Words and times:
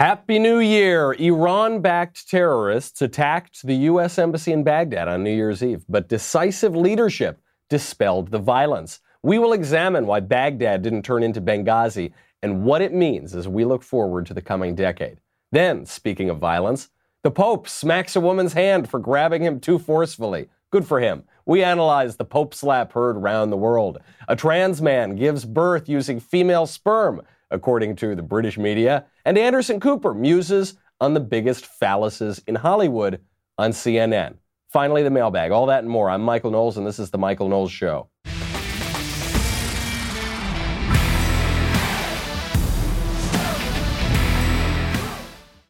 Happy 0.00 0.38
New 0.38 0.60
Year! 0.60 1.12
Iran 1.12 1.82
backed 1.82 2.26
terrorists 2.26 3.02
attacked 3.02 3.60
the 3.66 3.74
U.S. 3.74 4.18
Embassy 4.18 4.50
in 4.50 4.64
Baghdad 4.64 5.08
on 5.08 5.22
New 5.22 5.30
Year's 5.30 5.62
Eve, 5.62 5.84
but 5.90 6.08
decisive 6.08 6.74
leadership 6.74 7.38
dispelled 7.68 8.30
the 8.30 8.38
violence. 8.38 9.00
We 9.22 9.38
will 9.38 9.52
examine 9.52 10.06
why 10.06 10.20
Baghdad 10.20 10.80
didn't 10.80 11.02
turn 11.02 11.22
into 11.22 11.42
Benghazi 11.42 12.14
and 12.42 12.64
what 12.64 12.80
it 12.80 12.94
means 12.94 13.34
as 13.34 13.46
we 13.46 13.66
look 13.66 13.82
forward 13.82 14.24
to 14.24 14.32
the 14.32 14.40
coming 14.40 14.74
decade. 14.74 15.20
Then, 15.52 15.84
speaking 15.84 16.30
of 16.30 16.38
violence, 16.38 16.88
the 17.22 17.30
Pope 17.30 17.68
smacks 17.68 18.16
a 18.16 18.20
woman's 18.20 18.54
hand 18.54 18.88
for 18.88 19.00
grabbing 19.00 19.42
him 19.42 19.60
too 19.60 19.78
forcefully. 19.78 20.48
Good 20.70 20.86
for 20.86 21.00
him. 21.00 21.24
We 21.44 21.62
analyze 21.62 22.16
the 22.16 22.24
Pope 22.24 22.54
slap 22.54 22.94
heard 22.94 23.18
around 23.18 23.50
the 23.50 23.58
world. 23.58 23.98
A 24.28 24.34
trans 24.34 24.80
man 24.80 25.16
gives 25.16 25.44
birth 25.44 25.90
using 25.90 26.20
female 26.20 26.64
sperm 26.64 27.20
according 27.50 27.96
to 27.96 28.14
the 28.14 28.22
British 28.22 28.58
media. 28.58 29.06
And 29.24 29.36
Anderson 29.36 29.80
Cooper 29.80 30.14
muses 30.14 30.74
on 31.00 31.14
the 31.14 31.20
biggest 31.20 31.68
phalluses 31.80 32.42
in 32.46 32.54
Hollywood 32.54 33.20
on 33.58 33.72
CNN. 33.72 34.36
Finally, 34.72 35.02
the 35.02 35.10
mailbag. 35.10 35.50
All 35.50 35.66
that 35.66 35.80
and 35.80 35.90
more. 35.90 36.08
I'm 36.08 36.22
Michael 36.22 36.50
Knowles, 36.50 36.76
and 36.76 36.86
this 36.86 36.98
is 36.98 37.10
The 37.10 37.18
Michael 37.18 37.48
Knowles 37.48 37.72
Show. 37.72 38.08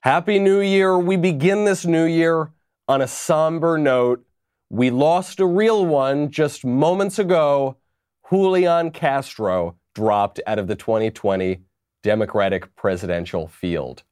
Happy 0.02 0.38
New 0.38 0.60
Year. 0.60 0.98
We 0.98 1.16
begin 1.16 1.64
this 1.64 1.84
new 1.84 2.05
year 2.05 2.52
on 2.88 3.02
a 3.02 3.06
somber 3.06 3.78
note. 3.78 4.24
We 4.70 4.91
lost 4.91 5.41
a 5.41 5.47
real 5.47 5.84
one 5.84 6.30
just 6.30 6.64
moments 6.64 7.19
ago. 7.19 7.77
Julian 8.28 8.92
Castro 8.92 9.77
dropped 9.94 10.41
out 10.47 10.58
of 10.58 10.69
the 10.69 10.77
2020 10.77 11.60
Democratic 12.02 12.74
presidential 12.77 13.46
field. 13.46 14.02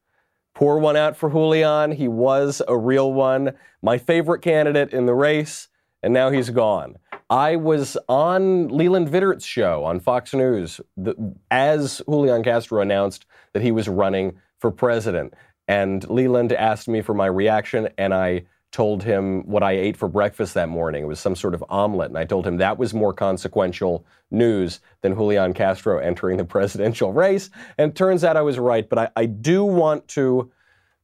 Pour 0.55 0.79
one 0.79 0.97
out 0.97 1.17
for 1.17 1.31
Julian. 1.31 1.93
He 1.93 2.09
was 2.09 2.61
a 2.67 2.77
real 2.77 3.13
one, 3.13 3.53
my 3.81 3.99
favorite 3.99 4.41
candidate 4.41 4.93
in 4.93 5.07
the 5.07 5.15
race, 5.15 5.69
and 6.03 6.13
now 6.13 6.31
he's 6.31 6.51
gone. 6.51 6.97
I 7.31 7.57
was 7.57 7.97
on 8.09 8.69
Leland 8.69 9.09
Vittert's 9.09 9.45
show 9.45 9.85
on 9.85 10.01
Fox 10.01 10.33
News 10.33 10.81
the, 10.97 11.15
as 11.51 12.01
Julian 12.09 12.43
Castro 12.43 12.81
announced 12.81 13.27
that 13.53 13.63
he 13.63 13.71
was 13.71 13.89
running 13.89 14.39
for 14.59 14.71
president. 14.71 15.35
And 15.69 16.09
Leland 16.09 16.53
asked 16.53 16.89
me 16.89 17.03
for 17.03 17.15
my 17.15 17.27
reaction, 17.27 17.91
and 17.99 18.15
I 18.15 18.45
told 18.71 19.03
him 19.03 19.43
what 19.47 19.63
I 19.63 19.73
ate 19.73 19.97
for 19.97 20.09
breakfast 20.09 20.55
that 20.55 20.69
morning. 20.69 21.05
It 21.05 21.07
was 21.07 21.21
some 21.21 21.37
sort 21.37 21.55
of 21.55 21.65
omelet. 21.69 22.11
And 22.11 22.19
I 22.19 22.25
told 22.25 22.47
him 22.47 22.59
that 22.59 22.79
was 22.79 22.93
more 22.93 23.15
consequential 23.15 24.05
news 24.31 24.81
than 25.01 25.15
Julian 25.15 25.55
Castro 25.55 25.99
entering 25.99 26.37
the 26.37 26.45
presidential 26.57 27.13
race. 27.13 27.51
And 27.79 27.97
turns 27.97 28.25
out 28.25 28.37
I 28.37 28.43
was 28.43 28.59
right. 28.59 28.89
But 28.89 28.99
I, 28.99 29.09
I 29.17 29.27
do 29.27 29.65
want 29.65 30.07
to 30.09 30.51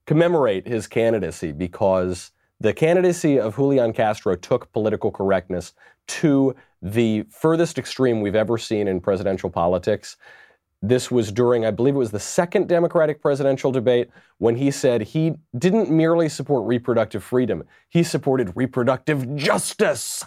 commemorate 0.07 0.67
his 0.67 0.87
candidacy 0.87 1.53
because 1.53 2.33
the 2.61 2.75
candidacy 2.75 3.41
of 3.41 3.57
Julian 3.57 3.93
Castro 3.93 4.37
took 4.37 4.71
political 4.73 5.11
correctness 5.11 5.73
to 6.07 6.55
the 6.83 7.23
furthest 7.31 7.79
extreme 7.79 8.21
we've 8.21 8.35
ever 8.35 8.59
seen 8.59 8.89
in 8.89 9.01
presidential 9.01 9.49
politics. 9.49 10.17
This 10.87 11.11
was 11.11 11.33
during, 11.33 11.65
I 11.65 11.71
believe 11.71 11.95
it 11.95 11.99
was 11.99 12.11
the 12.11 12.21
second 12.21 12.69
Democratic 12.69 13.23
presidential 13.23 13.73
debate, 13.73 14.11
when 14.37 14.57
he 14.57 14.71
said 14.71 15.01
he 15.01 15.33
didn't 15.57 15.91
merely 15.91 16.29
support 16.29 16.67
reproductive 16.67 17.25
freedom, 17.25 17.65
he 17.89 18.03
supported 18.03 18.53
reproductive 18.55 19.35
justice. 19.35 20.27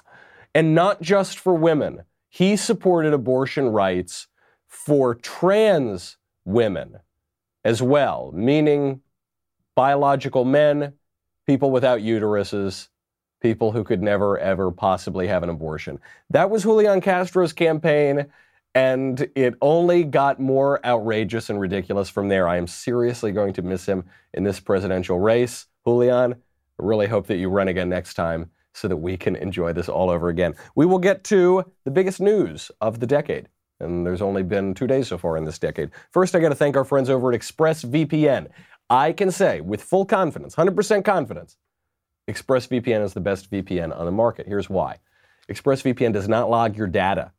And 0.56 0.74
not 0.74 1.00
just 1.00 1.38
for 1.38 1.54
women, 1.54 2.02
he 2.28 2.58
supported 2.58 3.14
abortion 3.14 3.68
rights 3.68 4.28
for 4.66 5.14
trans 5.14 6.18
women 6.44 6.98
as 7.64 7.84
well, 7.84 8.32
meaning 8.34 9.02
biological 9.76 10.44
men, 10.44 10.94
people 11.46 11.70
without 11.70 12.00
uteruses, 12.00 12.88
people 13.42 13.72
who 13.72 13.84
could 13.84 14.02
never, 14.02 14.40
ever 14.40 14.72
possibly 14.72 15.28
have 15.28 15.44
an 15.44 15.50
abortion. 15.50 16.00
That 16.32 16.50
was 16.50 16.64
Julian 16.64 17.00
Castro's 17.00 17.54
campaign. 17.54 18.26
And 18.78 19.28
it 19.34 19.56
only 19.60 20.04
got 20.04 20.40
more 20.40 20.86
outrageous 20.86 21.50
and 21.50 21.60
ridiculous 21.60 22.10
from 22.10 22.28
there. 22.28 22.48
I 22.48 22.58
am 22.58 22.68
seriously 22.68 23.32
going 23.32 23.54
to 23.54 23.64
miss 23.64 23.88
him 23.88 24.04
in 24.36 24.44
this 24.44 24.60
presidential 24.60 25.20
race. 25.20 25.66
Julian, 25.84 26.34
I 26.34 26.36
really 26.78 27.08
hope 27.08 27.26
that 27.26 27.38
you 27.38 27.50
run 27.50 27.70
again 27.70 27.90
next 27.90 28.14
time 28.14 28.52
so 28.76 28.88
that 28.88 28.98
we 28.98 29.18
can 29.18 29.36
enjoy 29.36 29.74
this 29.74 29.90
all 29.90 30.12
over 30.12 30.30
again. 30.30 30.54
We 30.76 30.86
will 30.86 31.00
get 31.00 31.24
to 31.24 31.66
the 31.86 31.90
biggest 31.90 32.22
news 32.22 32.70
of 32.80 33.00
the 33.00 33.08
decade. 33.08 33.50
And 33.80 34.06
there's 34.06 34.22
only 34.22 34.44
been 34.44 34.76
two 34.76 34.86
days 34.86 35.08
so 35.08 35.18
far 35.18 35.38
in 35.38 35.46
this 35.46 35.58
decade. 35.58 35.90
First, 36.12 36.36
I 36.36 36.40
got 36.40 36.50
to 36.50 36.56
thank 36.56 36.78
our 36.78 36.86
friends 36.86 37.10
over 37.10 37.34
at 37.34 37.40
ExpressVPN. 37.40 38.48
I 38.92 39.12
can 39.12 39.32
say 39.32 39.60
with 39.60 39.82
full 39.82 40.06
confidence, 40.06 40.56
100% 40.56 41.04
confidence, 41.04 41.58
ExpressVPN 42.30 43.04
is 43.04 43.16
the 43.16 43.22
best 43.22 43.50
VPN 43.50 43.98
on 43.98 44.06
the 44.06 44.12
market. 44.12 44.46
Here's 44.46 44.70
why 44.70 44.98
ExpressVPN 45.50 46.14
does 46.14 46.30
not 46.30 46.52
log 46.52 46.78
your 46.78 46.86
data. 46.86 47.32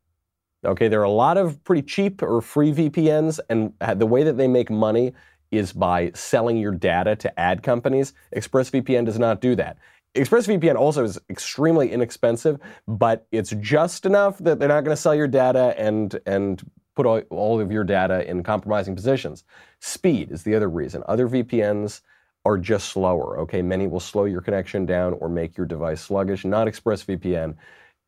Okay, 0.65 0.89
there 0.89 1.01
are 1.01 1.05
a 1.05 1.11
lot 1.11 1.37
of 1.37 1.63
pretty 1.65 1.83
cheap 1.83 2.23
or 2.23 2.41
free 2.41 2.73
VPNs, 2.73 3.39
and 3.49 3.73
the 3.97 4.07
way 4.07 4.25
that 4.25 4.37
they 4.37 4.49
make 4.49 4.71
money 4.71 5.13
is 5.51 5.73
by 5.73 6.11
selling 6.15 6.57
your 6.57 6.73
data 6.73 7.17
to 7.17 7.41
ad 7.41 7.63
companies. 7.63 8.13
ExpressVPN 8.35 9.05
does 9.07 9.19
not 9.19 9.41
do 9.41 9.55
that. 9.55 9.79
ExpressVPN 10.15 10.75
also 10.75 11.05
is 11.05 11.19
extremely 11.31 11.93
inexpensive, 11.93 12.59
but 12.87 13.27
it's 13.31 13.51
just 13.61 14.05
enough 14.05 14.39
that 14.39 14.59
they're 14.59 14.69
not 14.69 14.85
going 14.85 14.97
to 14.97 15.01
sell 15.01 15.15
your 15.15 15.29
data 15.29 15.75
and 15.79 16.19
and 16.27 16.69
put 16.97 17.07
all, 17.07 17.21
all 17.31 17.61
of 17.61 17.71
your 17.71 17.85
data 17.85 18.29
in 18.29 18.43
compromising 18.43 18.97
positions. 18.97 19.45
Speed 19.79 20.33
is 20.33 20.43
the 20.43 20.57
other 20.57 20.69
reason. 20.69 21.05
Other 21.07 21.29
VPNs 21.29 22.01
are 22.45 22.59
just 22.59 22.89
slower. 22.89 23.39
Okay, 23.39 23.63
many 23.63 23.87
will 23.87 24.01
slow 24.01 24.25
your 24.25 24.41
connection 24.41 24.85
down 24.85 25.13
or 25.15 25.29
make 25.29 25.57
your 25.57 25.67
device 25.67 26.01
sluggish. 26.01 26.45
Not 26.45 26.67
ExpressVPN 26.67 27.55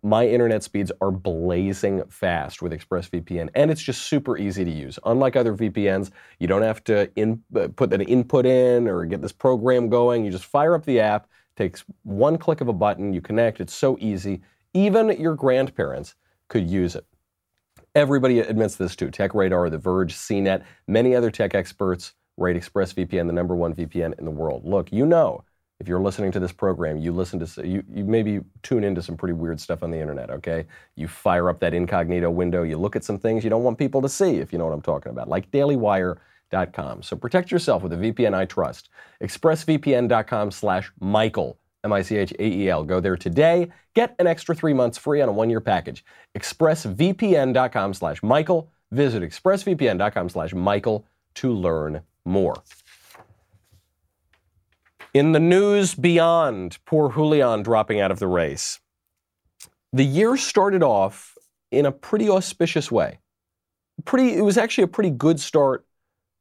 my 0.03 0.27
internet 0.27 0.63
speeds 0.63 0.91
are 1.01 1.11
blazing 1.11 2.03
fast 2.09 2.63
with 2.63 2.73
ExpressVPN, 2.73 3.51
and 3.55 3.71
it's 3.71 3.83
just 3.83 4.03
super 4.03 4.39
easy 4.39 4.65
to 4.65 4.71
use. 4.71 4.99
Unlike 5.05 5.37
other 5.37 5.55
VPNs, 5.55 6.11
you 6.39 6.47
don't 6.47 6.63
have 6.63 6.83
to 6.85 7.11
in, 7.17 7.43
uh, 7.55 7.69
put 7.77 7.93
an 7.93 8.01
input 8.03 8.47
in 8.47 8.89
or 8.89 9.05
get 9.05 9.23
this 9.23 9.33
program 9.33 9.89
going. 9.89 10.25
You 10.25 10.31
just 10.31 10.45
fire 10.45 10.75
up 10.75 10.85
the 10.85 11.01
app, 11.01 11.29
takes 11.57 11.85
one 12.03 12.39
click 12.39 12.61
of 12.61 12.69
a 12.69 12.73
button, 12.73 13.13
you 13.13 13.21
connect. 13.21 13.61
It's 13.61 13.75
so 13.75 13.97
easy. 14.01 14.41
Even 14.75 15.21
your 15.21 15.35
grandparents 15.35 16.15
could 16.49 16.69
use 16.69 16.95
it. 16.95 17.07
Everybody 17.95 18.41
admits 18.41 18.77
this 18.77 18.95
too. 18.95 19.09
TechRadar, 19.09 19.71
The 19.71 19.79
Verge, 19.79 20.15
CNET, 20.15 20.65
many 20.87 21.15
other 21.15 21.31
tech 21.31 21.55
experts 21.55 22.15
rate 22.37 22.57
ExpressVPN 22.57 23.27
the 23.27 23.33
number 23.33 23.55
one 23.55 23.75
VPN 23.75 24.19
in 24.19 24.25
the 24.25 24.31
world. 24.31 24.65
Look, 24.65 24.93
you 24.93 25.05
know 25.05 25.45
if 25.81 25.89
you're 25.89 26.01
listening 26.01 26.31
to 26.33 26.39
this 26.39 26.53
program, 26.53 26.99
you 26.99 27.11
listen 27.11 27.45
to 27.45 27.67
you, 27.67 27.83
you 27.93 28.05
maybe 28.05 28.41
tune 28.63 28.85
into 28.85 29.03
some 29.03 29.17
pretty 29.17 29.33
weird 29.33 29.59
stuff 29.59 29.83
on 29.83 29.91
the 29.91 29.99
internet, 29.99 30.31
okay? 30.31 30.67
You 30.95 31.09
fire 31.09 31.49
up 31.49 31.59
that 31.61 31.73
incognito 31.73 32.31
window, 32.31 32.63
you 32.63 32.77
look 32.77 32.97
at 32.97 33.03
some 33.03 33.19
things 33.19 33.43
you 33.43 33.51
don't 33.51 33.65
want 33.65 33.79
people 33.79 34.03
to 34.03 34.09
see, 34.09 34.37
if 34.37 34.53
you 34.53 34.59
know 34.59 34.67
what 34.67 34.75
I'm 34.75 34.83
talking 34.83 35.11
about, 35.11 35.29
like 35.29 35.51
dailywire.com. 35.51 37.03
So 37.03 37.17
protect 37.17 37.51
yourself 37.51 37.83
with 37.83 37.95
a 37.95 37.97
VPN 37.97 38.35
I 38.35 38.45
trust. 38.45 38.91
expressvpn.com 39.23 40.51
slash 40.51 40.93
Michael, 41.01 41.57
M-I-C-H-A-E-L. 41.83 42.85
Go 42.85 43.01
there 43.01 43.17
today. 43.17 43.71
Get 43.95 44.15
an 44.19 44.27
extra 44.27 44.55
three 44.55 44.75
months 44.75 44.99
free 44.99 45.23
on 45.23 45.31
a 45.31 45.33
one-year 45.33 45.63
package. 45.63 46.05
expressvpn.com 46.37 47.95
slash 47.95 48.23
Michael. 48.23 48.71
Visit 48.93 49.23
expressvpn.com 49.23 50.29
slash 50.29 50.53
Michael 50.53 51.07
to 51.37 51.55
learn 51.55 52.03
more. 52.27 52.63
In 55.13 55.33
the 55.33 55.41
news 55.41 55.97
beyond 55.97 56.79
poor 56.85 57.13
Julian 57.13 57.63
dropping 57.63 58.01
out 58.01 58.13
of 58.13 58.21
the 58.21 58.29
race, 58.29 58.79
the 59.93 60.05
year 60.05 60.37
started 60.37 60.85
off 60.85 61.37
in 61.73 61.85
a 61.85 61.91
pretty 61.91 62.29
auspicious 62.29 62.93
way. 62.93 63.19
Pretty, 64.05 64.37
it 64.37 64.43
was 64.43 64.57
actually 64.57 64.85
a 64.85 64.89
pretty 64.89 65.11
good 65.11 65.41
start 65.41 65.85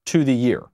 to 0.05 0.23
the 0.23 0.33
year. 0.33 0.65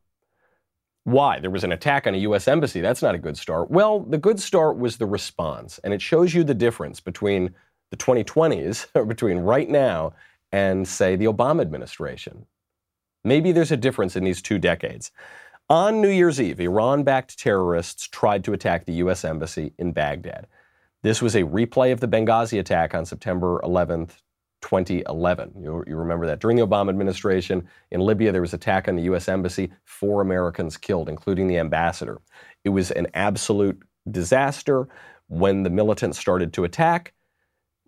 Why? 1.06 1.40
There 1.40 1.52
was 1.52 1.64
an 1.64 1.72
attack 1.72 2.06
on 2.06 2.16
a 2.16 2.20
U.S. 2.20 2.50
embassy. 2.50 2.82
That's 2.82 3.02
not 3.02 3.16
a 3.16 3.20
good 3.20 3.38
start. 3.38 3.72
Well, 3.72 4.02
the 4.02 4.18
good 4.18 4.42
start 4.42 4.78
was 4.78 4.98
the 4.98 5.06
response, 5.06 5.80
and 5.84 5.94
it 5.94 6.02
shows 6.02 6.34
you 6.34 6.44
the 6.44 6.54
difference 6.54 7.00
between 7.00 7.54
the 7.92 7.98
2020s, 7.98 8.88
or 8.96 9.06
between 9.06 9.38
right 9.38 9.70
now, 9.70 10.14
and 10.52 10.86
say 10.86 11.16
the 11.16 11.26
Obama 11.26 11.62
administration. 11.62 12.46
Maybe 13.24 13.52
there's 13.52 13.72
a 13.72 13.78
difference 13.78 14.16
in 14.16 14.24
these 14.24 14.42
two 14.42 14.60
decades. 14.60 15.12
On 15.70 16.00
New 16.00 16.10
Year's 16.10 16.40
Eve, 16.40 16.60
Iran 16.60 17.02
backed 17.02 17.40
terrorists 17.40 18.08
tried 18.08 18.44
to 18.44 18.54
attack 18.54 18.86
the 18.86 18.94
U.S. 18.94 19.26
Embassy 19.26 19.74
in 19.80 19.94
Baghdad. 19.94 20.46
This 21.02 21.24
was 21.24 21.36
a 21.36 21.42
replay 21.42 21.92
of 21.92 22.00
the 22.00 22.08
Benghazi 22.08 22.60
attack 22.60 22.94
on 22.94 23.04
September 23.04 23.60
11th, 23.64 24.12
2011. 24.62 25.54
You, 25.60 25.84
you, 25.88 25.96
remember 25.96 26.28
that. 26.28 26.40
During 26.40 26.58
the 26.58 26.68
Obama 26.68 26.90
administration 26.90 27.68
in 27.90 28.00
Libya, 28.00 28.32
there 28.32 28.42
was 28.42 28.54
an 28.54 28.58
attack 28.58 28.88
on 28.88 28.96
the 28.96 29.04
U.S. 29.04 29.28
Embassy, 29.28 29.72
four 29.86 30.22
Americans 30.22 30.78
killed, 30.78 31.10
including 31.10 31.48
the 31.48 31.58
ambassador. 31.58 32.22
It 32.64 32.70
was 32.70 32.92
an 32.92 33.08
absolute 33.16 33.82
disaster. 34.10 34.88
When 35.30 35.64
the 35.64 35.72
militants 35.72 36.20
started 36.20 36.54
to 36.54 36.64
attack, 36.64 37.14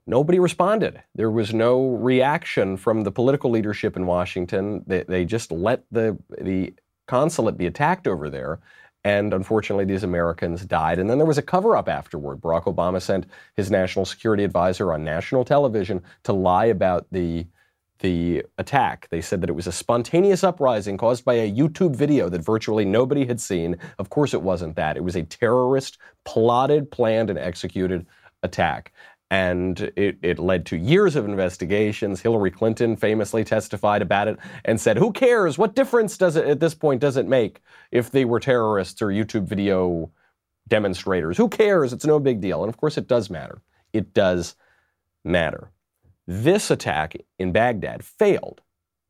nobody 0.07 0.39
responded. 0.39 1.03
There 1.13 1.29
was 1.29 1.53
no 1.53 1.89
reaction 1.89 2.75
from 2.75 3.03
the 3.03 3.11
political 3.11 3.51
leadership 3.51 3.95
in 3.95 4.07
Washington. 4.07 4.83
They, 4.87 5.03
they 5.03 5.25
just 5.25 5.51
let 5.51 5.83
the, 5.91 6.17
the 6.41 6.73
consulate 7.07 7.57
be 7.57 7.65
attacked 7.65 8.07
over 8.07 8.29
there. 8.29 8.59
And 9.03 9.33
unfortunately, 9.33 9.85
these 9.85 10.03
Americans 10.03 10.65
died. 10.65 10.99
And 10.99 11.09
then 11.09 11.17
there 11.17 11.27
was 11.27 11.37
a 11.37 11.43
cover 11.43 11.77
up 11.77 11.87
afterward. 11.87 12.41
Barack 12.41 12.65
Obama 12.65 13.01
sent 13.01 13.25
his 13.55 13.71
national 13.71 14.05
security 14.05 14.43
advisor 14.43 14.91
on 14.91 15.03
national 15.03 15.45
television 15.45 16.01
to 16.23 16.33
lie 16.33 16.65
about 16.65 17.07
the 17.11 17.47
the 17.99 18.43
attack. 18.57 19.07
They 19.09 19.21
said 19.21 19.41
that 19.41 19.49
it 19.49 19.55
was 19.55 19.65
a 19.65 19.71
spontaneous 19.71 20.43
uprising 20.43 20.97
caused 20.97 21.25
by 21.25 21.35
a 21.35 21.51
YouTube 21.51 21.95
video 21.95 22.29
that 22.29 22.45
virtually 22.45 22.85
nobody 22.85 23.25
had 23.25 23.41
seen. 23.41 23.77
Of 23.97 24.09
course, 24.09 24.35
it 24.35 24.41
wasn't 24.41 24.75
that. 24.75 24.97
It 24.97 25.03
was 25.03 25.15
a 25.15 25.23
terrorist, 25.23 25.97
plotted, 26.23 26.91
planned, 26.91 27.31
and 27.31 27.39
executed 27.39 28.05
attack. 28.43 28.93
And 29.29 29.91
it, 29.97 30.17
it 30.21 30.39
led 30.39 30.65
to 30.67 30.77
years 30.77 31.17
of 31.17 31.25
investigations. 31.25 32.21
Hillary 32.21 32.51
Clinton 32.51 32.95
famously 32.95 33.43
testified 33.43 34.01
about 34.01 34.29
it 34.29 34.37
and 34.63 34.79
said, 34.79 34.97
Who 34.97 35.11
cares? 35.11 35.57
What 35.57 35.75
difference 35.75 36.17
does 36.17 36.37
it 36.37 36.45
at 36.45 36.61
this 36.61 36.73
point 36.73 37.01
does 37.01 37.17
it 37.17 37.27
make 37.27 37.61
if 37.91 38.09
they 38.09 38.23
were 38.23 38.39
terrorists 38.39 39.01
or 39.01 39.07
YouTube 39.07 39.43
video 39.43 40.11
demonstrators? 40.69 41.37
Who 41.37 41.49
cares? 41.49 41.91
It's 41.91 42.05
no 42.05 42.19
big 42.19 42.39
deal. 42.39 42.63
And 42.63 42.69
of 42.69 42.77
course, 42.77 42.97
it 42.97 43.07
does 43.07 43.29
matter. 43.29 43.61
It 43.91 44.13
does 44.13 44.55
matter. 45.25 45.71
This 46.25 46.71
attack 46.71 47.15
in 47.39 47.51
Baghdad 47.51 48.03
failed 48.03 48.61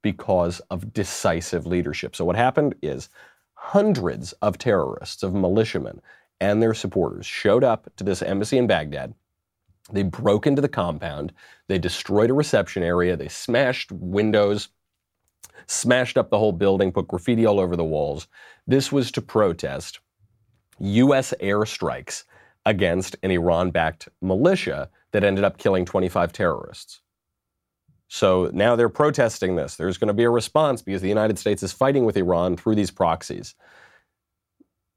because 0.02 0.60
of 0.70 0.94
decisive 0.94 1.66
leadership. 1.66 2.16
So, 2.16 2.26
what 2.26 2.36
happened 2.36 2.76
is 2.82 3.10
hundreds 3.54 4.34
of 4.34 4.58
terrorists, 4.58 5.24
of 5.24 5.34
militiamen, 5.34 6.02
and 6.40 6.62
their 6.62 6.74
supporters 6.74 7.26
showed 7.26 7.64
up 7.64 7.90
to 7.98 8.04
this 8.04 8.22
embassy 8.22 8.58
in 8.58 8.68
Baghdad. 8.68 9.14
They 9.92 10.04
broke 10.04 10.48
into 10.48 10.62
the 10.62 10.68
compound, 10.68 11.34
they 11.68 11.80
destroyed 11.80 12.30
a 12.30 12.34
reception 12.34 12.84
area, 12.84 13.16
they 13.16 13.30
smashed 13.30 13.92
windows, 13.92 14.70
smashed 15.66 16.18
up 16.18 16.30
the 16.30 16.38
whole 16.38 16.52
building, 16.52 16.92
put 16.92 17.08
graffiti 17.08 17.46
all 17.46 17.60
over 17.60 17.76
the 17.76 17.84
walls. 17.84 18.28
This 18.66 18.92
was 18.92 19.12
to 19.14 19.22
protest 19.22 20.00
U.S. 20.80 21.34
airstrikes 21.42 22.26
against 22.66 23.16
an 23.24 23.32
Iran 23.32 23.72
backed 23.72 24.10
militia 24.22 24.90
that 25.12 25.24
ended 25.24 25.44
up 25.44 25.58
killing 25.58 25.86
25 25.86 26.34
terrorists. 26.34 27.02
So 28.10 28.50
now 28.54 28.76
they're 28.76 28.90
protesting 28.90 29.56
this. 29.56 29.76
There's 29.76 29.98
going 29.98 30.08
to 30.10 30.14
be 30.14 30.24
a 30.24 30.30
response 30.30 30.82
because 30.82 31.02
the 31.02 31.10
United 31.10 31.40
States 31.40 31.64
is 31.64 31.74
fighting 31.74 32.06
with 32.06 32.18
Iran 32.18 32.56
through 32.56 32.76
these 32.76 32.92
proxies. 32.92 33.56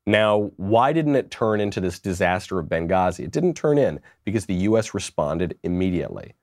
Now, 0.06 0.50
why 0.56 0.93
didn't 0.93 1.17
it 1.17 1.31
turn 1.31 1.61
into 1.61 1.81
this 1.81 1.99
disaster 1.99 2.58
of 2.58 2.67
Benghazi? 2.67 3.25
It 3.25 3.31
didn't 3.31 3.55
turn 3.55 3.79
in 3.79 4.00
because 4.25 4.47
the 4.47 4.55
U.S. 4.55 4.94
responded 4.94 5.58
immediately. 5.62 6.35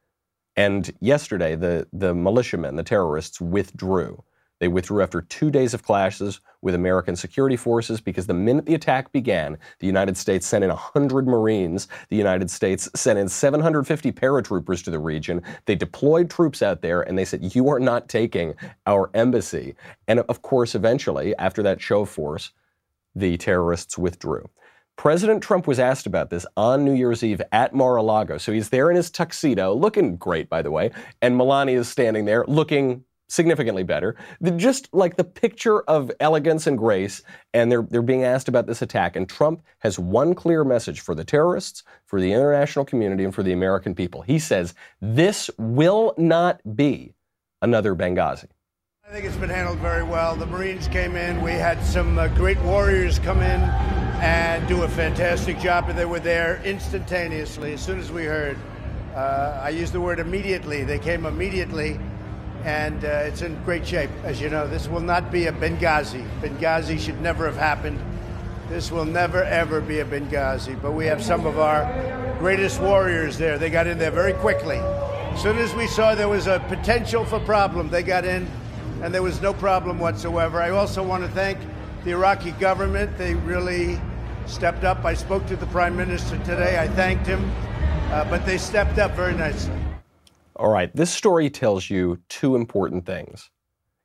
And 0.55 0.91
yesterday, 0.99 1.55
the, 1.55 1.87
the 1.91 2.13
militiamen, 2.13 2.75
the 2.75 2.83
terrorists, 2.83 3.41
withdrew. 3.41 4.23
They 4.59 4.67
withdrew 4.67 5.03
after 5.03 5.21
two 5.21 5.51
days 5.51 5.75
of 5.75 5.83
clashes 5.83 6.39
with 6.61 6.73
American 6.73 7.15
security 7.15 7.55
forces 7.55 8.01
because 8.01 8.25
the 8.25 8.33
minute 8.33 8.65
the 8.65 8.73
attack 8.73 9.11
began, 9.11 9.57
the 9.79 9.85
United 9.85 10.17
States 10.17 10.47
sent 10.47 10.63
in 10.63 10.71
100 10.71 11.27
Marines. 11.27 11.87
The 12.09 12.15
United 12.15 12.49
States 12.49 12.89
sent 12.95 13.19
in 13.19 13.29
750 13.29 14.11
paratroopers 14.11 14.83
to 14.83 14.91
the 14.91 14.97
region. 14.97 15.43
They 15.65 15.75
deployed 15.75 16.29
troops 16.29 16.63
out 16.63 16.81
there 16.81 17.03
and 17.03 17.17
they 17.17 17.25
said, 17.25 17.53
You 17.53 17.69
are 17.69 17.79
not 17.79 18.09
taking 18.09 18.55
our 18.87 19.11
embassy. 19.13 19.75
And 20.07 20.21
of 20.21 20.41
course, 20.41 20.73
eventually, 20.73 21.35
after 21.35 21.61
that 21.61 21.79
show 21.79 22.01
of 22.01 22.09
force, 22.09 22.51
the 23.17 23.37
terrorists 23.37 23.97
withdrew. 23.97 24.49
President 24.95 25.43
Trump 25.43 25.67
was 25.67 25.79
asked 25.79 26.07
about 26.07 26.29
this 26.29 26.45
on 26.55 26.83
New 26.83 26.93
Year's 26.93 27.23
Eve 27.23 27.41
at 27.51 27.73
Mar 27.73 27.97
a 27.97 28.01
Lago. 28.03 28.37
So 28.37 28.51
he's 28.51 28.69
there 28.69 28.89
in 28.89 28.95
his 28.95 29.11
tuxedo, 29.11 29.73
looking 29.73 30.17
great, 30.17 30.49
by 30.49 30.61
the 30.61 30.71
way, 30.71 30.91
and 31.21 31.37
Melania 31.37 31.79
is 31.79 31.87
standing 31.87 32.25
there 32.25 32.45
looking 32.47 33.03
significantly 33.29 33.83
better. 33.83 34.15
Just 34.55 34.89
like 34.93 35.17
the 35.17 35.23
picture 35.23 35.81
of 35.81 36.11
elegance 36.19 36.65
and 36.65 36.77
grace, 36.77 37.21
and 37.53 37.71
they're, 37.71 37.83
they're 37.83 38.01
being 38.01 38.23
asked 38.23 38.47
about 38.47 38.65
this 38.65 38.81
attack. 38.81 39.15
And 39.15 39.29
Trump 39.29 39.61
has 39.79 39.99
one 39.99 40.33
clear 40.33 40.63
message 40.63 41.01
for 41.01 41.13
the 41.13 41.25
terrorists, 41.25 41.83
for 42.05 42.19
the 42.19 42.31
international 42.31 42.85
community, 42.85 43.23
and 43.23 43.35
for 43.35 43.43
the 43.43 43.53
American 43.53 43.93
people. 43.93 44.21
He 44.21 44.39
says, 44.39 44.73
This 45.01 45.49
will 45.57 46.13
not 46.17 46.61
be 46.75 47.13
another 47.61 47.95
Benghazi. 47.95 48.47
I 49.07 49.09
think 49.09 49.23
it's 49.23 49.37
been 49.37 49.49
handled 49.49 49.77
very 49.77 50.03
well. 50.03 50.35
The 50.35 50.45
Marines 50.45 50.89
came 50.89 51.15
in. 51.15 51.41
We 51.41 51.53
had 51.53 51.81
some 51.81 52.19
uh, 52.19 52.27
great 52.27 52.59
warriors 52.59 53.19
come 53.19 53.37
in 53.37 53.61
and 54.19 54.67
do 54.67 54.83
a 54.83 54.89
fantastic 54.89 55.59
job, 55.59 55.87
and 55.87 55.97
they 55.97 56.03
were 56.03 56.19
there 56.19 56.61
instantaneously 56.65 57.71
as 57.71 57.81
soon 57.81 58.01
as 58.01 58.11
we 58.11 58.25
heard. 58.25 58.57
Uh, 59.15 59.61
I 59.63 59.69
use 59.69 59.93
the 59.93 60.01
word 60.01 60.19
immediately. 60.19 60.83
They 60.83 60.99
came 60.99 61.25
immediately 61.25 61.97
and 62.65 63.05
uh, 63.05 63.23
it's 63.23 63.43
in 63.43 63.55
great 63.63 63.87
shape. 63.87 64.09
As 64.25 64.41
you 64.41 64.49
know, 64.49 64.67
this 64.67 64.89
will 64.89 64.99
not 64.99 65.31
be 65.31 65.45
a 65.45 65.53
Benghazi. 65.53 66.27
Benghazi 66.41 66.99
should 66.99 67.21
never 67.21 67.45
have 67.45 67.55
happened. 67.55 68.01
This 68.67 68.91
will 68.91 69.05
never, 69.05 69.41
ever 69.41 69.79
be 69.79 69.99
a 69.99 70.05
Benghazi. 70.05 70.81
But 70.81 70.91
we 70.91 71.05
have 71.05 71.23
some 71.23 71.45
of 71.45 71.59
our 71.59 71.85
greatest 72.39 72.81
warriors 72.81 73.37
there. 73.37 73.57
They 73.57 73.69
got 73.69 73.87
in 73.87 73.99
there 73.99 74.11
very 74.11 74.33
quickly. 74.33 74.79
As 74.79 75.41
soon 75.41 75.59
as 75.59 75.73
we 75.75 75.87
saw 75.87 76.13
there 76.13 76.27
was 76.27 76.47
a 76.47 76.59
potential 76.67 77.23
for 77.23 77.39
problem, 77.39 77.89
they 77.89 78.03
got 78.03 78.25
in, 78.25 78.45
and 79.01 79.13
there 79.13 79.23
was 79.23 79.41
no 79.41 79.53
problem 79.53 79.99
whatsoever. 79.99 80.61
I 80.61 80.71
also 80.71 81.03
want 81.03 81.23
to 81.23 81.29
thank 81.29 81.57
the 82.03 82.11
Iraqi 82.11 82.51
government. 82.51 83.17
They 83.17 83.35
really 83.35 83.99
stepped 84.45 84.83
up. 84.83 85.03
I 85.05 85.13
spoke 85.13 85.45
to 85.47 85.55
the 85.55 85.67
prime 85.67 85.95
minister 85.95 86.37
today. 86.39 86.79
I 86.79 86.87
thanked 86.87 87.27
him, 87.27 87.51
uh, 88.11 88.29
but 88.29 88.45
they 88.45 88.57
stepped 88.57 88.97
up 88.97 89.11
very 89.11 89.33
nicely. 89.35 89.73
All 90.55 90.71
right, 90.71 90.93
this 90.95 91.11
story 91.11 91.49
tells 91.49 91.89
you 91.89 92.19
two 92.29 92.55
important 92.55 93.05
things. 93.05 93.49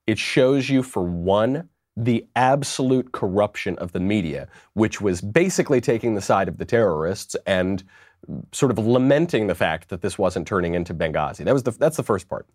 It 0.07 0.19
shows 0.19 0.69
you, 0.69 0.83
for 0.83 1.03
one, 1.03 1.69
the 1.97 2.27
absolute 2.37 3.13
corruption 3.13 3.79
of 3.79 3.93
the 3.93 4.01
media, 4.01 4.49
which 4.75 5.01
was 5.01 5.21
basically 5.21 5.81
taking 5.81 6.15
the 6.15 6.21
side 6.21 6.49
of 6.49 6.59
the 6.59 6.65
terrorists 6.65 7.37
and 7.47 7.85
sort 8.53 8.71
of 8.71 8.79
lamenting 8.79 9.47
the 9.47 9.55
fact 9.55 9.89
that 9.89 10.03
this 10.03 10.19
wasn't 10.19 10.47
turning 10.47 10.75
into 10.75 10.95
Benghazi. 10.95 11.45
That 11.45 11.55
was 11.55 11.63
the, 11.63 11.73
that's 11.73 11.97
the 11.97 12.03
first 12.03 12.29
part. 12.29 12.47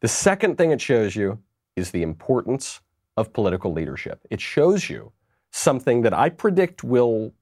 The 0.00 0.08
second 0.08 0.58
thing 0.58 0.70
it 0.70 0.80
shows 0.80 1.14
you 1.14 1.38
is 1.76 1.90
the 1.90 2.02
importance 2.02 2.80
of 3.16 3.32
political 3.32 3.72
leadership. 3.72 4.20
It 4.30 4.40
shows 4.40 4.88
you 4.88 5.12
something 5.50 6.02
that 6.02 6.14
I 6.14 6.28
predict 6.28 6.82
will 6.82 7.32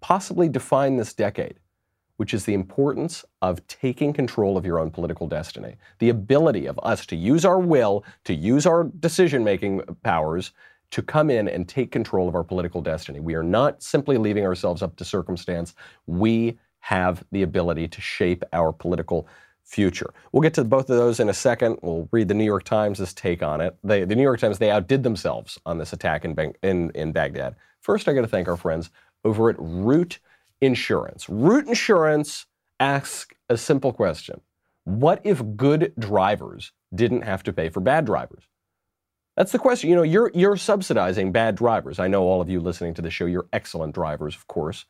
possibly 0.00 0.48
define 0.48 0.96
this 0.96 1.12
decade 1.12 1.58
which 2.20 2.34
is 2.34 2.44
the 2.44 2.52
importance 2.52 3.24
of 3.40 3.66
taking 3.66 4.12
control 4.12 4.58
of 4.58 4.66
your 4.66 4.78
own 4.78 4.90
political 4.90 5.26
destiny. 5.26 5.76
The 6.00 6.10
ability 6.10 6.66
of 6.66 6.78
us 6.82 7.06
to 7.06 7.16
use 7.16 7.46
our 7.46 7.58
will, 7.58 8.04
to 8.24 8.34
use 8.34 8.66
our 8.66 8.84
decision 9.00 9.42
making 9.42 9.80
powers 10.02 10.52
to 10.90 11.00
come 11.00 11.30
in 11.30 11.48
and 11.48 11.66
take 11.66 11.90
control 11.90 12.28
of 12.28 12.34
our 12.34 12.44
political 12.44 12.82
destiny. 12.82 13.20
We 13.20 13.36
are 13.36 13.42
not 13.42 13.82
simply 13.82 14.18
leaving 14.18 14.44
ourselves 14.44 14.82
up 14.82 14.96
to 14.96 15.04
circumstance. 15.06 15.74
We 16.06 16.58
have 16.80 17.24
the 17.32 17.40
ability 17.40 17.88
to 17.88 18.02
shape 18.02 18.44
our 18.52 18.70
political 18.70 19.26
future. 19.64 20.12
We'll 20.32 20.42
get 20.42 20.54
to 20.54 20.64
both 20.64 20.90
of 20.90 20.96
those 20.96 21.20
in 21.20 21.28
a 21.28 21.34
second. 21.34 21.78
We'll 21.82 22.08
read 22.12 22.28
the 22.28 22.34
New 22.34 22.44
York 22.44 22.64
Times' 22.64 23.14
take 23.14 23.42
on 23.42 23.60
it. 23.60 23.76
They, 23.84 24.04
the 24.04 24.16
New 24.16 24.22
York 24.22 24.40
Times, 24.40 24.58
they 24.58 24.70
outdid 24.70 25.02
themselves 25.02 25.58
on 25.64 25.78
this 25.78 25.92
attack 25.92 26.24
in, 26.24 26.36
in, 26.62 26.90
in 26.94 27.12
Baghdad. 27.12 27.54
First, 27.80 28.08
I 28.08 28.12
got 28.12 28.22
to 28.22 28.26
thank 28.26 28.48
our 28.48 28.56
friends 28.56 28.90
over 29.24 29.50
at 29.50 29.56
Root 29.58 30.18
insurance. 30.60 31.28
Root 31.28 31.66
Insurance 31.66 32.46
asks 32.78 33.34
a 33.48 33.56
simple 33.56 33.92
question 33.92 34.40
What 34.84 35.20
if 35.24 35.42
good 35.56 35.92
drivers 35.98 36.72
didn't 36.94 37.22
have 37.22 37.42
to 37.44 37.52
pay 37.52 37.68
for 37.68 37.80
bad 37.80 38.04
drivers? 38.04 38.44
That's 39.36 39.52
the 39.52 39.58
question. 39.58 39.88
You 39.88 39.96
know, 39.96 40.02
you're, 40.02 40.30
you're 40.34 40.56
subsidizing 40.56 41.32
bad 41.32 41.54
drivers. 41.54 41.98
I 41.98 42.08
know 42.08 42.24
all 42.24 42.40
of 42.40 42.50
you 42.50 42.60
listening 42.60 42.94
to 42.94 43.02
the 43.02 43.10
show, 43.10 43.26
you're 43.26 43.46
excellent 43.52 43.94
drivers, 43.94 44.34
of 44.34 44.46
course. 44.48 44.84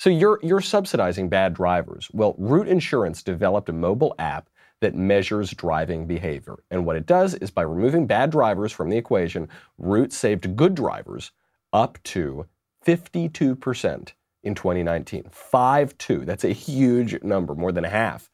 So 0.00 0.08
you're, 0.08 0.40
you're 0.42 0.62
subsidizing 0.62 1.28
bad 1.28 1.52
drivers. 1.52 2.08
Well, 2.14 2.34
Root 2.38 2.68
Insurance 2.68 3.22
developed 3.22 3.68
a 3.68 3.74
mobile 3.74 4.14
app 4.18 4.48
that 4.80 4.94
measures 4.94 5.50
driving 5.50 6.06
behavior. 6.06 6.56
And 6.70 6.86
what 6.86 6.96
it 6.96 7.04
does 7.04 7.34
is 7.34 7.50
by 7.50 7.60
removing 7.60 8.06
bad 8.06 8.30
drivers 8.30 8.72
from 8.72 8.88
the 8.88 8.96
equation, 8.96 9.46
Root 9.76 10.14
saved 10.14 10.56
good 10.56 10.74
drivers 10.74 11.32
up 11.74 12.02
to 12.04 12.46
52% 12.86 14.12
in 14.42 14.54
2019. 14.54 15.24
5 15.30 15.98
2. 15.98 16.24
That's 16.24 16.44
a 16.44 16.52
huge 16.54 17.22
number, 17.22 17.54
more 17.54 17.70
than 17.70 17.84
half. 17.84 18.30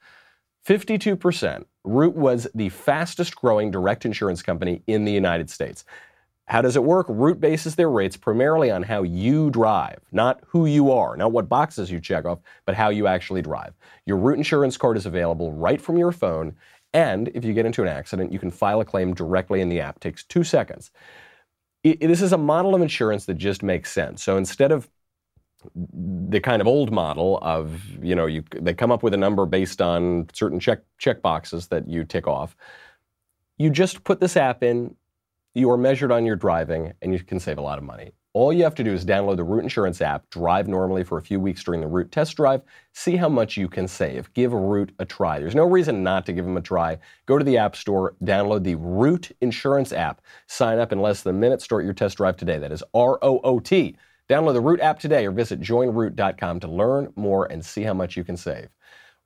52%. 0.68 1.64
Root 1.82 2.14
was 2.14 2.46
the 2.54 2.68
fastest 2.68 3.34
growing 3.34 3.72
direct 3.72 4.04
insurance 4.04 4.40
company 4.40 4.82
in 4.86 5.04
the 5.04 5.12
United 5.12 5.50
States. 5.50 5.84
How 6.46 6.62
does 6.62 6.76
it 6.76 6.84
work? 6.84 7.06
Root 7.08 7.40
bases 7.40 7.74
their 7.74 7.90
rates 7.90 8.16
primarily 8.16 8.70
on 8.70 8.84
how 8.84 9.02
you 9.02 9.50
drive, 9.50 9.98
not 10.12 10.40
who 10.46 10.66
you 10.66 10.92
are, 10.92 11.16
not 11.16 11.32
what 11.32 11.48
boxes 11.48 11.90
you 11.90 12.00
check 12.00 12.24
off, 12.24 12.38
but 12.64 12.76
how 12.76 12.88
you 12.88 13.08
actually 13.08 13.42
drive. 13.42 13.74
Your 14.06 14.16
Root 14.16 14.38
insurance 14.38 14.76
card 14.76 14.96
is 14.96 15.06
available 15.06 15.52
right 15.52 15.80
from 15.80 15.98
your 15.98 16.12
phone, 16.12 16.54
and 16.92 17.28
if 17.34 17.44
you 17.44 17.52
get 17.52 17.66
into 17.66 17.82
an 17.82 17.88
accident, 17.88 18.32
you 18.32 18.38
can 18.38 18.50
file 18.50 18.80
a 18.80 18.84
claim 18.84 19.12
directly 19.12 19.60
in 19.60 19.68
the 19.68 19.80
app. 19.80 19.96
It 19.96 20.02
takes 20.02 20.22
two 20.22 20.44
seconds. 20.44 20.92
It, 21.82 22.00
this 22.00 22.22
is 22.22 22.32
a 22.32 22.38
model 22.38 22.74
of 22.74 22.82
insurance 22.82 23.26
that 23.26 23.34
just 23.34 23.62
makes 23.62 23.90
sense. 23.90 24.22
So 24.22 24.36
instead 24.36 24.70
of 24.70 24.88
the 25.74 26.40
kind 26.40 26.62
of 26.62 26.68
old 26.68 26.92
model 26.92 27.38
of 27.42 27.82
you 28.02 28.14
know 28.14 28.26
you 28.26 28.44
they 28.54 28.72
come 28.72 28.92
up 28.92 29.02
with 29.02 29.14
a 29.14 29.16
number 29.16 29.46
based 29.46 29.82
on 29.82 30.28
certain 30.32 30.60
check 30.60 30.80
check 30.98 31.22
boxes 31.22 31.68
that 31.68 31.88
you 31.88 32.04
tick 32.04 32.26
off. 32.26 32.56
You 33.58 33.70
just 33.70 34.04
put 34.04 34.20
this 34.20 34.36
app 34.36 34.62
in, 34.62 34.94
you 35.56 35.70
are 35.70 35.78
measured 35.78 36.12
on 36.12 36.26
your 36.26 36.36
driving 36.36 36.92
and 37.00 37.14
you 37.14 37.18
can 37.20 37.40
save 37.40 37.56
a 37.56 37.62
lot 37.62 37.78
of 37.78 37.84
money. 37.84 38.12
All 38.34 38.52
you 38.52 38.62
have 38.64 38.74
to 38.74 38.84
do 38.84 38.92
is 38.92 39.06
download 39.06 39.36
the 39.36 39.44
Root 39.44 39.62
Insurance 39.62 40.02
app, 40.02 40.28
drive 40.28 40.68
normally 40.68 41.02
for 41.02 41.16
a 41.16 41.22
few 41.22 41.40
weeks 41.40 41.64
during 41.64 41.80
the 41.80 41.86
Root 41.86 42.12
test 42.12 42.36
drive, 42.36 42.60
see 42.92 43.16
how 43.16 43.30
much 43.30 43.56
you 43.56 43.66
can 43.66 43.88
save. 43.88 44.30
Give 44.34 44.52
Root 44.52 44.92
a 44.98 45.06
try. 45.06 45.40
There's 45.40 45.54
no 45.54 45.64
reason 45.64 46.02
not 46.02 46.26
to 46.26 46.34
give 46.34 46.44
them 46.44 46.58
a 46.58 46.60
try. 46.60 46.98
Go 47.24 47.38
to 47.38 47.44
the 47.44 47.56
App 47.56 47.74
Store, 47.74 48.14
download 48.22 48.64
the 48.64 48.74
Root 48.74 49.34
Insurance 49.40 49.94
app, 49.94 50.20
sign 50.46 50.78
up 50.78 50.92
in 50.92 51.00
less 51.00 51.22
than 51.22 51.34
a 51.34 51.38
minute, 51.38 51.62
start 51.62 51.86
your 51.86 51.94
test 51.94 52.18
drive 52.18 52.36
today. 52.36 52.58
That 52.58 52.70
is 52.70 52.84
R 52.92 53.18
O 53.22 53.40
O 53.42 53.58
T. 53.58 53.96
Download 54.28 54.52
the 54.52 54.60
Root 54.60 54.80
app 54.80 54.98
today 54.98 55.24
or 55.24 55.30
visit 55.30 55.62
joinroot.com 55.62 56.60
to 56.60 56.68
learn 56.68 57.14
more 57.16 57.50
and 57.50 57.64
see 57.64 57.84
how 57.84 57.94
much 57.94 58.14
you 58.14 58.24
can 58.24 58.36
save. 58.36 58.68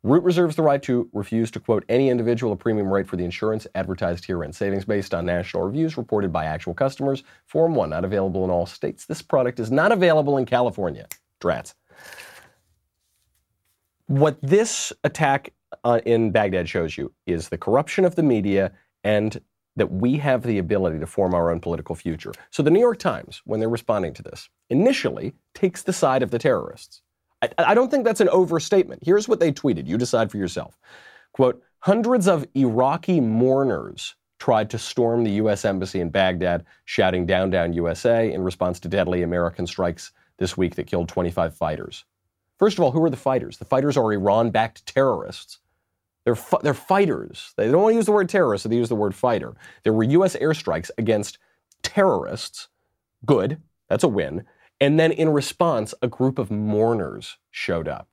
Root 0.03 0.25
reserves 0.25 0.57
the 0.57 0.63
right 0.63 0.83
to 0.83 1.11
refuse 1.13 1.51
to 1.51 1.61
quote 1.61 1.85
any 1.89 2.09
individual 2.09 2.55
a 2.55 2.57
premium 2.57 2.93
rate 2.93 3.07
for 3.07 3.17
the 3.17 3.25
insurance 3.25 3.67
advertised 3.75 4.25
herein. 4.25 4.53
Savings 4.53 4.87
based 4.87 5.13
on 5.13 5.27
national 5.27 5.63
reviews 5.63 5.99
reported 5.99 6.33
by 6.33 6.47
actual 6.47 6.73
customers. 6.73 7.23
Form 7.47 7.75
1 7.75 7.91
not 7.91 8.05
available 8.05 8.45
in 8.45 8.51
all 8.51 8.65
states. 8.65 9.05
This 9.05 9.21
product 9.21 9.61
is 9.61 9.71
not 9.71 9.93
available 9.93 10.39
in 10.39 10.47
California. 10.47 11.07
Drats. 11.41 11.75
What 14.07 14.39
this 14.41 14.93
attack 15.05 15.53
uh, 15.85 16.01
in 16.07 16.31
Baghdad 16.31 16.69
shows 16.69 16.97
you 16.97 17.13
is 17.27 17.51
the 17.51 17.59
corruption 17.59 18.05
of 18.05 18.15
the 18.15 18.23
media 18.23 18.73
and 19.05 19.41
that 19.77 19.93
we 19.93 20.17
have 20.17 20.43
the 20.43 20.59
ability 20.59 20.99
to 20.99 21.07
form 21.07 21.35
our 21.35 21.51
own 21.51 21.61
political 21.61 21.95
future. 21.95 22.33
So 22.51 22.63
the 22.63 22.71
New 22.71 22.81
York 22.81 22.99
Times, 22.99 23.43
when 23.45 23.61
they're 23.61 23.69
responding 23.69 24.15
to 24.15 24.23
this, 24.23 24.49
initially 24.69 25.35
takes 25.55 25.83
the 25.83 25.93
side 25.93 26.23
of 26.23 26.31
the 26.31 26.39
terrorists. 26.39 27.03
I, 27.43 27.49
I 27.59 27.75
don't 27.75 27.91
think 27.91 28.05
that's 28.05 28.21
an 28.21 28.29
overstatement. 28.29 29.03
Here's 29.05 29.29
what 29.29 29.41
they 29.41 29.53
tweeted. 29.53 29.87
You 29.87 29.97
decide 29.97 30.31
for 30.31 30.37
yourself. 30.37 30.79
Quote, 31.33 31.63
hundreds 31.81 32.29
of 32.29 32.47
Iraqi 32.55 33.21
mourners 33.21 34.15
tried 34.39 34.71
to 34.71 34.79
storm 34.79 35.23
the 35.23 35.31
U.S. 35.33 35.65
Embassy 35.65 36.01
in 36.01 36.11
Baghdad, 36.11 36.65
shouting 36.87 37.27
down, 37.27 37.51
down 37.51 37.73
USA 37.75 38.33
in 38.33 38.43
response 38.43 38.81
to 38.81 38.89
deadly 38.89 39.23
American 39.23 39.67
strikes 39.67 40.13
this 40.39 40.57
week 40.57 40.75
that 40.77 40.87
killed 40.87 41.09
25 41.09 41.55
fighters. 41.55 42.05
First 42.59 42.79
of 42.79 42.85
all, 42.85 42.91
who 42.91 43.03
are 43.05 43.11
the 43.11 43.17
fighters? 43.17 43.59
The 43.59 43.65
fighters 43.65 43.97
are 43.97 44.13
Iran 44.13 44.51
backed 44.51 44.87
terrorists. 44.87 45.59
They're, 46.25 46.37
fi- 46.37 46.61
they're 46.63 46.75
fighters. 46.75 47.53
They 47.57 47.71
don't 47.71 47.83
want 47.83 47.93
to 47.93 47.97
use 47.97 48.07
the 48.07 48.13
word 48.13 48.29
terrorist, 48.29 48.63
so 48.63 48.69
they 48.69 48.77
use 48.77 48.89
the 48.89 48.95
word 48.95 49.15
fighter. 49.15 49.55
There 49.85 49.93
were 49.93 50.05
U.S. 50.05 50.37
airstrikes 50.37 50.91
against 50.99 51.39
terrorists. 51.83 52.69
Good. 53.25 53.61
That's 53.89 54.05
a 54.05 54.09
win. 54.09 54.45
And 54.81 54.99
then 54.99 55.13
in 55.13 55.29
response, 55.29 55.95
a 56.01 56.09
group 56.09 56.39
of 56.39 56.51
mourners 56.51 57.37
showed 57.51 57.87
up 57.87 58.09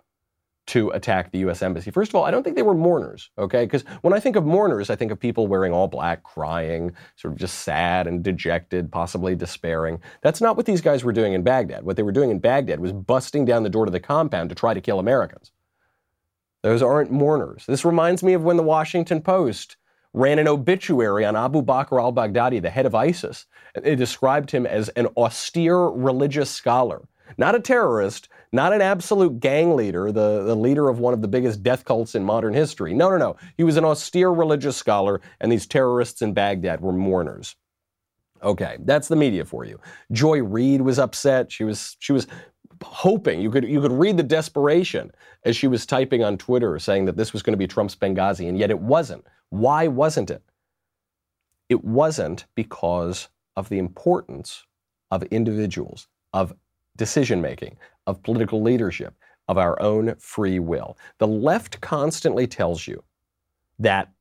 to 0.68 0.90
attack 0.90 1.32
the 1.32 1.40
US 1.40 1.62
Embassy. 1.62 1.92
First 1.92 2.12
of 2.12 2.16
all, 2.16 2.26
I 2.26 2.32
don't 2.32 2.44
think 2.44 2.58
they 2.58 2.62
were 2.62 2.74
mourners, 2.74 3.30
okay? 3.38 3.64
Because 3.64 3.84
when 4.02 4.14
I 4.14 4.20
think 4.20 4.36
of 4.36 4.46
mourners, 4.46 4.90
I 4.90 4.98
think 4.98 5.12
of 5.12 5.20
people 5.20 5.48
wearing 5.48 5.72
all 5.72 5.88
black, 5.88 6.24
crying, 6.24 6.92
sort 7.16 7.34
of 7.34 7.40
just 7.40 7.60
sad 7.60 8.06
and 8.06 8.22
dejected, 8.22 8.92
possibly 8.92 9.34
despairing. 9.34 10.02
That's 10.22 10.42
not 10.42 10.58
what 10.58 10.66
these 10.66 10.82
guys 10.82 11.06
were 11.06 11.14
doing 11.14 11.32
in 11.32 11.42
Baghdad. 11.42 11.86
What 11.86 11.96
they 11.96 12.04
were 12.04 12.12
doing 12.12 12.32
in 12.32 12.40
Baghdad 12.40 12.82
was 12.82 12.92
busting 12.92 13.46
down 13.46 13.64
the 13.64 13.70
door 13.70 13.86
to 13.86 13.92
the 13.92 14.02
compound 14.02 14.50
to 14.50 14.56
try 14.56 14.74
to 14.74 14.82
kill 14.82 15.00
Americans. 15.00 15.52
Those 16.64 16.82
aren't 16.82 17.12
mourners. 17.12 17.66
This 17.66 17.86
reminds 17.86 18.22
me 18.22 18.34
of 18.34 18.44
when 18.44 18.58
the 18.58 18.64
Washington 18.64 19.22
Post 19.22 19.78
ran 20.12 20.40
an 20.40 20.50
obituary 20.50 21.24
on 21.24 21.36
Abu 21.36 21.62
Bakr 21.62 22.02
al 22.02 22.12
Baghdadi, 22.12 22.62
the 22.62 22.70
head 22.70 22.86
of 22.86 22.96
ISIS. 22.96 23.46
They 23.84 23.96
described 23.96 24.52
him 24.52 24.66
as 24.66 24.90
an 24.90 25.08
austere 25.18 25.78
religious 25.78 26.50
scholar, 26.50 27.08
not 27.38 27.56
a 27.56 27.60
terrorist, 27.60 28.30
not 28.52 28.74
an 28.74 28.82
absolute 28.82 29.40
gang 29.40 29.76
leader, 29.76 30.12
the, 30.12 30.44
the 30.44 30.56
leader 30.56 30.90
of 30.90 31.00
one 31.00 31.14
of 31.14 31.22
the 31.22 31.28
biggest 31.28 31.64
death 31.64 31.84
cults 31.86 32.16
in 32.16 32.24
modern 32.24 32.54
history. 32.54 32.94
No, 32.94 33.10
no, 33.10 33.18
no. 33.18 33.36
He 33.58 33.64
was 33.64 33.78
an 33.78 33.86
austere 33.86 34.30
religious 34.30 34.78
scholar, 34.78 35.22
and 35.40 35.52
these 35.52 35.68
terrorists 35.68 36.22
in 36.22 36.34
Baghdad 36.34 36.82
were 36.82 36.94
mourners. 36.94 37.56
Okay, 38.44 38.78
that's 38.82 39.08
the 39.08 39.16
media 39.16 39.46
for 39.46 39.66
you. 39.66 39.80
Joy 40.12 40.44
Reid 40.44 40.82
was 40.82 41.00
upset. 41.00 41.52
She 41.52 41.64
was 41.64 41.98
she 42.00 42.14
was 42.14 42.28
hoping 42.84 43.42
you 43.42 43.50
could 43.50 43.64
you 43.64 43.82
could 43.82 43.92
read 43.92 44.18
the 44.18 44.24
desperation 44.24 45.12
as 45.44 45.56
she 45.56 45.68
was 45.68 45.86
typing 45.86 46.24
on 46.24 46.38
Twitter 46.38 46.78
saying 46.78 47.06
that 47.06 47.18
this 47.18 47.34
was 47.34 47.42
going 47.42 47.54
to 47.54 47.58
be 47.58 47.68
Trump's 47.68 47.96
Benghazi, 47.96 48.48
and 48.48 48.58
yet 48.58 48.70
it 48.70 48.80
wasn't. 48.80 49.26
Why 49.50 49.88
wasn't 49.88 50.30
it? 50.30 50.44
It 51.70 51.84
wasn't 51.84 52.46
because 52.56 53.28
of 53.58 53.68
the 53.68 53.80
importance 53.80 54.66
of 55.12 55.24
individuals, 55.24 56.08
of 56.32 56.54
decision 56.96 57.42
making, 57.42 57.78
of 58.06 58.24
political 58.24 58.62
leadership, 58.62 59.16
of 59.50 59.58
our 59.58 59.82
own 59.82 60.16
free 60.20 60.60
will. 60.60 60.98
The 61.18 61.28
left 61.28 61.82
constantly 61.82 62.48
tells 62.48 62.88
you 62.88 63.04
that 63.80 64.12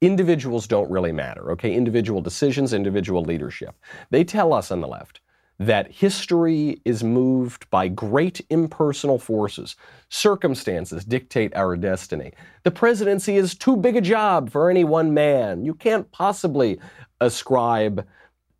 individuals 0.00 0.66
don't 0.66 0.90
really 0.90 1.12
matter, 1.12 1.50
okay? 1.52 1.74
Individual 1.74 2.20
decisions, 2.20 2.72
individual 2.72 3.22
leadership. 3.22 3.74
They 4.10 4.24
tell 4.24 4.52
us 4.52 4.70
on 4.70 4.80
the 4.80 4.88
left 4.88 5.20
that 5.58 5.90
history 5.90 6.82
is 6.84 7.02
moved 7.02 7.68
by 7.70 7.88
great 7.88 8.44
impersonal 8.50 9.18
forces. 9.18 9.74
Circumstances 10.10 11.04
dictate 11.04 11.54
our 11.56 11.76
destiny. 11.76 12.32
The 12.62 12.70
presidency 12.70 13.36
is 13.36 13.54
too 13.54 13.76
big 13.76 13.96
a 13.96 14.02
job 14.02 14.50
for 14.50 14.68
any 14.70 14.84
one 14.84 15.14
man. 15.14 15.64
You 15.64 15.74
can't 15.74 16.10
possibly 16.12 16.78
ascribe 17.22 18.06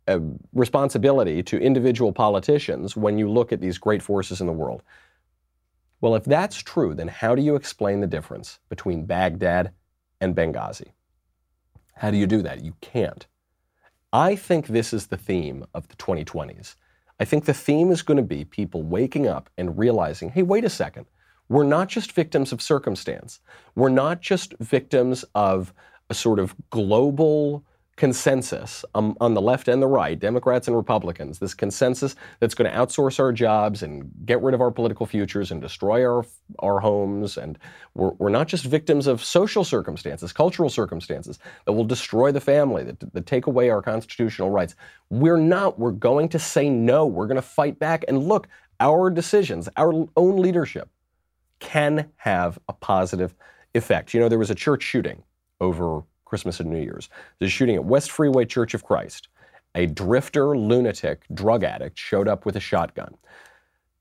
a 0.07 0.21
responsibility 0.53 1.43
to 1.43 1.59
individual 1.59 2.11
politicians 2.11 2.95
when 2.95 3.17
you 3.17 3.29
look 3.29 3.51
at 3.51 3.61
these 3.61 3.77
great 3.77 4.01
forces 4.01 4.41
in 4.41 4.47
the 4.47 4.53
world. 4.53 4.81
Well, 5.99 6.15
if 6.15 6.23
that's 6.23 6.57
true, 6.57 6.93
then 6.93 7.07
how 7.07 7.35
do 7.35 7.41
you 7.41 7.55
explain 7.55 8.01
the 8.01 8.07
difference 8.07 8.59
between 8.69 9.05
Baghdad 9.05 9.71
and 10.21 10.35
Benghazi? 10.35 10.91
How 11.95 12.11
do 12.11 12.17
you 12.17 12.27
do 12.27 12.41
that? 12.43 12.63
You 12.63 12.75
can't. 12.81 13.25
I 14.13 14.35
think 14.35 14.67
this 14.67 14.93
is 14.93 15.07
the 15.07 15.17
theme 15.17 15.65
of 15.73 15.87
the 15.87 15.95
2020s. 15.95 16.75
I 17.19 17.25
think 17.25 17.45
the 17.45 17.53
theme 17.53 17.91
is 17.91 18.03
going 18.03 18.17
to 18.17 18.23
be 18.23 18.45
people 18.45 18.83
waking 18.83 19.27
up 19.27 19.49
and 19.57 19.77
realizing 19.77 20.29
hey, 20.29 20.43
wait 20.43 20.63
a 20.63 20.69
second. 20.69 21.07
We're 21.49 21.63
not 21.63 21.87
just 21.87 22.11
victims 22.11 22.51
of 22.51 22.61
circumstance. 22.61 23.39
We're 23.75 23.89
not 23.89 24.21
just 24.21 24.53
victims 24.59 25.25
of 25.33 25.73
a 26.09 26.13
sort 26.13 26.39
of 26.39 26.55
global 26.69 27.63
consensus 27.97 28.85
um, 28.93 29.17
on 29.19 29.33
the 29.33 29.41
left 29.41 29.67
and 29.67 29.81
the 29.81 29.87
right, 29.87 30.19
Democrats 30.19 30.67
and 30.67 30.77
Republicans, 30.77 31.39
this 31.39 31.55
consensus 31.55 32.15
that's 32.39 32.53
going 32.53 32.71
to 32.71 32.77
outsource 32.77 33.19
our 33.19 33.33
jobs 33.33 33.81
and 33.81 34.09
get 34.23 34.41
rid 34.41 34.53
of 34.53 34.61
our 34.61 34.69
political 34.71 35.05
futures 35.05 35.51
and 35.51 35.61
destroy 35.61 36.05
our, 36.05 36.23
our 36.59 36.79
homes. 36.79 37.37
And 37.37 37.57
we're, 37.95 38.11
we're 38.19 38.29
not 38.29 38.47
just 38.47 38.65
victims 38.65 39.07
of 39.07 39.23
social 39.23 39.63
circumstances, 39.63 40.31
cultural 40.31 40.69
circumstances 40.69 41.39
that 41.65 41.73
will 41.73 41.83
destroy 41.83 42.31
the 42.31 42.39
family, 42.39 42.83
that, 42.83 42.99
that 43.13 43.25
take 43.25 43.47
away 43.47 43.71
our 43.71 43.81
constitutional 43.81 44.51
rights. 44.51 44.75
We're 45.09 45.37
not. 45.37 45.79
We're 45.79 45.91
going 45.91 46.29
to 46.29 46.39
say 46.39 46.69
no. 46.69 47.07
We're 47.07 47.27
going 47.27 47.35
to 47.35 47.41
fight 47.41 47.79
back. 47.79 48.05
And 48.07 48.27
look, 48.27 48.47
our 48.79 49.09
decisions, 49.09 49.67
our 49.75 50.07
own 50.15 50.37
leadership 50.37 50.87
can 51.59 52.11
have 52.17 52.59
a 52.69 52.73
positive 52.73 53.33
effect. 53.73 54.13
You 54.13 54.19
know, 54.19 54.29
there 54.29 54.37
was 54.37 54.51
a 54.51 54.55
church 54.55 54.83
shooting 54.83 55.23
over 55.59 56.03
Christmas 56.27 56.59
and 56.59 56.69
New 56.69 56.81
Year's. 56.81 57.09
There's 57.39 57.49
a 57.49 57.51
shooting 57.51 57.75
at 57.75 57.85
West 57.85 58.11
Freeway 58.11 58.45
Church 58.45 58.73
of 58.73 58.83
Christ. 58.83 59.29
A 59.75 59.85
drifter, 59.85 60.57
lunatic, 60.57 61.23
drug 61.33 61.63
addict 61.63 61.97
showed 61.97 62.27
up 62.27 62.45
with 62.45 62.55
a 62.55 62.59
shotgun. 62.59 63.15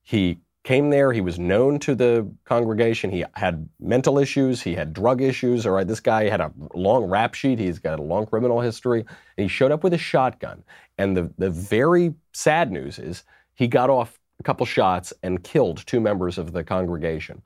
He 0.02 0.40
came 0.64 0.90
there. 0.90 1.12
He 1.12 1.20
was 1.20 1.38
known 1.38 1.78
to 1.80 1.94
the 1.94 2.28
congregation. 2.44 3.10
He 3.10 3.24
had 3.34 3.68
mental 3.78 4.18
issues. 4.18 4.62
He 4.62 4.74
had 4.74 4.92
drug 4.92 5.22
issues. 5.22 5.64
All 5.64 5.72
right, 5.72 5.86
this 5.86 6.00
guy 6.00 6.28
had 6.28 6.40
a 6.40 6.52
long 6.74 7.04
rap 7.04 7.34
sheet. 7.34 7.58
He's 7.58 7.78
got 7.78 8.00
a 8.00 8.02
long 8.02 8.26
criminal 8.26 8.60
history. 8.60 9.00
And 9.00 9.44
he 9.44 9.48
showed 9.48 9.70
up 9.70 9.84
with 9.84 9.94
a 9.94 9.98
shotgun. 9.98 10.64
And 10.98 11.16
the, 11.16 11.32
the 11.38 11.50
very 11.50 12.14
sad 12.32 12.72
news 12.72 12.98
is 12.98 13.22
he 13.54 13.68
got 13.68 13.90
off 13.90 14.18
a 14.40 14.42
couple 14.42 14.66
shots 14.66 15.12
and 15.22 15.42
killed 15.44 15.86
two 15.86 16.00
members 16.00 16.36
of 16.36 16.52
the 16.52 16.64
congregation 16.64 17.42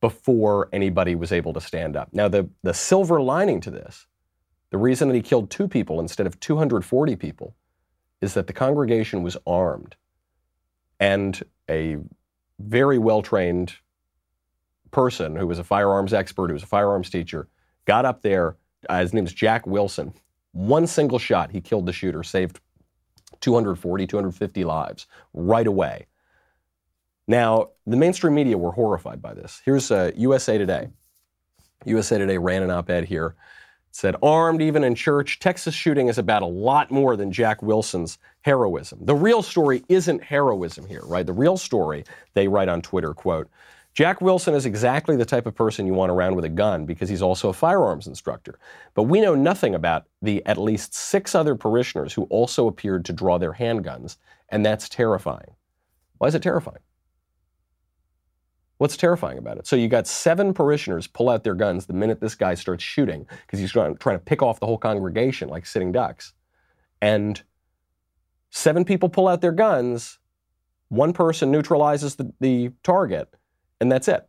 before 0.00 0.68
anybody 0.72 1.14
was 1.14 1.32
able 1.32 1.52
to 1.52 1.60
stand 1.60 1.96
up. 1.96 2.08
Now, 2.12 2.28
the, 2.28 2.48
the 2.62 2.74
silver 2.74 3.20
lining 3.20 3.60
to 3.62 3.70
this, 3.70 4.06
the 4.70 4.78
reason 4.78 5.08
that 5.08 5.14
he 5.14 5.22
killed 5.22 5.50
two 5.50 5.66
people 5.66 6.00
instead 6.00 6.26
of 6.26 6.38
240 6.40 7.16
people, 7.16 7.54
is 8.20 8.34
that 8.34 8.46
the 8.46 8.52
congregation 8.52 9.22
was 9.22 9.36
armed 9.46 9.96
and 11.00 11.42
a 11.70 11.96
very 12.58 12.98
well 12.98 13.22
trained 13.22 13.74
person 14.90 15.36
who 15.36 15.46
was 15.46 15.58
a 15.58 15.64
firearms 15.64 16.12
expert, 16.12 16.48
who 16.48 16.54
was 16.54 16.62
a 16.62 16.66
firearms 16.66 17.10
teacher, 17.10 17.48
got 17.84 18.04
up 18.04 18.22
there. 18.22 18.56
Uh, 18.88 19.00
his 19.00 19.12
name 19.12 19.26
is 19.26 19.32
Jack 19.32 19.66
Wilson. 19.66 20.12
One 20.52 20.86
single 20.86 21.18
shot, 21.18 21.50
he 21.50 21.60
killed 21.60 21.86
the 21.86 21.92
shooter, 21.92 22.22
saved 22.22 22.60
240, 23.40 24.06
250 24.06 24.64
lives 24.64 25.06
right 25.34 25.66
away. 25.66 26.06
Now, 27.28 27.68
the 27.86 27.96
mainstream 27.96 28.34
media 28.34 28.56
were 28.56 28.72
horrified 28.72 29.20
by 29.20 29.34
this. 29.34 29.60
Here's 29.62 29.90
uh, 29.90 30.12
USA 30.16 30.56
Today. 30.56 30.88
USA 31.84 32.16
Today 32.16 32.38
ran 32.38 32.62
an 32.62 32.70
op 32.70 32.88
ed 32.88 33.04
here. 33.04 33.36
It 33.90 33.94
said, 33.96 34.16
armed 34.22 34.62
even 34.62 34.82
in 34.82 34.94
church, 34.94 35.38
Texas 35.38 35.74
shooting 35.74 36.08
is 36.08 36.16
about 36.16 36.40
a 36.40 36.46
lot 36.46 36.90
more 36.90 37.16
than 37.16 37.30
Jack 37.30 37.62
Wilson's 37.62 38.16
heroism. 38.40 39.00
The 39.02 39.14
real 39.14 39.42
story 39.42 39.84
isn't 39.90 40.24
heroism 40.24 40.86
here, 40.86 41.02
right? 41.04 41.26
The 41.26 41.34
real 41.34 41.58
story, 41.58 42.04
they 42.32 42.48
write 42.48 42.70
on 42.70 42.80
Twitter, 42.80 43.12
quote, 43.12 43.48
Jack 43.92 44.20
Wilson 44.22 44.54
is 44.54 44.64
exactly 44.64 45.16
the 45.16 45.24
type 45.24 45.44
of 45.44 45.54
person 45.54 45.86
you 45.86 45.92
want 45.92 46.12
around 46.12 46.34
with 46.34 46.44
a 46.44 46.48
gun 46.50 46.86
because 46.86 47.08
he's 47.08 47.22
also 47.22 47.48
a 47.50 47.52
firearms 47.52 48.06
instructor. 48.06 48.58
But 48.94 49.02
we 49.04 49.20
know 49.20 49.34
nothing 49.34 49.74
about 49.74 50.06
the 50.22 50.44
at 50.46 50.56
least 50.56 50.94
six 50.94 51.34
other 51.34 51.56
parishioners 51.56 52.14
who 52.14 52.22
also 52.24 52.68
appeared 52.68 53.04
to 53.06 53.12
draw 53.12 53.38
their 53.38 53.54
handguns, 53.54 54.16
and 54.48 54.64
that's 54.64 54.88
terrifying. 54.88 55.56
Why 56.18 56.28
is 56.28 56.34
it 56.34 56.42
terrifying? 56.42 56.78
What's 58.78 58.96
terrifying 58.96 59.38
about 59.38 59.58
it? 59.58 59.66
So 59.66 59.74
you 59.74 59.88
got 59.88 60.06
seven 60.06 60.54
parishioners 60.54 61.08
pull 61.08 61.28
out 61.28 61.42
their 61.42 61.54
guns 61.54 61.86
the 61.86 61.92
minute 61.92 62.20
this 62.20 62.36
guy 62.36 62.54
starts 62.54 62.84
shooting 62.84 63.26
because 63.42 63.58
he's 63.58 63.72
trying, 63.72 63.96
trying 63.96 64.16
to 64.16 64.24
pick 64.24 64.40
off 64.40 64.60
the 64.60 64.66
whole 64.66 64.78
congregation 64.78 65.48
like 65.48 65.66
sitting 65.66 65.90
ducks. 65.90 66.32
And 67.02 67.42
seven 68.50 68.84
people 68.84 69.08
pull 69.08 69.26
out 69.26 69.40
their 69.40 69.52
guns, 69.52 70.18
one 70.88 71.12
person 71.12 71.50
neutralizes 71.50 72.14
the, 72.14 72.32
the 72.40 72.70
target, 72.84 73.34
and 73.80 73.90
that's 73.90 74.06
it. 74.06 74.28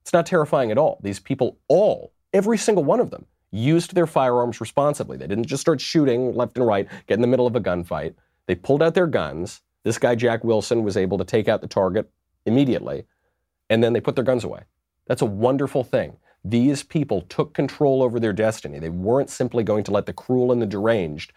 It's 0.00 0.14
not 0.14 0.24
terrifying 0.24 0.70
at 0.70 0.78
all. 0.78 0.98
These 1.02 1.20
people 1.20 1.58
all, 1.68 2.12
every 2.32 2.56
single 2.56 2.84
one 2.84 3.00
of 3.00 3.10
them, 3.10 3.26
used 3.50 3.94
their 3.94 4.06
firearms 4.06 4.60
responsibly. 4.60 5.18
They 5.18 5.26
didn't 5.26 5.46
just 5.46 5.60
start 5.60 5.80
shooting 5.80 6.34
left 6.34 6.56
and 6.56 6.66
right, 6.66 6.88
get 7.06 7.14
in 7.14 7.20
the 7.20 7.26
middle 7.26 7.46
of 7.46 7.54
a 7.54 7.60
gunfight. 7.60 8.14
They 8.46 8.54
pulled 8.54 8.82
out 8.82 8.94
their 8.94 9.06
guns. 9.06 9.60
This 9.84 9.98
guy, 9.98 10.14
Jack 10.14 10.42
Wilson, 10.42 10.82
was 10.82 10.96
able 10.96 11.18
to 11.18 11.24
take 11.24 11.48
out 11.48 11.60
the 11.60 11.66
target 11.66 12.10
immediately 12.46 13.04
and 13.70 13.82
then 13.82 13.92
they 13.92 14.00
put 14.00 14.14
their 14.14 14.24
guns 14.24 14.44
away. 14.44 14.62
That's 15.06 15.22
a 15.22 15.26
wonderful 15.26 15.84
thing. 15.84 16.16
These 16.44 16.82
people 16.82 17.22
took 17.22 17.54
control 17.54 18.02
over 18.02 18.20
their 18.20 18.32
destiny. 18.32 18.78
They 18.78 18.90
weren't 18.90 19.30
simply 19.30 19.64
going 19.64 19.84
to 19.84 19.90
let 19.90 20.06
the 20.06 20.12
cruel 20.12 20.52
and 20.52 20.62
the 20.62 20.66
deranged 20.66 21.32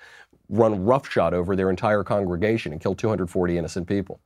run 0.49 0.83
roughshod 0.83 1.33
over 1.33 1.55
their 1.55 1.69
entire 1.69 2.03
congregation 2.03 2.71
and 2.71 2.81
kill 2.81 2.93
240 2.93 3.57
innocent 3.57 3.87
people. 3.87 4.19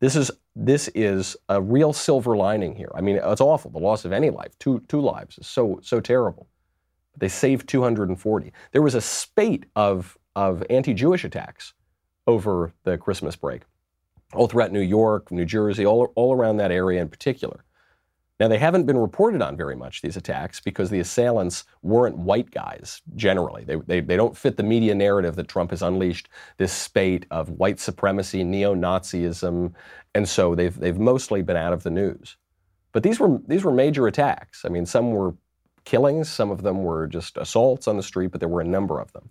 This 0.00 0.16
is 0.16 0.30
this 0.56 0.88
is 0.94 1.36
a 1.48 1.60
real 1.60 1.92
silver 1.92 2.36
lining 2.36 2.74
here. 2.74 2.90
I 2.94 3.02
mean, 3.02 3.20
it's 3.22 3.40
awful. 3.40 3.70
The 3.70 3.78
loss 3.78 4.04
of 4.04 4.12
any 4.12 4.30
life, 4.30 4.58
two 4.58 4.82
two 4.88 5.00
lives, 5.00 5.36
is 5.38 5.46
so 5.46 5.78
so 5.82 6.00
terrible. 6.00 6.48
They 7.16 7.28
saved 7.28 7.68
240. 7.68 8.52
There 8.72 8.82
was 8.82 8.94
a 8.94 9.00
spate 9.00 9.66
of 9.76 10.16
of 10.34 10.62
anti-Jewish 10.70 11.24
attacks 11.24 11.74
over 12.26 12.72
the 12.84 12.96
Christmas 12.96 13.36
break 13.36 13.62
all 14.34 14.46
throughout 14.46 14.72
New 14.72 14.80
York, 14.80 15.30
New 15.30 15.44
Jersey, 15.44 15.84
all, 15.84 16.12
all 16.14 16.34
around 16.34 16.58
that 16.58 16.70
area 16.70 17.00
in 17.00 17.08
particular. 17.08 17.64
Now, 18.38 18.48
they 18.48 18.58
haven't 18.58 18.86
been 18.86 18.96
reported 18.96 19.42
on 19.42 19.54
very 19.54 19.76
much, 19.76 20.00
these 20.00 20.16
attacks, 20.16 20.60
because 20.60 20.88
the 20.88 21.00
assailants 21.00 21.64
weren't 21.82 22.16
white 22.16 22.50
guys 22.50 23.02
generally. 23.14 23.64
They, 23.64 23.76
they, 23.76 24.00
they 24.00 24.16
don't 24.16 24.36
fit 24.36 24.56
the 24.56 24.62
media 24.62 24.94
narrative 24.94 25.36
that 25.36 25.48
Trump 25.48 25.70
has 25.72 25.82
unleashed 25.82 26.30
this 26.56 26.72
spate 26.72 27.26
of 27.30 27.50
white 27.50 27.78
supremacy, 27.78 28.42
neo 28.42 28.74
Nazism, 28.74 29.74
and 30.14 30.26
so 30.26 30.54
they've, 30.54 30.74
they've 30.74 30.98
mostly 30.98 31.42
been 31.42 31.58
out 31.58 31.74
of 31.74 31.82
the 31.82 31.90
news. 31.90 32.38
But 32.92 33.02
these 33.02 33.20
were, 33.20 33.38
these 33.46 33.62
were 33.62 33.72
major 33.72 34.06
attacks. 34.06 34.64
I 34.64 34.70
mean, 34.70 34.86
some 34.86 35.10
were 35.10 35.34
killings, 35.84 36.30
some 36.30 36.50
of 36.50 36.62
them 36.62 36.82
were 36.82 37.06
just 37.08 37.36
assaults 37.36 37.86
on 37.88 37.98
the 37.98 38.02
street, 38.02 38.30
but 38.30 38.40
there 38.40 38.48
were 38.48 38.62
a 38.62 38.66
number 38.66 39.00
of 39.00 39.12
them. 39.12 39.28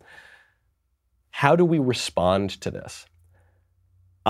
How 1.32 1.56
do 1.56 1.66
we 1.66 1.80
respond 1.80 2.62
to 2.62 2.70
this? 2.70 3.08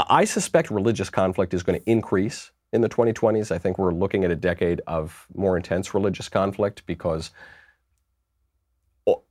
I 0.07 0.25
suspect 0.25 0.69
religious 0.69 1.09
conflict 1.09 1.53
is 1.53 1.63
going 1.63 1.79
to 1.79 1.89
increase 1.89 2.51
in 2.71 2.81
the 2.81 2.89
2020s. 2.89 3.51
I 3.51 3.57
think 3.57 3.77
we're 3.77 3.93
looking 3.93 4.23
at 4.23 4.31
a 4.31 4.35
decade 4.35 4.81
of 4.87 5.27
more 5.33 5.57
intense 5.57 5.93
religious 5.93 6.29
conflict 6.29 6.85
because 6.85 7.31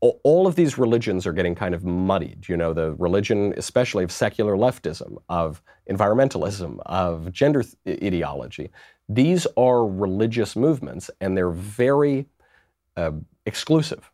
all 0.00 0.46
of 0.46 0.56
these 0.56 0.76
religions 0.76 1.26
are 1.26 1.32
getting 1.32 1.54
kind 1.54 1.74
of 1.74 1.84
muddied. 1.84 2.48
You 2.48 2.56
know, 2.56 2.72
the 2.72 2.94
religion, 2.94 3.54
especially 3.56 4.04
of 4.04 4.10
secular 4.10 4.56
leftism, 4.56 5.18
of 5.28 5.62
environmentalism, 5.88 6.80
of 6.86 7.32
gender 7.32 7.62
th- 7.62 8.02
ideology. 8.02 8.70
These 9.08 9.46
are 9.56 9.86
religious 9.86 10.56
movements, 10.56 11.10
and 11.20 11.36
they're 11.36 11.50
very 11.50 12.26
uh, 12.96 13.12
exclusive. 13.46 14.10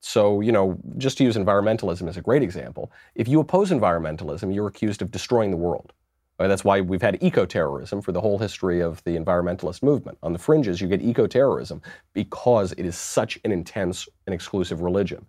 So, 0.00 0.40
you 0.40 0.52
know, 0.52 0.78
just 0.96 1.18
to 1.18 1.24
use 1.24 1.36
environmentalism 1.36 2.08
as 2.08 2.16
a 2.16 2.22
great 2.22 2.42
example, 2.42 2.92
if 3.14 3.26
you 3.26 3.40
oppose 3.40 3.70
environmentalism, 3.70 4.54
you're 4.54 4.68
accused 4.68 5.02
of 5.02 5.10
destroying 5.10 5.50
the 5.50 5.56
world. 5.56 5.92
Right? 6.38 6.46
That's 6.46 6.64
why 6.64 6.80
we've 6.80 7.02
had 7.02 7.18
eco-terrorism 7.20 8.00
for 8.00 8.12
the 8.12 8.20
whole 8.20 8.38
history 8.38 8.80
of 8.80 9.02
the 9.04 9.16
environmentalist 9.16 9.82
movement. 9.82 10.18
On 10.22 10.32
the 10.32 10.38
fringes, 10.38 10.80
you 10.80 10.86
get 10.86 11.02
eco-terrorism 11.02 11.82
because 12.12 12.72
it 12.72 12.86
is 12.86 12.96
such 12.96 13.40
an 13.44 13.50
intense 13.50 14.08
and 14.26 14.34
exclusive 14.34 14.80
religion. 14.80 15.26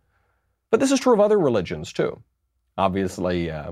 But 0.70 0.80
this 0.80 0.92
is 0.92 1.00
true 1.00 1.14
of 1.14 1.20
other 1.20 1.40
religions 1.40 1.92
too. 1.92 2.22
Obviously, 2.78 3.50
uh, 3.50 3.72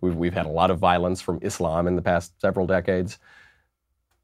we've, 0.00 0.16
we've 0.16 0.34
had 0.34 0.46
a 0.46 0.50
lot 0.50 0.70
of 0.72 0.78
violence 0.80 1.20
from 1.20 1.38
Islam 1.42 1.86
in 1.86 1.94
the 1.94 2.02
past 2.02 2.40
several 2.40 2.66
decades. 2.66 3.18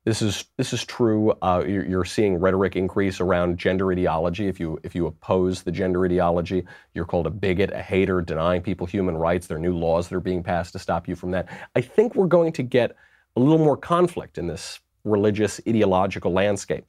This 0.04 0.20
is 0.20 0.44
this 0.58 0.74
is 0.74 0.84
true. 0.84 1.30
Uh, 1.40 1.64
you're, 1.66 1.86
you're, 1.86 2.04
seeing 2.04 2.38
rhetoric 2.38 2.76
increase 2.76 3.20
around 3.20 3.56
gender 3.56 3.90
ideology. 3.90 4.48
If 4.48 4.60
you 4.60 4.78
if 4.82 4.94
you 4.94 5.06
oppose 5.06 5.62
the 5.62 5.72
gender 5.72 6.04
ideology, 6.04 6.64
you're 6.92 7.06
called 7.06 7.26
a 7.26 7.30
bigot, 7.30 7.72
a 7.72 7.80
hater, 7.80 8.20
denying 8.20 8.60
people 8.60 8.86
human 8.86 9.16
rights. 9.16 9.46
There 9.46 9.56
are 9.56 9.60
new 9.60 9.76
laws 9.76 10.08
that 10.08 10.16
are 10.16 10.20
being 10.20 10.42
passed 10.42 10.74
to 10.74 10.78
stop 10.78 11.08
you 11.08 11.16
from 11.16 11.30
that. 11.30 11.48
I 11.74 11.80
think 11.80 12.14
we're 12.14 12.26
going 12.26 12.52
to 12.52 12.62
get 12.62 12.94
a 13.36 13.40
little 13.40 13.58
more 13.58 13.78
conflict 13.78 14.36
in 14.36 14.46
this 14.46 14.80
religious 15.04 15.58
ideological 15.66 16.32
landscape. 16.32 16.84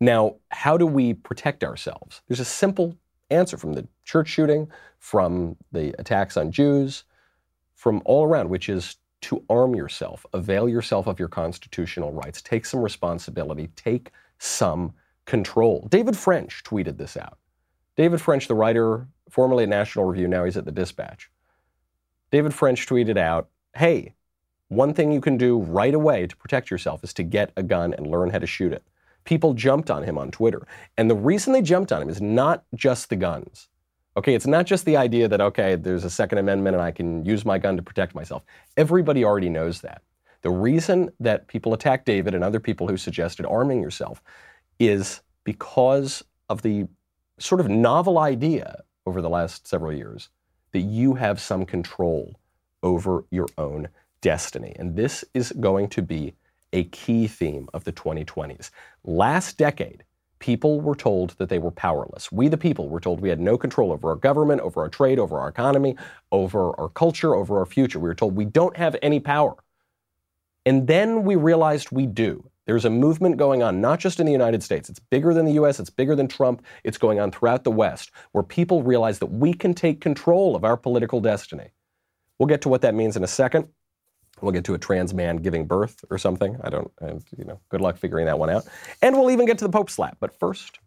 Now, 0.00 0.36
how 0.50 0.76
do 0.76 0.86
we 0.86 1.14
protect 1.14 1.64
ourselves? 1.64 2.22
There's 2.28 2.40
a 2.40 2.44
simple 2.44 2.96
answer 3.30 3.56
from 3.56 3.72
the 3.72 3.88
church 4.04 4.28
shooting, 4.28 4.70
from 4.98 5.56
the 5.72 5.94
attacks 5.98 6.36
on 6.36 6.52
Jews, 6.52 7.04
from 7.74 8.02
all 8.04 8.24
around, 8.24 8.48
which 8.50 8.68
is 8.68 8.96
to 9.22 9.44
arm 9.48 9.74
yourself, 9.74 10.26
avail 10.32 10.68
yourself 10.68 11.06
of 11.06 11.18
your 11.18 11.28
constitutional 11.28 12.12
rights, 12.12 12.42
take 12.42 12.66
some 12.66 12.80
responsibility, 12.80 13.68
take 13.76 14.10
some 14.38 14.92
control. 15.24 15.86
David 15.90 16.16
French 16.16 16.62
tweeted 16.64 16.98
this 16.98 17.16
out. 17.16 17.38
David 17.96 18.20
French, 18.20 18.48
the 18.48 18.54
writer 18.54 19.06
formerly 19.30 19.62
at 19.64 19.68
National 19.68 20.04
Review, 20.04 20.28
now 20.28 20.44
he's 20.44 20.56
at 20.56 20.64
the 20.64 20.72
Dispatch. 20.72 21.30
David 22.30 22.52
French 22.52 22.86
tweeted 22.86 23.16
out, 23.16 23.48
Hey, 23.74 24.14
one 24.68 24.94
thing 24.94 25.12
you 25.12 25.20
can 25.20 25.36
do 25.36 25.58
right 25.58 25.94
away 25.94 26.26
to 26.26 26.36
protect 26.36 26.70
yourself 26.70 27.04
is 27.04 27.12
to 27.14 27.22
get 27.22 27.52
a 27.56 27.62
gun 27.62 27.94
and 27.94 28.06
learn 28.06 28.30
how 28.30 28.38
to 28.38 28.46
shoot 28.46 28.72
it. 28.72 28.82
People 29.24 29.54
jumped 29.54 29.90
on 29.90 30.02
him 30.02 30.18
on 30.18 30.30
Twitter. 30.30 30.66
And 30.96 31.10
the 31.10 31.14
reason 31.14 31.52
they 31.52 31.62
jumped 31.62 31.92
on 31.92 32.02
him 32.02 32.08
is 32.08 32.20
not 32.20 32.64
just 32.74 33.08
the 33.08 33.16
guns. 33.16 33.68
Okay, 34.16 34.34
it's 34.34 34.46
not 34.46 34.66
just 34.66 34.84
the 34.84 34.96
idea 34.96 35.26
that, 35.26 35.40
okay, 35.40 35.74
there's 35.74 36.04
a 36.04 36.10
Second 36.10 36.38
Amendment 36.38 36.76
and 36.76 36.82
I 36.82 36.90
can 36.90 37.24
use 37.24 37.44
my 37.46 37.58
gun 37.58 37.76
to 37.76 37.82
protect 37.82 38.14
myself. 38.14 38.44
Everybody 38.76 39.24
already 39.24 39.48
knows 39.48 39.80
that. 39.80 40.02
The 40.42 40.50
reason 40.50 41.10
that 41.20 41.46
people 41.48 41.72
attack 41.72 42.04
David 42.04 42.34
and 42.34 42.44
other 42.44 42.60
people 42.60 42.88
who 42.88 42.96
suggested 42.96 43.46
arming 43.46 43.80
yourself 43.80 44.22
is 44.78 45.22
because 45.44 46.22
of 46.50 46.62
the 46.62 46.86
sort 47.38 47.60
of 47.60 47.68
novel 47.68 48.18
idea 48.18 48.82
over 49.06 49.22
the 49.22 49.30
last 49.30 49.66
several 49.66 49.92
years 49.92 50.28
that 50.72 50.80
you 50.80 51.14
have 51.14 51.40
some 51.40 51.64
control 51.64 52.38
over 52.82 53.24
your 53.30 53.46
own 53.56 53.88
destiny. 54.20 54.74
And 54.78 54.94
this 54.96 55.24
is 55.32 55.52
going 55.52 55.88
to 55.88 56.02
be 56.02 56.34
a 56.72 56.84
key 56.84 57.26
theme 57.28 57.68
of 57.72 57.84
the 57.84 57.92
2020s. 57.92 58.70
Last 59.04 59.58
decade, 59.58 60.04
people 60.42 60.80
were 60.80 60.96
told 60.96 61.30
that 61.38 61.48
they 61.48 61.60
were 61.60 61.70
powerless. 61.70 62.32
We, 62.32 62.48
the 62.48 62.58
people, 62.58 62.88
were 62.88 62.98
told 62.98 63.20
we 63.20 63.28
had 63.28 63.38
no 63.38 63.56
control 63.56 63.92
over 63.92 64.10
our 64.10 64.16
government, 64.16 64.60
over 64.60 64.80
our 64.80 64.88
trade, 64.88 65.20
over 65.20 65.38
our 65.38 65.48
economy, 65.48 65.96
over 66.32 66.78
our 66.80 66.88
culture, 66.88 67.36
over 67.36 67.60
our 67.60 67.64
future. 67.64 68.00
We 68.00 68.08
were 68.08 68.14
told 68.16 68.34
we 68.34 68.44
don't 68.44 68.76
have 68.76 68.96
any 69.02 69.20
power. 69.20 69.54
And 70.66 70.88
then 70.88 71.22
we 71.22 71.36
realized 71.36 71.92
we 71.92 72.06
do. 72.06 72.50
There's 72.66 72.84
a 72.84 72.90
movement 72.90 73.36
going 73.36 73.62
on, 73.62 73.80
not 73.80 74.00
just 74.00 74.18
in 74.18 74.26
the 74.26 74.32
United 74.32 74.64
States. 74.64 74.90
It's 74.90 74.98
bigger 74.98 75.32
than 75.32 75.46
the 75.46 75.52
US, 75.62 75.78
it's 75.78 75.90
bigger 75.90 76.16
than 76.16 76.26
Trump. 76.26 76.64
It's 76.82 76.98
going 76.98 77.20
on 77.20 77.30
throughout 77.30 77.62
the 77.62 77.70
West, 77.70 78.10
where 78.32 78.42
people 78.42 78.82
realize 78.82 79.20
that 79.20 79.26
we 79.26 79.54
can 79.54 79.74
take 79.74 80.00
control 80.00 80.56
of 80.56 80.64
our 80.64 80.76
political 80.76 81.20
destiny. 81.20 81.70
We'll 82.38 82.48
get 82.48 82.62
to 82.62 82.68
what 82.68 82.82
that 82.82 82.96
means 82.96 83.16
in 83.16 83.22
a 83.22 83.28
second. 83.28 83.68
We'll 84.42 84.52
get 84.52 84.64
to 84.64 84.74
a 84.74 84.78
trans 84.78 85.14
man 85.14 85.36
giving 85.36 85.66
birth 85.66 86.04
or 86.10 86.18
something. 86.18 86.56
I 86.62 86.68
don't, 86.68 86.90
you 87.36 87.44
know, 87.44 87.60
good 87.68 87.80
luck 87.80 87.96
figuring 87.96 88.26
that 88.26 88.38
one 88.38 88.50
out. 88.50 88.66
And 89.00 89.16
we'll 89.16 89.30
even 89.30 89.46
get 89.46 89.58
to 89.58 89.64
the 89.64 89.70
Pope 89.70 89.88
slap. 89.88 90.16
But 90.20 90.38
first, 90.38 90.80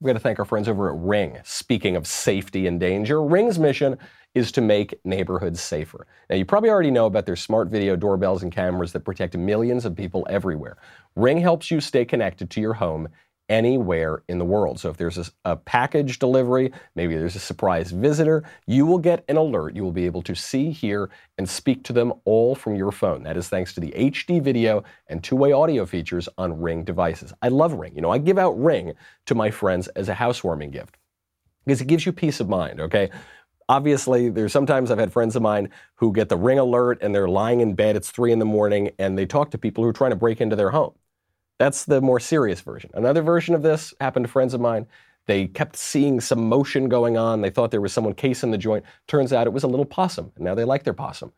we 0.00 0.08
got 0.08 0.14
to 0.14 0.20
thank 0.20 0.38
our 0.38 0.44
friends 0.44 0.68
over 0.68 0.88
at 0.88 0.98
Ring. 0.98 1.38
Speaking 1.44 1.96
of 1.96 2.06
safety 2.06 2.66
and 2.66 2.80
danger, 2.80 3.22
Ring's 3.22 3.58
mission 3.58 3.98
is 4.34 4.50
to 4.52 4.60
make 4.60 4.98
neighborhoods 5.04 5.60
safer. 5.60 6.06
Now, 6.30 6.36
you 6.36 6.44
probably 6.44 6.70
already 6.70 6.90
know 6.90 7.06
about 7.06 7.26
their 7.26 7.36
smart 7.36 7.68
video 7.68 7.96
doorbells 7.96 8.42
and 8.42 8.50
cameras 8.50 8.92
that 8.92 9.00
protect 9.00 9.36
millions 9.36 9.84
of 9.84 9.94
people 9.94 10.26
everywhere. 10.30 10.78
Ring 11.14 11.38
helps 11.38 11.70
you 11.70 11.80
stay 11.80 12.04
connected 12.04 12.50
to 12.50 12.60
your 12.60 12.74
home 12.74 13.08
anywhere 13.52 14.22
in 14.28 14.38
the 14.38 14.46
world. 14.46 14.80
So 14.80 14.88
if 14.88 14.96
there's 14.96 15.18
a, 15.18 15.26
a, 15.44 15.56
package 15.56 16.18
delivery, 16.18 16.72
maybe 16.96 17.14
there's 17.14 17.36
a 17.36 17.40
surprise 17.40 17.90
visitor, 17.90 18.44
you 18.66 18.86
will 18.86 18.98
get 18.98 19.26
an 19.28 19.36
alert. 19.36 19.76
You 19.76 19.84
will 19.84 19.92
be 19.92 20.06
able 20.06 20.22
to 20.22 20.34
see, 20.34 20.70
hear, 20.70 21.10
and 21.36 21.46
speak 21.46 21.84
to 21.84 21.92
them 21.92 22.14
all 22.24 22.54
from 22.54 22.76
your 22.76 22.90
phone. 22.90 23.22
That 23.24 23.36
is 23.36 23.50
thanks 23.50 23.74
to 23.74 23.80
the 23.80 23.92
HD 23.94 24.42
video 24.42 24.84
and 25.08 25.22
two-way 25.22 25.52
audio 25.52 25.84
features 25.84 26.30
on 26.38 26.62
Ring 26.62 26.82
devices. 26.82 27.34
I 27.42 27.48
love 27.48 27.74
Ring. 27.74 27.94
You 27.94 28.00
know, 28.00 28.10
I 28.10 28.16
give 28.16 28.38
out 28.38 28.58
Ring 28.58 28.94
to 29.26 29.34
my 29.34 29.50
friends 29.50 29.86
as 29.88 30.08
a 30.08 30.14
housewarming 30.14 30.70
gift 30.70 30.96
because 31.66 31.82
it 31.82 31.88
gives 31.88 32.06
you 32.06 32.12
peace 32.12 32.40
of 32.40 32.48
mind, 32.48 32.80
okay? 32.80 33.10
Obviously, 33.68 34.30
there's 34.30 34.52
sometimes 34.52 34.90
I've 34.90 34.98
had 34.98 35.12
friends 35.12 35.36
of 35.36 35.42
mine 35.42 35.68
who 35.96 36.10
get 36.10 36.30
the 36.30 36.38
ring 36.38 36.58
alert 36.58 36.98
and 37.02 37.14
they're 37.14 37.28
lying 37.28 37.60
in 37.60 37.74
bed. 37.74 37.96
It's 37.96 38.10
three 38.10 38.32
in 38.32 38.38
the 38.38 38.46
morning 38.46 38.92
and 38.98 39.18
they 39.18 39.26
talk 39.26 39.50
to 39.50 39.58
people 39.58 39.84
who 39.84 39.90
are 39.90 39.94
trying 39.94 40.10
to 40.10 40.16
break 40.16 40.40
into 40.40 40.56
their 40.56 40.70
home. 40.70 40.94
That's 41.62 41.84
the 41.84 42.00
more 42.00 42.18
serious 42.18 42.60
version. 42.60 42.90
Another 42.92 43.22
version 43.22 43.54
of 43.54 43.62
this 43.62 43.94
happened 44.00 44.26
to 44.26 44.32
friends 44.32 44.52
of 44.52 44.60
mine. 44.60 44.84
They 45.26 45.46
kept 45.46 45.76
seeing 45.76 46.20
some 46.20 46.48
motion 46.48 46.88
going 46.88 47.16
on. 47.16 47.40
They 47.40 47.50
thought 47.50 47.70
there 47.70 47.80
was 47.80 47.92
someone 47.92 48.14
casing 48.14 48.50
the 48.50 48.58
joint. 48.58 48.84
Turns 49.06 49.32
out 49.32 49.46
it 49.46 49.52
was 49.52 49.62
a 49.62 49.68
little 49.68 49.84
possum. 49.84 50.32
And 50.34 50.44
now 50.44 50.56
they 50.56 50.64
like 50.64 50.82
their 50.82 50.92
possum. 50.92 51.32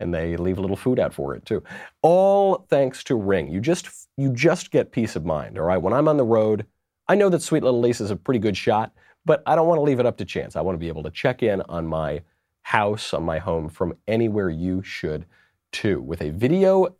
And 0.00 0.12
they 0.12 0.36
leave 0.36 0.58
a 0.58 0.60
little 0.60 0.74
food 0.74 0.98
out 0.98 1.14
for 1.14 1.32
it 1.36 1.46
too. 1.46 1.62
All 2.02 2.66
thanks 2.68 3.04
to 3.04 3.14
Ring. 3.14 3.52
You 3.52 3.60
just 3.60 3.88
you 4.16 4.32
just 4.32 4.72
get 4.72 4.90
peace 4.90 5.14
of 5.14 5.24
mind. 5.24 5.56
All 5.56 5.64
right. 5.64 5.80
When 5.80 5.92
I'm 5.92 6.08
on 6.08 6.16
the 6.16 6.24
road, 6.24 6.66
I 7.06 7.14
know 7.14 7.28
that 7.28 7.42
Sweet 7.42 7.62
Little 7.62 7.78
Lisa 7.78 8.02
is 8.02 8.10
a 8.10 8.16
pretty 8.16 8.40
good 8.40 8.56
shot, 8.56 8.92
but 9.24 9.44
I 9.46 9.54
don't 9.54 9.68
want 9.68 9.78
to 9.78 9.82
leave 9.82 10.00
it 10.00 10.06
up 10.06 10.16
to 10.16 10.24
chance. 10.24 10.56
I 10.56 10.60
want 10.60 10.74
to 10.74 10.80
be 10.80 10.88
able 10.88 11.04
to 11.04 11.10
check 11.12 11.44
in 11.44 11.60
on 11.68 11.86
my 11.86 12.22
house, 12.62 13.14
on 13.14 13.22
my 13.22 13.38
home 13.38 13.68
from 13.68 13.94
anywhere 14.08 14.50
you 14.50 14.82
should 14.82 15.24
too. 15.70 16.00
With 16.02 16.20
a 16.20 16.30
video 16.30 16.96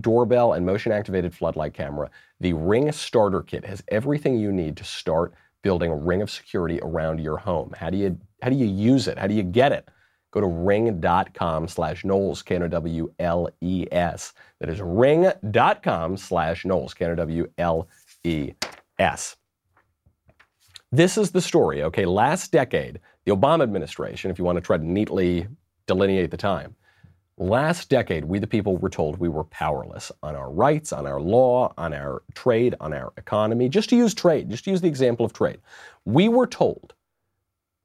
doorbell 0.00 0.54
and 0.54 0.64
motion 0.64 0.92
activated 0.92 1.34
floodlight 1.34 1.74
camera, 1.74 2.10
the 2.40 2.52
Ring 2.52 2.90
Starter 2.92 3.42
Kit 3.42 3.64
has 3.64 3.82
everything 3.88 4.38
you 4.38 4.52
need 4.52 4.76
to 4.76 4.84
start 4.84 5.34
building 5.62 5.90
a 5.90 5.96
ring 5.96 6.22
of 6.22 6.30
security 6.30 6.78
around 6.82 7.20
your 7.20 7.36
home. 7.36 7.74
How 7.76 7.90
do 7.90 7.96
you 7.98 8.18
how 8.42 8.50
do 8.50 8.56
you 8.56 8.66
use 8.66 9.08
it? 9.08 9.18
How 9.18 9.26
do 9.26 9.34
you 9.34 9.42
get 9.42 9.72
it? 9.72 9.88
Go 10.30 10.40
to 10.40 10.46
ring.com 10.46 11.68
slash 11.68 12.04
Knowles, 12.04 12.42
K-N-O-W-L-E-S. 12.42 14.32
That 14.60 14.68
is 14.68 14.80
ring.com 14.82 16.16
slash 16.18 16.64
Knowles, 16.66 16.94
K-N-O-W-L-E-S. 16.94 17.86
This 20.90 21.18
is 21.18 21.30
the 21.30 21.40
story, 21.40 21.82
okay? 21.82 22.04
Last 22.06 22.52
decade, 22.52 23.00
the 23.24 23.32
Obama 23.32 23.62
administration, 23.62 24.30
if 24.30 24.38
you 24.38 24.44
want 24.44 24.56
to 24.56 24.62
try 24.62 24.76
to 24.76 24.84
neatly 24.84 25.48
delineate 25.86 26.30
the 26.30 26.36
time, 26.36 26.76
last 27.38 27.88
decade, 27.88 28.24
we 28.24 28.38
the 28.38 28.46
people 28.46 28.76
were 28.76 28.90
told 28.90 29.18
we 29.18 29.28
were 29.28 29.44
powerless 29.44 30.12
on 30.22 30.36
our 30.36 30.50
rights, 30.50 30.92
on 30.92 31.06
our 31.06 31.20
law, 31.20 31.72
on 31.78 31.94
our 31.94 32.22
trade, 32.34 32.74
on 32.80 32.92
our 32.92 33.12
economy. 33.16 33.68
Just 33.68 33.90
to 33.90 33.96
use 33.96 34.14
trade, 34.14 34.50
just 34.50 34.64
to 34.64 34.70
use 34.70 34.80
the 34.80 34.88
example 34.88 35.24
of 35.24 35.32
trade, 35.32 35.58
we 36.04 36.28
were 36.28 36.46
told 36.46 36.94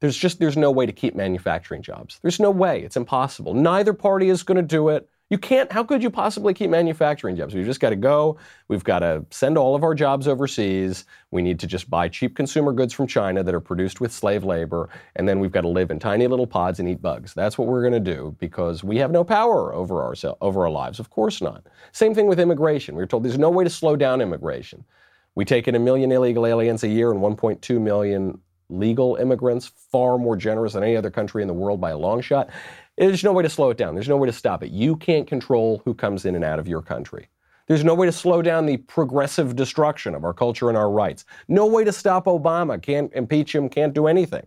there's 0.02 0.18
just 0.18 0.40
there's 0.40 0.58
no 0.58 0.72
way 0.72 0.86
to 0.86 0.92
keep 0.92 1.16
manufacturing 1.16 1.82
jobs. 1.82 2.20
There's 2.22 2.40
no 2.40 2.52
way. 2.52 2.82
It's 2.82 2.98
impossible. 2.98 3.54
Neither 3.54 3.94
party 3.94 4.30
is 4.30 4.44
going 4.44 4.58
to 4.58 4.62
do 4.62 4.90
it. 4.90 5.10
You 5.34 5.40
can't, 5.40 5.72
how 5.72 5.84
could 5.84 6.04
you 6.04 6.12
possibly 6.12 6.54
keep 6.54 6.70
manufacturing 6.70 7.36
jobs? 7.36 7.56
We've 7.56 7.66
just 7.66 7.80
got 7.80 7.90
to 7.90 7.96
go. 7.96 8.38
We've 8.68 8.84
got 8.84 9.00
to 9.00 9.26
send 9.32 9.58
all 9.58 9.74
of 9.74 9.84
our 9.84 9.96
jobs 9.96 10.28
overseas. 10.28 11.06
We 11.32 11.42
need 11.42 11.60
to 11.62 11.66
just 11.66 11.90
buy 11.90 12.08
cheap 12.08 12.36
consumer 12.36 12.72
goods 12.72 12.94
from 12.94 13.08
China 13.08 13.42
that 13.42 13.56
are 13.56 13.60
produced 13.60 14.00
with 14.00 14.12
slave 14.12 14.44
labor. 14.44 14.90
And 15.16 15.28
then 15.28 15.40
we've 15.40 15.52
got 15.52 15.62
to 15.62 15.70
live 15.70 15.90
in 15.90 15.98
tiny 15.98 16.28
little 16.28 16.46
pods 16.46 16.80
and 16.80 16.88
eat 16.88 17.02
bugs. 17.02 17.34
That's 17.34 17.58
what 17.58 17.68
we're 17.68 17.82
going 17.82 17.94
to 17.94 18.14
do 18.14 18.36
because 18.40 18.84
we 18.84 18.98
have 18.98 19.10
no 19.10 19.24
power 19.24 19.74
over 19.74 20.04
our, 20.04 20.14
over 20.40 20.66
our 20.66 20.70
lives. 20.70 21.00
Of 21.00 21.10
course 21.10 21.42
not. 21.42 21.66
Same 21.94 22.14
thing 22.14 22.28
with 22.28 22.40
immigration. 22.40 22.94
We're 22.94 23.08
told 23.08 23.24
there's 23.24 23.40
no 23.40 23.50
way 23.50 23.64
to 23.64 23.72
slow 23.72 23.96
down 23.96 24.22
immigration. 24.22 24.86
We 25.34 25.46
take 25.46 25.68
in 25.68 25.74
a 25.74 25.80
million 25.80 26.12
illegal 26.12 26.46
aliens 26.46 26.84
a 26.84 26.88
year 26.88 27.12
and 27.12 27.20
1.2 27.20 27.82
million 27.82 28.40
legal 28.70 29.16
immigrants, 29.16 29.72
far 29.92 30.18
more 30.18 30.36
generous 30.36 30.74
than 30.74 30.84
any 30.84 30.96
other 30.96 31.12
country 31.12 31.42
in 31.42 31.48
the 31.48 31.54
world 31.54 31.80
by 31.80 31.92
a 31.92 31.98
long 31.98 32.22
shot. 32.22 32.50
There's 32.98 33.24
no 33.24 33.34
way 33.34 33.44
to 33.44 33.50
slow 33.50 33.70
it 33.72 33.78
down. 33.78 33.96
There's 33.96 34.10
no 34.10 34.18
way 34.18 34.28
to 34.28 34.34
stop 34.34 34.64
it. 34.64 34.72
You 34.72 34.96
can't 34.96 35.28
control 35.28 35.82
who 35.84 35.94
comes 35.94 36.26
in 36.26 36.36
and 36.36 36.44
out 36.44 36.60
of 36.60 36.68
your 36.68 36.82
country. 36.82 37.30
There's 37.68 37.84
no 37.84 37.96
way 37.96 38.06
to 38.06 38.12
slow 38.12 38.42
down 38.42 38.66
the 38.66 38.78
progressive 38.78 39.56
destruction 39.56 40.16
of 40.16 40.24
our 40.24 40.34
culture 40.34 40.70
and 40.70 40.78
our 40.78 40.92
rights. 40.92 41.26
No 41.48 41.66
way 41.66 41.84
to 41.84 41.92
stop 41.92 42.26
Obama. 42.26 42.82
Can't 42.82 43.12
impeach 43.14 43.56
him, 43.56 43.70
can't 43.70 43.94
do 43.94 44.08
anything. 44.08 44.46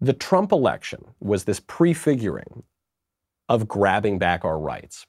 The 0.00 0.12
Trump 0.12 0.52
election 0.52 1.04
was 1.20 1.44
this 1.44 1.60
prefiguring 1.60 2.62
of 3.48 3.66
grabbing 3.66 4.18
back 4.18 4.44
our 4.44 4.58
rights. 4.58 5.06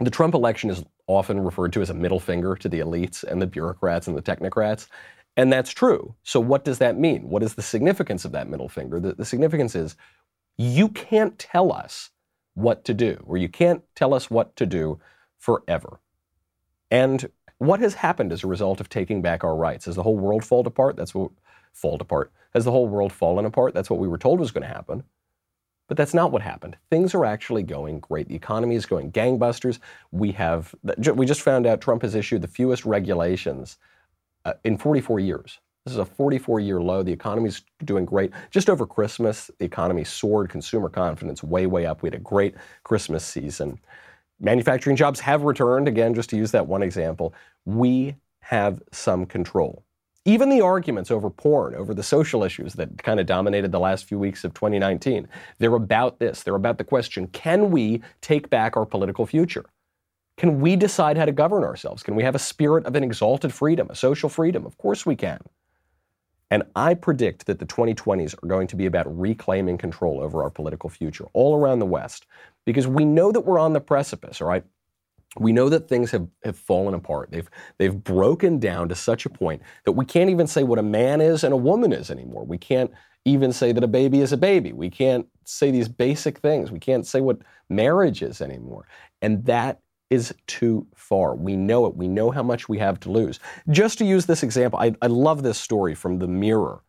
The 0.00 0.10
Trump 0.10 0.34
election 0.34 0.70
is 0.70 0.82
often 1.06 1.40
referred 1.40 1.72
to 1.74 1.82
as 1.82 1.90
a 1.90 1.94
middle 1.94 2.20
finger 2.20 2.56
to 2.56 2.68
the 2.68 2.80
elites 2.80 3.22
and 3.22 3.40
the 3.40 3.46
bureaucrats 3.46 4.08
and 4.08 4.16
the 4.16 4.22
technocrats. 4.22 4.88
And 5.36 5.52
that's 5.52 5.70
true. 5.70 6.14
So, 6.22 6.40
what 6.40 6.64
does 6.64 6.78
that 6.78 6.98
mean? 6.98 7.28
What 7.28 7.42
is 7.42 7.54
the 7.54 7.62
significance 7.62 8.24
of 8.24 8.32
that 8.32 8.48
middle 8.48 8.70
finger? 8.70 8.98
The, 8.98 9.12
the 9.12 9.24
significance 9.24 9.74
is 9.74 9.96
you 10.58 10.88
can't 10.88 11.38
tell 11.38 11.72
us 11.72 12.10
what 12.54 12.84
to 12.84 12.94
do, 12.94 13.22
or 13.26 13.36
you 13.36 13.48
can't 13.48 13.82
tell 13.94 14.14
us 14.14 14.30
what 14.30 14.56
to 14.56 14.66
do 14.66 14.98
forever. 15.38 16.00
And 16.90 17.28
what 17.58 17.80
has 17.80 17.94
happened 17.94 18.32
as 18.32 18.44
a 18.44 18.48
result 18.48 18.80
of 18.80 18.88
taking 18.88 19.22
back 19.22 19.44
our 19.44 19.56
rights? 19.56 19.84
Has 19.86 19.96
the 19.96 20.02
whole 20.02 20.16
world 20.16 20.44
fallen 20.44 20.66
apart? 20.66 20.96
That's 20.96 21.14
what 21.14 21.30
fallen 21.72 22.00
apart. 22.00 22.32
Has 22.54 22.64
the 22.64 22.70
whole 22.70 22.88
world 22.88 23.12
fallen 23.12 23.44
apart? 23.44 23.74
That's 23.74 23.90
what 23.90 24.00
we 24.00 24.08
were 24.08 24.18
told 24.18 24.40
was 24.40 24.50
going 24.50 24.66
to 24.66 24.74
happen. 24.74 25.04
But 25.88 25.96
that's 25.96 26.14
not 26.14 26.32
what 26.32 26.42
happened. 26.42 26.76
Things 26.90 27.14
are 27.14 27.24
actually 27.24 27.62
going 27.62 28.00
great. 28.00 28.28
The 28.28 28.34
economy 28.34 28.74
is 28.74 28.86
going 28.86 29.12
gangbusters. 29.12 29.78
We 30.10 30.32
have 30.32 30.74
we 31.14 31.26
just 31.26 31.42
found 31.42 31.66
out 31.66 31.80
Trump 31.80 32.02
has 32.02 32.14
issued 32.14 32.42
the 32.42 32.48
fewest 32.48 32.84
regulations 32.84 33.78
uh, 34.44 34.54
in 34.64 34.78
44 34.78 35.20
years. 35.20 35.60
This 35.86 35.92
is 35.92 36.00
a 36.00 36.04
44 36.04 36.58
year 36.58 36.80
low. 36.80 37.04
The 37.04 37.12
economy's 37.12 37.62
doing 37.84 38.04
great. 38.04 38.32
Just 38.50 38.68
over 38.68 38.88
Christmas, 38.88 39.52
the 39.60 39.64
economy 39.64 40.02
soared, 40.02 40.50
consumer 40.50 40.88
confidence 40.88 41.44
way, 41.44 41.66
way 41.66 41.86
up. 41.86 42.02
We 42.02 42.08
had 42.08 42.14
a 42.14 42.18
great 42.18 42.56
Christmas 42.82 43.24
season. 43.24 43.78
Manufacturing 44.40 44.96
jobs 44.96 45.20
have 45.20 45.42
returned, 45.42 45.86
again, 45.86 46.12
just 46.12 46.28
to 46.30 46.36
use 46.36 46.50
that 46.50 46.66
one 46.66 46.82
example. 46.82 47.32
We 47.66 48.16
have 48.40 48.82
some 48.90 49.26
control. 49.26 49.84
Even 50.24 50.48
the 50.48 50.60
arguments 50.60 51.12
over 51.12 51.30
porn, 51.30 51.76
over 51.76 51.94
the 51.94 52.02
social 52.02 52.42
issues 52.42 52.74
that 52.74 53.00
kind 53.04 53.20
of 53.20 53.26
dominated 53.26 53.70
the 53.70 53.78
last 53.78 54.06
few 54.06 54.18
weeks 54.18 54.42
of 54.42 54.52
2019, 54.54 55.28
they're 55.60 55.72
about 55.76 56.18
this. 56.18 56.42
They're 56.42 56.56
about 56.56 56.78
the 56.78 56.84
question 56.84 57.28
can 57.28 57.70
we 57.70 58.02
take 58.22 58.50
back 58.50 58.76
our 58.76 58.86
political 58.86 59.24
future? 59.24 59.66
Can 60.36 60.60
we 60.60 60.74
decide 60.74 61.16
how 61.16 61.26
to 61.26 61.32
govern 61.32 61.62
ourselves? 61.62 62.02
Can 62.02 62.16
we 62.16 62.24
have 62.24 62.34
a 62.34 62.40
spirit 62.40 62.86
of 62.86 62.96
an 62.96 63.04
exalted 63.04 63.54
freedom, 63.54 63.86
a 63.88 63.94
social 63.94 64.28
freedom? 64.28 64.66
Of 64.66 64.76
course 64.78 65.06
we 65.06 65.14
can. 65.14 65.38
And 66.50 66.62
I 66.76 66.94
predict 66.94 67.46
that 67.46 67.58
the 67.58 67.66
2020s 67.66 68.34
are 68.42 68.46
going 68.46 68.66
to 68.68 68.76
be 68.76 68.86
about 68.86 69.06
reclaiming 69.18 69.78
control 69.78 70.20
over 70.20 70.42
our 70.42 70.50
political 70.50 70.88
future 70.88 71.24
all 71.32 71.56
around 71.56 71.80
the 71.80 71.86
West 71.86 72.26
because 72.64 72.86
we 72.86 73.04
know 73.04 73.32
that 73.32 73.40
we're 73.40 73.58
on 73.58 73.72
the 73.72 73.80
precipice, 73.80 74.40
all 74.40 74.48
right? 74.48 74.64
We 75.38 75.52
know 75.52 75.68
that 75.68 75.88
things 75.88 76.10
have, 76.12 76.28
have 76.44 76.56
fallen 76.56 76.94
apart. 76.94 77.30
They've, 77.30 77.48
they've 77.78 77.94
broken 78.04 78.58
down 78.58 78.88
to 78.88 78.94
such 78.94 79.26
a 79.26 79.30
point 79.30 79.60
that 79.84 79.92
we 79.92 80.04
can't 80.04 80.30
even 80.30 80.46
say 80.46 80.62
what 80.62 80.78
a 80.78 80.84
man 80.84 81.20
is 81.20 81.44
and 81.44 81.52
a 81.52 81.58
woman 81.58 81.92
is 81.92 82.10
anymore. 82.10 82.44
We 82.44 82.58
can't 82.58 82.90
even 83.24 83.52
say 83.52 83.72
that 83.72 83.84
a 83.84 83.88
baby 83.88 84.20
is 84.20 84.32
a 84.32 84.36
baby. 84.36 84.72
We 84.72 84.88
can't 84.88 85.26
say 85.44 85.70
these 85.70 85.88
basic 85.88 86.38
things. 86.38 86.70
We 86.70 86.78
can't 86.78 87.06
say 87.06 87.20
what 87.20 87.38
marriage 87.68 88.22
is 88.22 88.40
anymore. 88.40 88.86
And 89.20 89.44
that 89.46 89.80
is 90.10 90.34
too 90.46 90.86
far. 90.94 91.34
We 91.34 91.56
know 91.56 91.86
it. 91.86 91.96
We 91.96 92.08
know 92.08 92.30
how 92.30 92.42
much 92.42 92.68
we 92.68 92.78
have 92.78 93.00
to 93.00 93.10
lose. 93.10 93.40
Just 93.70 93.98
to 93.98 94.04
use 94.04 94.26
this 94.26 94.42
example, 94.42 94.78
I, 94.78 94.94
I 95.02 95.06
love 95.08 95.42
this 95.42 95.58
story 95.58 95.94
from 95.94 96.18
the 96.18 96.28
Mirror. 96.28 96.82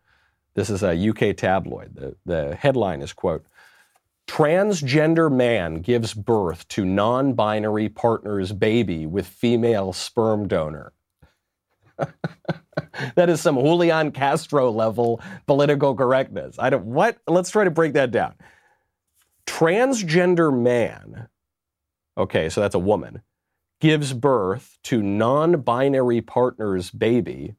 This 0.54 0.70
is 0.70 0.82
a 0.82 1.08
UK 1.08 1.36
tabloid. 1.36 1.94
The, 1.94 2.16
the 2.26 2.54
headline 2.54 3.02
is, 3.02 3.12
quote, 3.12 3.44
Transgender 4.26 5.32
man 5.32 5.76
gives 5.76 6.12
birth 6.12 6.68
to 6.68 6.84
non 6.84 7.32
binary 7.32 7.88
partner's 7.88 8.52
baby 8.52 9.06
with 9.06 9.26
female 9.26 9.92
sperm 9.92 10.46
donor. 10.46 10.92
that 13.16 13.28
is 13.28 13.40
some 13.40 13.56
Julian 13.56 14.12
Castro 14.12 14.70
level 14.70 15.20
political 15.46 15.94
correctness. 15.94 16.56
I 16.58 16.70
don't, 16.70 16.84
what? 16.84 17.18
Let's 17.26 17.50
try 17.50 17.64
to 17.64 17.70
break 17.70 17.94
that 17.94 18.10
down. 18.10 18.34
Transgender 19.46 20.56
man 20.56 21.28
okay, 22.18 22.48
so 22.48 22.60
that's 22.60 22.74
a 22.74 22.80
woman, 22.80 23.22
gives 23.80 24.12
birth 24.12 24.78
to 24.84 25.02
non 25.02 25.60
binary 25.60 26.20
partner's 26.20 26.90
baby, 26.90 27.54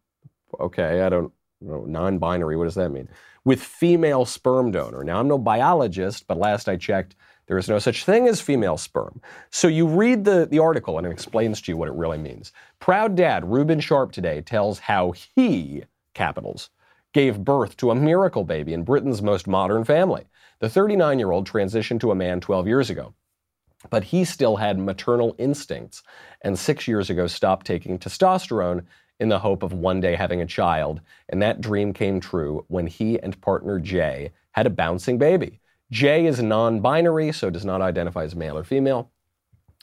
okay, 0.59 1.01
I 1.01 1.09
don't 1.09 1.31
know, 1.61 1.85
non 1.85 2.19
binary, 2.19 2.57
what 2.57 2.65
does 2.65 2.75
that 2.75 2.89
mean? 2.89 3.09
With 3.45 3.63
female 3.63 4.25
sperm 4.25 4.71
donor. 4.71 5.03
Now, 5.03 5.19
I'm 5.19 5.27
no 5.27 5.37
biologist, 5.37 6.27
but 6.27 6.37
last 6.37 6.67
I 6.67 6.75
checked, 6.75 7.15
there 7.47 7.57
is 7.57 7.69
no 7.69 7.79
such 7.79 8.05
thing 8.05 8.27
as 8.27 8.41
female 8.41 8.77
sperm. 8.77 9.21
So 9.49 9.67
you 9.67 9.87
read 9.87 10.23
the, 10.23 10.45
the 10.45 10.59
article 10.59 10.99
and 10.99 11.07
it 11.07 11.11
explains 11.11 11.61
to 11.61 11.71
you 11.71 11.77
what 11.77 11.87
it 11.87 11.95
really 11.95 12.19
means. 12.19 12.51
Proud 12.79 13.15
dad 13.15 13.49
Ruben 13.49 13.79
Sharp 13.79 14.11
today 14.11 14.41
tells 14.41 14.77
how 14.77 15.13
he, 15.35 15.83
capitals, 16.13 16.69
gave 17.11 17.43
birth 17.43 17.75
to 17.77 17.89
a 17.89 17.95
miracle 17.95 18.43
baby 18.43 18.73
in 18.73 18.83
Britain's 18.83 19.23
most 19.23 19.47
modern 19.47 19.83
family. 19.83 20.25
The 20.59 20.69
39 20.69 21.17
year 21.17 21.31
old 21.31 21.49
transitioned 21.49 22.01
to 22.01 22.11
a 22.11 22.15
man 22.15 22.39
12 22.39 22.67
years 22.67 22.91
ago. 22.91 23.15
But 23.89 24.05
he 24.05 24.25
still 24.25 24.57
had 24.57 24.77
maternal 24.77 25.35
instincts 25.37 26.03
and 26.41 26.59
six 26.59 26.87
years 26.87 27.09
ago 27.09 27.27
stopped 27.27 27.65
taking 27.65 27.97
testosterone 27.97 28.85
in 29.19 29.29
the 29.29 29.39
hope 29.39 29.63
of 29.63 29.73
one 29.73 29.99
day 29.99 30.15
having 30.15 30.41
a 30.41 30.45
child. 30.45 31.01
And 31.29 31.41
that 31.41 31.61
dream 31.61 31.93
came 31.93 32.19
true 32.19 32.65
when 32.67 32.87
he 32.87 33.19
and 33.19 33.39
partner 33.41 33.79
Jay 33.79 34.31
had 34.51 34.65
a 34.65 34.71
bouncing 34.71 35.17
baby. 35.17 35.59
Jay 35.91 36.25
is 36.25 36.41
non 36.41 36.81
binary, 36.81 37.31
so 37.31 37.49
does 37.49 37.65
not 37.65 37.81
identify 37.81 38.23
as 38.23 38.35
male 38.35 38.57
or 38.57 38.63
female. 38.63 39.11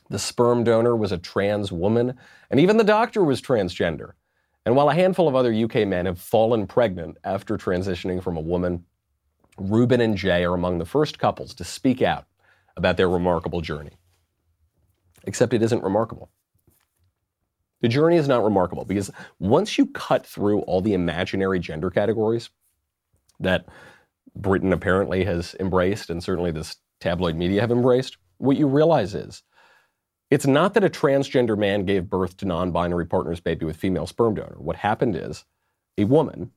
The 0.08 0.18
sperm 0.18 0.62
donor 0.62 0.94
was 0.94 1.10
a 1.10 1.18
trans 1.18 1.72
woman, 1.72 2.16
and 2.50 2.60
even 2.60 2.76
the 2.76 2.84
doctor 2.84 3.24
was 3.24 3.42
transgender. 3.42 4.12
And 4.64 4.76
while 4.76 4.88
a 4.88 4.94
handful 4.94 5.26
of 5.26 5.34
other 5.34 5.52
UK 5.52 5.86
men 5.86 6.06
have 6.06 6.20
fallen 6.20 6.66
pregnant 6.66 7.18
after 7.24 7.56
transitioning 7.56 8.22
from 8.22 8.36
a 8.36 8.40
woman 8.40 8.84
Ruben 9.58 10.02
and 10.02 10.16
Jay 10.16 10.44
are 10.44 10.52
among 10.52 10.78
the 10.78 10.84
first 10.84 11.18
couples 11.18 11.54
to 11.54 11.64
speak 11.64 12.02
out 12.02 12.26
about 12.76 12.96
their 12.96 13.08
remarkable 13.08 13.60
journey. 13.60 13.92
Except 15.24 15.54
it 15.54 15.62
isn't 15.62 15.82
remarkable. 15.82 16.30
The 17.80 17.88
journey 17.88 18.16
is 18.16 18.28
not 18.28 18.44
remarkable 18.44 18.84
because 18.84 19.10
once 19.38 19.76
you 19.76 19.86
cut 19.86 20.26
through 20.26 20.60
all 20.60 20.80
the 20.80 20.94
imaginary 20.94 21.58
gender 21.58 21.90
categories 21.90 22.50
that 23.40 23.66
Britain 24.34 24.72
apparently 24.72 25.24
has 25.24 25.54
embraced, 25.60 26.10
and 26.10 26.22
certainly 26.22 26.50
this 26.50 26.76
tabloid 27.00 27.36
media 27.36 27.60
have 27.60 27.70
embraced, 27.70 28.16
what 28.38 28.56
you 28.56 28.66
realize 28.66 29.14
is 29.14 29.42
it's 30.30 30.46
not 30.46 30.74
that 30.74 30.84
a 30.84 30.88
transgender 30.88 31.56
man 31.56 31.84
gave 31.84 32.10
birth 32.10 32.36
to 32.38 32.46
non 32.46 32.72
binary 32.72 33.06
partner's 33.06 33.40
baby 33.40 33.66
with 33.66 33.76
female 33.76 34.06
sperm 34.06 34.34
donor. 34.34 34.56
What 34.58 34.76
happened 34.76 35.16
is 35.16 35.44
a 35.98 36.04
woman, 36.04 36.50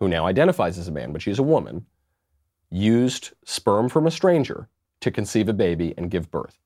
who 0.00 0.08
now 0.08 0.26
identifies 0.26 0.78
as 0.78 0.88
a 0.88 0.92
man, 0.92 1.12
but 1.12 1.22
she's 1.22 1.38
a 1.38 1.44
woman, 1.44 1.86
used 2.70 3.32
sperm 3.44 3.88
from 3.88 4.06
a 4.06 4.10
stranger 4.10 4.68
to 5.04 5.10
conceive 5.10 5.50
a 5.50 5.52
baby 5.52 5.92
and 5.98 6.10
give 6.10 6.30
birth, 6.30 6.58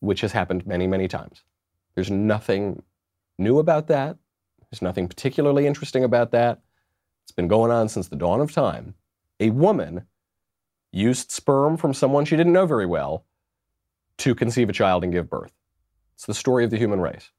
which 0.00 0.22
has 0.22 0.32
happened 0.32 0.66
many, 0.66 0.86
many 0.86 1.06
times. 1.06 1.42
There's 1.94 2.10
nothing 2.10 2.82
new 3.38 3.58
about 3.58 3.86
that. 3.88 4.16
There's 4.70 4.80
nothing 4.80 5.08
particularly 5.08 5.66
interesting 5.66 6.04
about 6.04 6.30
that. 6.30 6.62
It's 7.22 7.32
been 7.32 7.48
going 7.48 7.70
on 7.70 7.90
since 7.90 8.08
the 8.08 8.16
dawn 8.16 8.40
of 8.40 8.50
time. 8.50 8.94
A 9.40 9.50
woman 9.50 10.06
used 10.90 11.30
sperm 11.30 11.76
from 11.76 11.92
someone 11.92 12.24
she 12.24 12.36
didn't 12.36 12.54
know 12.54 12.64
very 12.64 12.86
well 12.86 13.26
to 14.16 14.34
conceive 14.34 14.70
a 14.70 14.72
child 14.72 15.04
and 15.04 15.12
give 15.12 15.28
birth. 15.28 15.52
It's 16.14 16.24
the 16.24 16.32
story 16.32 16.64
of 16.64 16.70
the 16.70 16.78
human 16.78 17.02
race. 17.02 17.30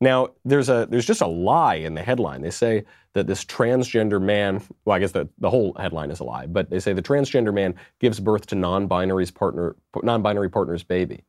Now, 0.00 0.28
there's 0.44 0.68
a 0.68 0.86
there's 0.90 1.06
just 1.06 1.22
a 1.22 1.26
lie 1.26 1.76
in 1.76 1.94
the 1.94 2.02
headline. 2.02 2.42
They 2.42 2.50
say 2.50 2.84
that 3.14 3.26
this 3.26 3.44
transgender 3.44 4.20
man, 4.20 4.62
well, 4.84 4.96
I 4.96 4.98
guess 4.98 5.12
the, 5.12 5.28
the 5.38 5.48
whole 5.48 5.74
headline 5.78 6.10
is 6.10 6.20
a 6.20 6.24
lie, 6.24 6.46
but 6.46 6.68
they 6.68 6.80
say 6.80 6.92
the 6.92 7.02
transgender 7.02 7.52
man 7.52 7.74
gives 7.98 8.20
birth 8.20 8.46
to 8.48 8.54
non-binary's 8.54 9.30
partner 9.30 9.74
non-binary 10.02 10.50
partner's 10.50 10.82
baby. 10.82 11.24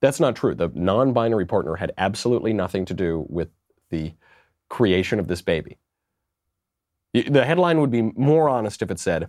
That's 0.00 0.20
not 0.20 0.36
true. 0.36 0.54
The 0.54 0.70
non-binary 0.74 1.46
partner 1.46 1.74
had 1.74 1.92
absolutely 1.98 2.52
nothing 2.52 2.84
to 2.84 2.94
do 2.94 3.26
with 3.28 3.48
the 3.90 4.14
creation 4.68 5.18
of 5.18 5.26
this 5.26 5.42
baby. 5.42 5.78
The 7.14 7.44
headline 7.44 7.80
would 7.80 7.90
be 7.90 8.02
more 8.02 8.48
honest 8.48 8.82
if 8.82 8.90
it 8.90 9.00
said, 9.00 9.28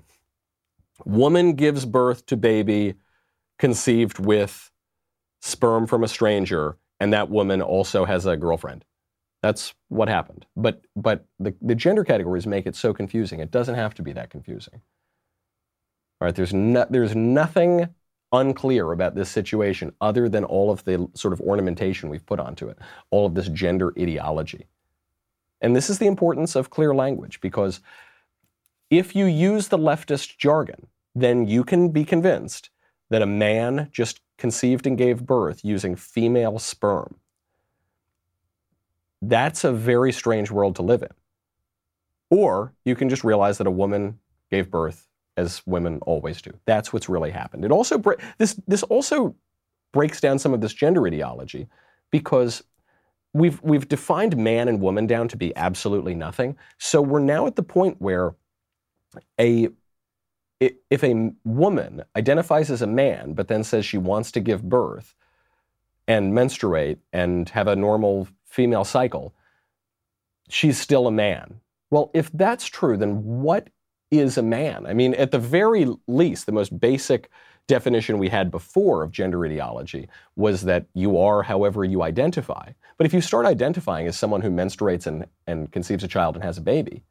Woman 1.06 1.54
gives 1.54 1.86
birth 1.86 2.26
to 2.28 2.38
baby 2.38 2.96
conceived 3.58 4.20
with 4.20 4.70
sperm 5.40 5.88
from 5.88 6.04
a 6.04 6.08
stranger, 6.08 6.78
and 7.00 7.14
that 7.14 7.30
woman 7.30 7.62
also 7.62 8.06
has 8.06 8.26
a 8.26 8.38
girlfriend. 8.38 8.86
That's 9.42 9.74
what 9.88 10.10
happened. 10.10 10.46
But 10.56 10.82
but 10.96 11.26
the, 11.40 11.54
the 11.62 11.76
gender 11.76 12.04
categories 12.04 12.46
make 12.46 12.66
it 12.66 12.76
so 12.76 12.94
confusing. 12.94 13.40
It 13.40 13.52
doesn't 13.52 13.76
have 13.76 13.94
to 13.96 14.02
be 14.02 14.12
that 14.14 14.30
confusing. 14.30 14.82
All 16.20 16.26
right, 16.26 16.36
there's 16.36 16.54
no, 16.54 16.86
there's 16.90 17.16
nothing 17.16 17.88
unclear 18.32 18.92
about 18.92 19.16
this 19.16 19.30
situation 19.30 19.94
other 20.02 20.30
than 20.30 20.44
all 20.44 20.70
of 20.70 20.84
the 20.84 21.10
sort 21.16 21.34
of 21.34 21.42
ornamentation 21.42 22.10
we've 22.10 22.26
put 22.26 22.40
onto 22.40 22.68
it, 22.68 22.78
all 23.10 23.26
of 23.26 23.34
this 23.34 23.48
gender 23.48 23.94
ideology. 23.98 24.68
And 25.62 25.76
this 25.76 25.90
is 25.90 25.98
the 25.98 26.08
importance 26.08 26.56
of 26.56 26.70
clear 26.70 26.94
language 26.94 27.42
because 27.42 27.80
if 28.90 29.16
you 29.16 29.26
use 29.26 29.68
the 29.68 29.78
leftist 29.78 30.38
jargon, 30.38 30.88
then 31.16 31.48
you 31.48 31.64
can 31.64 31.90
be 31.90 32.06
convinced 32.06 32.70
that 33.10 33.22
a 33.22 33.28
man 33.28 33.90
just 33.92 34.22
conceived 34.40 34.88
and 34.88 34.98
gave 34.98 35.26
birth 35.26 35.64
using 35.64 35.96
female 35.96 36.58
sperm. 36.58 37.16
That's 39.22 39.64
a 39.64 39.72
very 39.72 40.12
strange 40.12 40.50
world 40.50 40.78
to 40.78 40.82
live 40.82 41.04
in. 41.04 41.10
Or 42.32 42.74
you 42.86 42.96
can 42.96 43.10
just 43.10 43.24
realize 43.24 43.58
that 43.58 43.68
a 43.68 43.72
woman 43.72 44.18
gave 44.50 44.72
birth 44.72 45.08
as 45.36 45.62
women 45.66 46.00
always 46.02 46.42
do. 46.42 46.52
That's 46.66 46.94
what's 46.94 47.10
really 47.10 47.32
happened. 47.32 47.66
It 47.66 47.72
also 47.72 48.02
this 48.38 48.60
this 48.68 48.84
also 48.84 49.36
breaks 49.92 50.22
down 50.22 50.40
some 50.40 50.54
of 50.54 50.62
this 50.62 50.74
gender 50.74 51.06
ideology 51.06 51.68
because 52.12 52.64
we've 53.34 53.62
we've 53.62 53.88
defined 53.88 54.38
man 54.38 54.68
and 54.68 54.80
woman 54.80 55.06
down 55.06 55.28
to 55.30 55.38
be 55.38 55.56
absolutely 55.56 56.16
nothing. 56.16 56.58
So 56.78 57.02
we're 57.02 57.20
now 57.20 57.46
at 57.48 57.56
the 57.56 57.64
point 57.64 57.98
where 58.00 58.36
a 59.40 59.70
if 60.60 61.04
a 61.04 61.32
woman 61.46 62.04
identifies 62.16 62.70
as 62.70 62.82
a 62.82 62.88
man 62.88 63.34
but 63.34 63.48
then 63.48 63.64
says 63.64 63.86
she 63.86 63.98
wants 63.98 64.32
to 64.32 64.40
give 64.40 64.68
birth 64.68 65.16
and 66.08 66.34
menstruate 66.34 67.00
and 67.14 67.50
have 67.50 67.68
a 67.68 67.76
normal 67.76 68.28
female 68.46 68.84
cycle, 68.84 69.34
she's 70.50 70.80
still 70.80 71.08
a 71.08 71.12
man. 71.12 71.62
Well, 71.92 72.12
if 72.14 72.32
that's 72.34 72.66
true, 72.66 72.98
then 72.98 73.24
what 73.24 73.70
is 74.12 74.38
a 74.38 74.44
man? 74.44 74.86
I 74.86 74.94
mean, 74.94 75.14
at 75.14 75.32
the 75.32 75.40
very 75.40 75.88
least, 76.08 76.46
the 76.46 76.52
most 76.52 76.80
basic 76.80 77.30
definition 77.68 78.18
we 78.18 78.30
had 78.30 78.50
before 78.50 79.04
of 79.04 79.12
gender 79.12 79.46
ideology 79.46 80.10
was 80.36 80.64
that 80.64 80.88
you 80.96 81.20
are 81.20 81.44
however 81.44 81.86
you 81.86 82.02
identify. 82.02 82.72
But 82.98 83.06
if 83.06 83.14
you 83.14 83.22
start 83.22 83.46
identifying 83.46 84.08
as 84.08 84.18
someone 84.18 84.42
who 84.42 84.50
menstruates 84.50 85.06
and, 85.06 85.26
and 85.46 85.72
conceives 85.72 86.04
a 86.04 86.08
child 86.08 86.36
and 86.36 86.44
has 86.44 86.58
a 86.58 86.62
baby, 86.62 87.04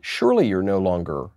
surely 0.00 0.48
you're 0.48 0.62
no 0.62 0.78
longer 0.78 1.28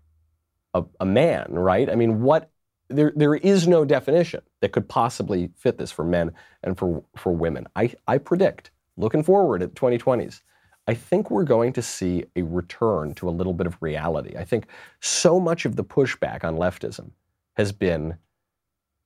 a, 0.74 0.84
a 1.00 1.06
man, 1.06 1.48
right? 1.50 1.90
I 1.90 1.96
mean, 1.96 2.22
what 2.22 2.50
there, 2.90 3.14
there 3.16 3.36
is 3.36 3.68
no 3.68 3.86
definition 3.86 4.42
that 4.62 4.72
could 4.72 4.88
possibly 4.88 5.50
fit 5.58 5.78
this 5.78 5.92
for 5.92 6.04
men 6.04 6.32
and 6.64 6.78
for, 6.78 7.04
for 7.16 7.32
women. 7.32 7.68
I, 7.76 7.94
I 8.08 8.18
predict, 8.18 8.72
looking 8.98 9.24
forward 9.24 9.64
at 9.64 9.74
2020s, 9.74 10.42
I 10.88 10.94
think 10.94 11.32
we're 11.32 11.46
going 11.46 11.74
to 11.74 11.82
see 11.82 12.26
a 12.36 12.42
return 12.42 13.14
to 13.16 13.30
a 13.30 13.32
little 13.32 13.54
bit 13.54 13.68
of 13.68 13.78
reality. 13.82 14.36
I 14.38 14.44
think 14.44 14.68
so 15.00 15.40
much 15.40 15.66
of 15.66 15.76
the 15.76 15.84
pushback 15.84 16.44
on 16.44 16.58
leftism 16.58 17.12
has 17.56 17.72
been 17.72 18.18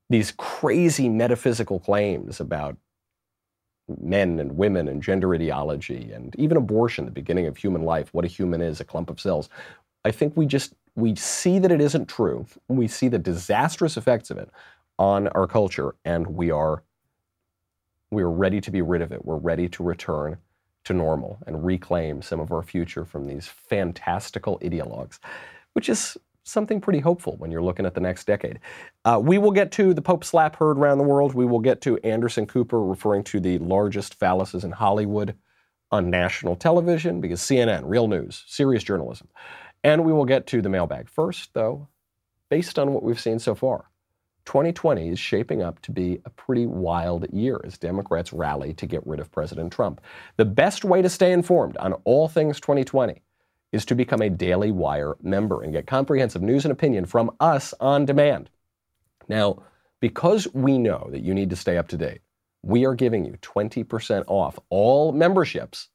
these 0.10 0.32
crazy 0.32 1.08
metaphysical 1.10 1.80
claims 1.80 2.40
about 2.40 2.78
men 4.02 4.40
and 4.40 4.58
women 4.58 4.88
and 4.88 5.04
gender 5.04 5.34
ideology 5.34 6.12
and 6.12 6.36
even 6.38 6.58
abortion, 6.58 7.06
the 7.06 7.12
beginning 7.12 7.46
of 7.46 7.58
human 7.58 7.84
life, 7.84 8.14
what 8.14 8.26
a 8.26 8.28
human 8.28 8.62
is, 8.62 8.80
a 8.80 8.86
clump 8.86 9.10
of 9.10 9.20
cells. 9.20 9.50
I 10.04 10.12
think 10.12 10.36
we 10.36 10.46
just 10.46 10.74
we 10.98 11.16
see 11.16 11.60
that 11.60 11.72
it 11.72 11.80
isn't 11.80 12.10
true. 12.10 12.48
We 12.68 12.88
see 12.88 13.08
the 13.08 13.20
disastrous 13.20 13.98
effects 13.98 14.32
of 14.32 14.38
it 14.40 14.50
on 14.98 15.28
our 15.30 15.48
culture, 15.48 15.96
and 16.04 16.26
we 16.28 16.52
are 16.52 16.84
we 18.10 18.24
are 18.24 18.32
ready 18.32 18.60
to 18.62 18.72
be 18.72 18.82
rid 18.82 19.02
of 19.02 19.12
it. 19.12 19.24
We're 19.24 19.38
ready 19.38 19.70
to 19.70 19.84
return 19.84 20.38
to 20.86 20.94
normal 20.94 21.38
and 21.46 21.64
reclaim 21.64 22.22
some 22.22 22.40
of 22.40 22.52
our 22.52 22.64
future 22.64 23.06
from 23.06 23.28
these 23.28 23.48
fantastical 23.48 24.58
ideologues, 24.60 25.20
which 25.74 25.90
is 25.90 26.18
something 26.44 26.80
pretty 26.80 27.00
hopeful 27.00 27.36
when 27.38 27.52
you're 27.52 27.62
looking 27.62 27.86
at 27.86 27.94
the 27.94 28.00
next 28.00 28.26
decade. 28.26 28.60
Uh, 29.04 29.20
we 29.22 29.38
will 29.38 29.52
get 29.52 29.72
to 29.74 29.94
the 29.94 30.02
Pope 30.02 30.24
slap 30.24 30.56
heard 30.56 30.78
around 30.78 30.98
the 30.98 31.04
world. 31.04 31.36
We 31.36 31.46
will 31.46 31.60
get 31.60 31.82
to 31.82 31.98
Anderson 32.06 32.48
Cooper 32.48 32.82
referring 32.82 33.24
to 33.26 33.42
the 33.42 33.60
largest 33.60 34.18
phalluses 34.18 34.64
in 34.64 34.72
Hollywood 34.72 35.36
on 35.92 36.10
national 36.10 36.56
television 36.56 37.22
because 37.22 37.42
CNN, 37.42 37.82
real 37.86 38.08
news, 38.08 38.44
serious 38.48 38.84
journalism. 38.84 39.28
And 39.84 40.04
we 40.04 40.13
will 40.13 40.26
get 40.26 40.48
to 40.48 40.62
the 40.62 40.70
mailbag. 40.70 41.10
First, 41.10 41.54
though, 41.54 41.88
based 42.50 42.78
on 42.80 42.94
what 42.94 43.04
we've 43.04 43.20
seen 43.20 43.40
so 43.40 43.56
far, 43.56 43.90
2020 44.46 45.10
is 45.10 45.20
shaping 45.20 45.62
up 45.62 45.82
to 45.82 45.92
be 45.92 46.22
a 46.26 46.30
pretty 46.30 46.66
wild 46.66 47.28
year 47.34 47.60
as 47.66 47.78
Democrats 47.78 48.32
rally 48.32 48.74
to 48.74 48.86
get 48.86 49.06
rid 49.06 49.20
of 49.20 49.32
President 49.32 49.74
Trump. 49.74 50.00
The 50.38 50.46
best 50.46 50.86
way 50.86 51.02
to 51.02 51.10
stay 51.10 51.34
informed 51.34 51.76
on 51.78 51.94
all 52.06 52.30
things 52.30 52.62
2020 52.62 53.22
is 53.74 53.86
to 53.86 53.96
become 53.96 54.22
a 54.22 54.30
Daily 54.30 54.72
Wire 54.72 55.18
member 55.22 55.62
and 55.62 55.74
get 55.74 55.86
comprehensive 55.86 56.42
news 56.42 56.63
and 56.63 56.72
opinion 56.72 57.06
from 57.06 57.30
us 57.42 57.74
on 57.82 58.06
demand. 58.06 58.50
Now, 59.28 59.63
because 60.00 60.48
we 60.54 60.78
know 60.78 61.10
that 61.12 61.24
you 61.24 61.34
need 61.34 61.50
to 61.50 61.58
stay 61.58 61.78
up 61.78 61.90
to 61.90 61.98
date, 61.98 62.22
we 62.63 62.86
are 62.86 62.96
giving 62.96 63.26
you 63.26 63.34
20% 63.42 64.24
off 64.28 64.58
all 64.70 65.12
memberships 65.12 65.90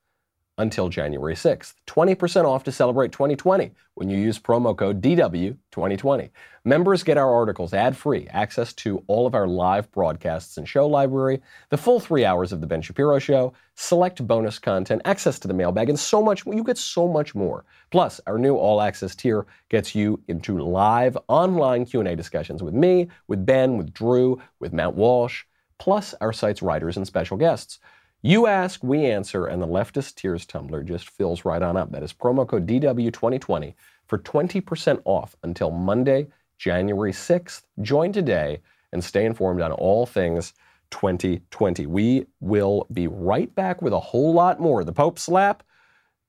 until 0.63 0.89
January 0.89 1.35
6th. 1.35 1.75
20% 1.87 2.45
off 2.45 2.65
to 2.65 2.73
celebrate 2.73 3.13
2020 3.13 3.73
when 3.95 4.09
you 4.09 4.17
use 4.17 4.39
promo 4.39 4.75
code 4.75 5.03
DW2020. 5.03 6.31
Members 6.65 7.03
get 7.03 7.19
our 7.19 7.35
articles 7.35 7.75
ad 7.75 7.97
free, 7.97 8.29
access 8.31 8.73
to 8.75 9.03
all 9.09 9.27
of 9.27 9.35
our 9.35 9.49
live 9.49 9.91
broadcasts 9.91 10.57
and 10.57 10.67
show 10.67 10.87
library, 10.87 11.43
the 11.71 11.77
full 11.77 11.99
three 11.99 12.25
hours 12.25 12.53
of 12.53 12.61
The 12.61 12.67
Ben 12.67 12.81
Shapiro 12.81 13.19
Show, 13.19 13.53
select 13.75 14.25
bonus 14.27 14.59
content, 14.59 15.03
access 15.05 15.39
to 15.41 15.49
the 15.49 15.55
mailbag, 15.55 15.89
and 15.89 15.99
so 15.99 16.23
much 16.23 16.47
You 16.47 16.63
get 16.63 16.79
so 16.79 17.09
much 17.09 17.35
more. 17.35 17.65
Plus, 17.91 18.21
our 18.27 18.39
new 18.39 18.55
all 18.55 18.81
access 18.81 19.15
tier 19.15 19.45
gets 19.69 19.95
you 19.95 20.23
into 20.29 20.59
live 20.59 21.19
online 21.29 21.85
Q&A 21.85 22.15
discussions 22.15 22.63
with 22.63 22.75
me, 22.75 23.09
with 23.27 23.45
Ben, 23.45 23.77
with 23.77 23.93
Drew, 23.93 24.41
with 24.61 24.73
Matt 24.73 24.95
Walsh, 24.95 25.45
plus 25.79 26.15
our 26.21 26.33
site's 26.33 26.63
writers 26.63 26.97
and 26.97 27.07
special 27.07 27.37
guests. 27.37 27.81
You 28.25 28.47
ask, 28.47 28.85
we 28.85 29.05
answer, 29.05 29.47
and 29.47 29.61
the 29.61 29.67
leftist 29.67 30.15
tears 30.15 30.47
tumbler 30.47 30.85
just 30.85 31.11
fills 31.11 31.45
right 31.45 31.61
on 31.61 31.77
up. 31.77 31.91
That 31.91 32.05
is 32.05 32.13
promo 32.13 32.47
code 32.47 32.69
DW2020 32.69 33.75
for 34.07 34.19
20% 34.19 35.03
off 35.05 35.35
until 35.43 35.73
Monday, 35.73 36.29
January 36.57 37.11
6th. 37.11 37.63
Join 37.81 38.13
today 38.13 38.61
and 38.93 39.03
stay 39.03 39.25
informed 39.25 39.61
on 39.61 39.73
all 39.73 40.07
things 40.07 40.53
2020. 40.93 41.87
We 41.87 42.27
will 42.39 42.87
be 42.93 43.09
right 43.09 43.53
back 43.57 43.83
with 43.83 43.93
a 43.93 43.99
whole 43.99 44.33
lot 44.33 44.61
more. 44.61 44.85
The 44.85 44.93
Pope 44.93 45.19
slap, 45.19 45.65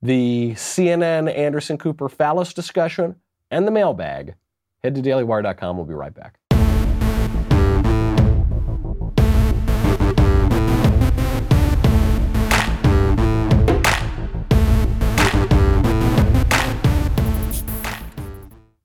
the 0.02 0.54
CNN 0.56 1.32
Anderson 1.32 1.78
Cooper 1.78 2.10
phallus 2.10 2.56
discussion, 2.56 3.18
and 3.52 3.68
the 3.68 3.72
mailbag. 3.72 4.34
Head 4.84 4.96
to 4.96 5.02
dailywire.com. 5.04 5.78
We'll 5.78 5.86
be 5.86 5.94
right 5.94 6.14
back. 6.14 6.40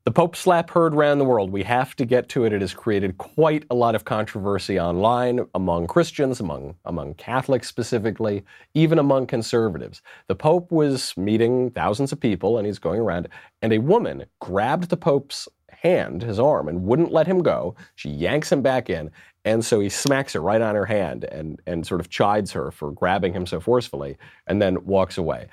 The 0.08 0.12
Pope 0.12 0.36
slap 0.36 0.70
heard 0.70 0.94
around 0.94 1.18
the 1.18 1.26
world. 1.26 1.50
We 1.50 1.64
have 1.64 1.94
to 1.96 2.06
get 2.06 2.30
to 2.30 2.46
it. 2.46 2.54
It 2.54 2.62
has 2.62 2.72
created 2.72 3.18
quite 3.18 3.66
a 3.70 3.74
lot 3.74 3.94
of 3.94 4.06
controversy 4.06 4.80
online 4.80 5.44
among 5.54 5.86
Christians, 5.86 6.40
among, 6.40 6.76
among 6.86 7.12
Catholics 7.16 7.68
specifically, 7.68 8.42
even 8.72 8.98
among 8.98 9.26
conservatives. 9.26 10.00
The 10.28 10.34
Pope 10.34 10.72
was 10.72 11.14
meeting 11.18 11.72
thousands 11.72 12.10
of 12.10 12.20
people 12.20 12.56
and 12.56 12.66
he's 12.66 12.78
going 12.78 13.00
around, 13.00 13.28
and 13.60 13.70
a 13.70 13.80
woman 13.80 14.24
grabbed 14.40 14.88
the 14.88 14.96
Pope's 14.96 15.46
hand, 15.68 16.22
his 16.22 16.40
arm, 16.40 16.68
and 16.68 16.84
wouldn't 16.84 17.12
let 17.12 17.26
him 17.26 17.42
go. 17.42 17.76
She 17.94 18.08
yanks 18.08 18.50
him 18.50 18.62
back 18.62 18.88
in, 18.88 19.10
and 19.44 19.62
so 19.62 19.78
he 19.78 19.90
smacks 19.90 20.32
her 20.32 20.40
right 20.40 20.62
on 20.62 20.74
her 20.74 20.86
hand 20.86 21.24
and, 21.24 21.60
and 21.66 21.86
sort 21.86 22.00
of 22.00 22.08
chides 22.08 22.50
her 22.52 22.70
for 22.70 22.92
grabbing 22.92 23.34
him 23.34 23.44
so 23.44 23.60
forcefully, 23.60 24.16
and 24.46 24.62
then 24.62 24.86
walks 24.86 25.18
away. 25.18 25.48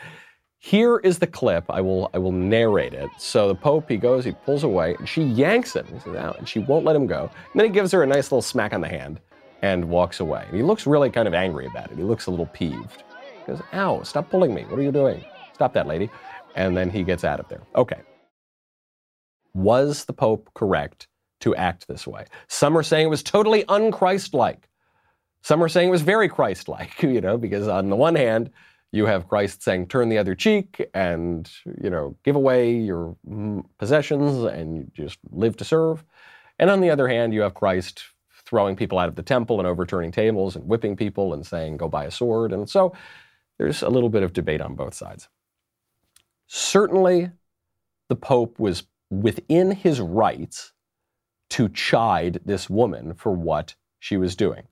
Here 0.60 0.98
is 0.98 1.20
the 1.20 1.28
clip. 1.28 1.66
I 1.70 1.82
will 1.82 2.10
I 2.14 2.18
will 2.18 2.32
narrate 2.32 2.94
it. 2.94 3.10
So 3.18 3.48
the 3.48 3.56
Pope 3.56 3.90
he 3.90 3.98
goes, 3.98 4.26
he 4.26 4.32
pulls 4.32 4.64
away, 4.64 4.96
and 4.98 5.08
she 5.08 5.24
yanks 5.24 5.76
him. 5.76 5.86
He 5.86 6.00
says, 6.00 6.16
out, 6.16 6.40
and 6.40 6.50
she 6.50 6.60
won't 6.60 6.86
let 6.86 6.96
him 6.96 7.06
go. 7.06 7.30
And 7.54 7.60
then 7.60 7.66
he 7.68 7.72
gives 7.72 7.92
her 7.92 8.04
a 8.04 8.08
nice 8.08 8.32
little 8.32 8.42
smack 8.42 8.74
on 8.74 8.82
the 8.82 8.88
hand 8.88 9.20
and 9.62 9.86
walks 9.86 10.20
away. 10.20 10.46
And 10.48 10.56
he 10.56 10.64
looks 10.64 10.88
really 10.88 11.10
kind 11.10 11.28
of 11.28 11.34
angry 11.34 11.66
about 11.66 11.92
it. 11.92 11.98
He 11.98 12.04
looks 12.04 12.26
a 12.28 12.32
little 12.32 12.48
peeved. 12.48 13.04
He 13.46 13.52
goes, 13.52 13.62
Ow, 13.74 14.04
stop 14.04 14.30
pulling 14.30 14.54
me. 14.54 14.64
What 14.64 14.80
are 14.80 14.84
you 14.84 14.92
doing? 14.92 15.24
Stop 15.54 15.74
that 15.74 15.88
lady. 15.88 16.10
And 16.56 16.76
then 16.76 16.90
he 16.90 17.04
gets 17.04 17.24
out 17.24 17.40
of 17.40 17.48
there. 17.48 17.62
Okay. 17.76 18.02
Was 19.54 20.06
the 20.06 20.14
Pope 20.14 20.50
correct 20.54 21.08
to 21.42 21.56
act 21.56 21.88
this 21.88 22.06
way? 22.06 22.26
Some 22.48 22.78
are 22.78 22.84
saying 22.84 23.08
it 23.08 23.10
was 23.10 23.24
totally 23.24 23.64
unchristlike. 23.66 24.64
Some 25.42 25.64
are 25.64 25.70
saying 25.70 25.90
it 25.90 25.92
was 25.92 26.02
very 26.02 26.28
Christ-like, 26.28 27.02
you 27.04 27.22
know, 27.22 27.38
because 27.38 27.68
on 27.68 27.90
the 27.90 27.96
one 27.96 28.16
hand, 28.16 28.50
you 28.96 29.06
have 29.06 29.28
Christ 29.28 29.62
saying, 29.62 29.88
turn 29.88 30.08
the 30.08 30.18
other 30.18 30.36
cheek 30.36 30.90
and, 30.94 31.52
you 31.84 31.90
know, 31.90 32.16
give 32.24 32.36
away 32.36 32.74
your 32.74 33.16
mm, 33.30 33.64
possessions 33.78 34.44
and 34.46 34.78
you 34.78 34.92
just 34.94 35.20
live 35.32 35.58
to 35.58 35.66
serve. 35.66 36.04
And 36.60 36.70
on 36.70 36.80
the 36.80 36.90
other 36.90 37.08
hand, 37.08 37.34
you 37.34 37.42
have 37.42 37.54
Christ 37.54 38.04
throwing 38.46 38.76
people 38.76 38.98
out 38.98 39.10
of 39.10 39.16
the 39.16 39.24
temple 39.24 39.60
and 39.60 39.68
overturning 39.68 40.12
tables 40.12 40.56
and 40.56 40.66
whipping 40.66 40.96
people 40.96 41.34
and 41.34 41.46
saying, 41.46 41.78
go 41.78 41.90
buy 41.90 42.06
a 42.06 42.12
sword. 42.12 42.54
And 42.54 42.70
so 42.70 42.94
there's 43.58 43.82
a 43.82 43.90
little 43.90 44.10
bit 44.10 44.24
of 44.24 44.32
debate 44.32 44.62
on 44.62 44.76
both 44.76 44.94
sides. 44.94 45.28
Certainly, 46.48 47.32
the 48.08 48.16
Pope 48.16 48.60
was 48.60 48.84
within 49.10 49.72
his 49.72 50.00
rights 50.00 50.72
to 51.50 51.68
chide 51.70 52.40
this 52.46 52.70
woman 52.70 53.14
for 53.14 53.32
what 53.32 53.76
she 54.00 54.16
was 54.16 54.36
doing. 54.36 54.64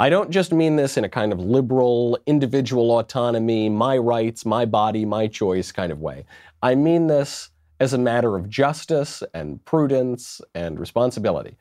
I 0.00 0.08
don't 0.08 0.30
just 0.30 0.50
mean 0.50 0.76
this 0.76 0.96
in 0.96 1.04
a 1.04 1.10
kind 1.10 1.30
of 1.30 1.40
liberal, 1.40 2.18
individual 2.24 2.98
autonomy, 2.98 3.68
my 3.68 3.98
rights, 3.98 4.46
my 4.46 4.64
body, 4.64 5.04
my 5.04 5.26
choice 5.26 5.72
kind 5.72 5.92
of 5.92 6.00
way. 6.00 6.24
I 6.62 6.74
mean 6.74 7.06
this 7.06 7.50
as 7.80 7.92
a 7.92 7.98
matter 7.98 8.34
of 8.34 8.48
justice 8.48 9.22
and 9.34 9.62
prudence 9.66 10.40
and 10.54 10.80
responsibility. 10.80 11.58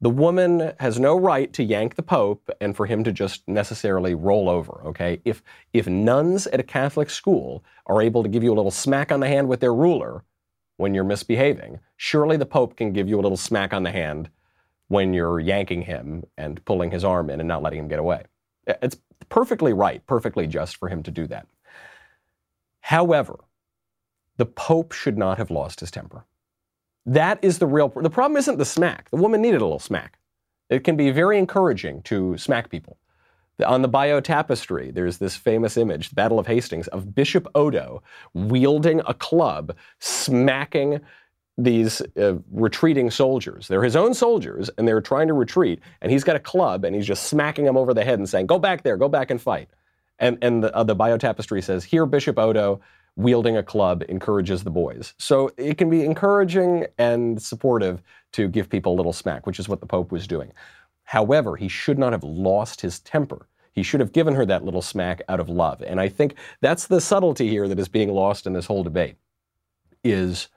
The 0.00 0.10
woman 0.10 0.72
has 0.80 0.98
no 0.98 1.16
right 1.16 1.52
to 1.52 1.62
yank 1.62 1.94
the 1.94 2.02
Pope 2.02 2.50
and 2.60 2.74
for 2.74 2.86
him 2.86 3.04
to 3.04 3.12
just 3.12 3.46
necessarily 3.46 4.16
roll 4.16 4.48
over, 4.48 4.82
okay? 4.86 5.20
If, 5.24 5.40
if 5.72 5.86
nuns 5.86 6.48
at 6.48 6.58
a 6.58 6.64
Catholic 6.64 7.10
school 7.10 7.62
are 7.86 8.02
able 8.02 8.24
to 8.24 8.28
give 8.28 8.42
you 8.42 8.52
a 8.52 8.58
little 8.58 8.72
smack 8.72 9.12
on 9.12 9.20
the 9.20 9.28
hand 9.28 9.46
with 9.46 9.60
their 9.60 9.72
ruler 9.72 10.24
when 10.78 10.94
you're 10.94 11.04
misbehaving, 11.04 11.78
surely 11.96 12.36
the 12.36 12.44
Pope 12.44 12.76
can 12.76 12.92
give 12.92 13.08
you 13.08 13.20
a 13.20 13.22
little 13.22 13.36
smack 13.36 13.72
on 13.72 13.84
the 13.84 13.92
hand 13.92 14.30
when 14.90 15.14
you're 15.14 15.38
yanking 15.38 15.82
him 15.82 16.24
and 16.36 16.64
pulling 16.64 16.90
his 16.90 17.04
arm 17.04 17.30
in 17.30 17.38
and 17.38 17.46
not 17.46 17.62
letting 17.62 17.78
him 17.78 17.86
get 17.86 18.00
away. 18.00 18.24
Uh, 18.66 18.74
it's 18.82 18.96
perfectly 19.28 19.72
right, 19.72 20.04
perfectly 20.08 20.48
just 20.48 20.76
for 20.76 20.88
him 20.88 21.00
to 21.04 21.12
do 21.12 21.28
that. 21.28 21.46
However, 22.80 23.38
the 24.36 24.46
Pope 24.46 24.90
should 24.90 25.16
not 25.16 25.38
have 25.38 25.48
lost 25.48 25.78
his 25.78 25.92
temper. 25.92 26.24
That 27.06 27.38
is 27.40 27.60
the 27.60 27.68
real 27.68 27.88
the 27.88 28.10
problem 28.10 28.36
isn't 28.36 28.58
the 28.58 28.64
smack. 28.64 29.08
The 29.10 29.16
woman 29.16 29.40
needed 29.40 29.60
a 29.60 29.64
little 29.64 29.78
smack. 29.78 30.18
It 30.68 30.82
can 30.82 30.96
be 30.96 31.12
very 31.12 31.38
encouraging 31.38 32.02
to 32.02 32.36
smack 32.36 32.68
people. 32.68 32.98
On 33.64 33.82
the 33.82 33.88
Bayeux 33.88 34.22
Tapestry, 34.22 34.90
there's 34.90 35.18
this 35.18 35.36
famous 35.36 35.76
image, 35.76 36.08
the 36.08 36.14
Battle 36.16 36.40
of 36.40 36.48
Hastings, 36.48 36.88
of 36.88 37.14
Bishop 37.14 37.46
Odo 37.54 38.02
wielding 38.34 39.02
a 39.06 39.14
club, 39.14 39.76
smacking 40.00 41.00
these 41.64 42.02
uh, 42.16 42.34
retreating 42.50 43.10
soldiers. 43.10 43.68
They're 43.68 43.82
his 43.82 43.96
own 43.96 44.14
soldiers, 44.14 44.70
and 44.76 44.86
they're 44.86 45.00
trying 45.00 45.28
to 45.28 45.34
retreat. 45.34 45.80
And 46.00 46.10
he's 46.10 46.24
got 46.24 46.36
a 46.36 46.40
club, 46.40 46.84
and 46.84 46.94
he's 46.94 47.06
just 47.06 47.24
smacking 47.24 47.64
them 47.64 47.76
over 47.76 47.94
the 47.94 48.04
head 48.04 48.18
and 48.18 48.28
saying, 48.28 48.46
"Go 48.46 48.58
back 48.58 48.82
there, 48.82 48.96
go 48.96 49.08
back 49.08 49.30
and 49.30 49.40
fight." 49.40 49.68
And 50.18 50.38
and 50.42 50.64
the, 50.64 50.74
uh, 50.74 50.84
the 50.84 50.94
Bayeux 50.94 51.18
Tapestry 51.18 51.62
says, 51.62 51.84
"Here, 51.84 52.06
Bishop 52.06 52.38
Odo." 52.38 52.80
Wielding 53.16 53.56
a 53.56 53.62
club 53.62 54.04
encourages 54.08 54.62
the 54.62 54.70
boys. 54.70 55.14
So 55.18 55.50
it 55.58 55.76
can 55.76 55.90
be 55.90 56.04
encouraging 56.04 56.86
and 56.96 57.42
supportive 57.42 58.00
to 58.32 58.48
give 58.48 58.70
people 58.70 58.94
a 58.94 58.96
little 58.96 59.12
smack, 59.12 59.46
which 59.46 59.58
is 59.58 59.68
what 59.68 59.80
the 59.80 59.86
Pope 59.86 60.12
was 60.12 60.28
doing. 60.28 60.52
However, 61.02 61.56
he 61.56 61.66
should 61.68 61.98
not 61.98 62.12
have 62.12 62.22
lost 62.22 62.80
his 62.80 63.00
temper. 63.00 63.48
He 63.72 63.82
should 63.82 64.00
have 64.00 64.12
given 64.12 64.34
her 64.36 64.46
that 64.46 64.64
little 64.64 64.80
smack 64.80 65.22
out 65.28 65.40
of 65.40 65.48
love. 65.48 65.82
And 65.82 66.00
I 66.00 66.08
think 66.08 66.36
that's 66.60 66.86
the 66.86 67.00
subtlety 67.00 67.48
here 67.48 67.66
that 67.66 67.80
is 67.80 67.88
being 67.88 68.10
lost 68.10 68.46
in 68.46 68.52
this 68.52 68.66
whole 68.66 68.84
debate 68.84 69.16
is 70.04 70.48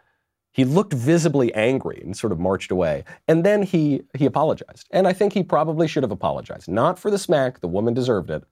he 0.53 0.63
looked 0.63 0.93
visibly 0.93 1.53
angry 1.53 2.01
and 2.03 2.15
sort 2.15 2.31
of 2.31 2.39
marched 2.39 2.71
away. 2.71 3.03
And 3.27 3.43
then 3.43 3.63
he, 3.63 4.03
he 4.15 4.25
apologized. 4.25 4.87
And 4.91 5.07
I 5.07 5.13
think 5.13 5.33
he 5.33 5.43
probably 5.43 5.87
should 5.87 6.03
have 6.03 6.11
apologized. 6.11 6.69
Not 6.69 6.99
for 6.99 7.11
the 7.11 7.17
smack, 7.17 7.59
the 7.59 7.67
woman 7.67 7.93
deserved 7.93 8.29
it. 8.29 8.43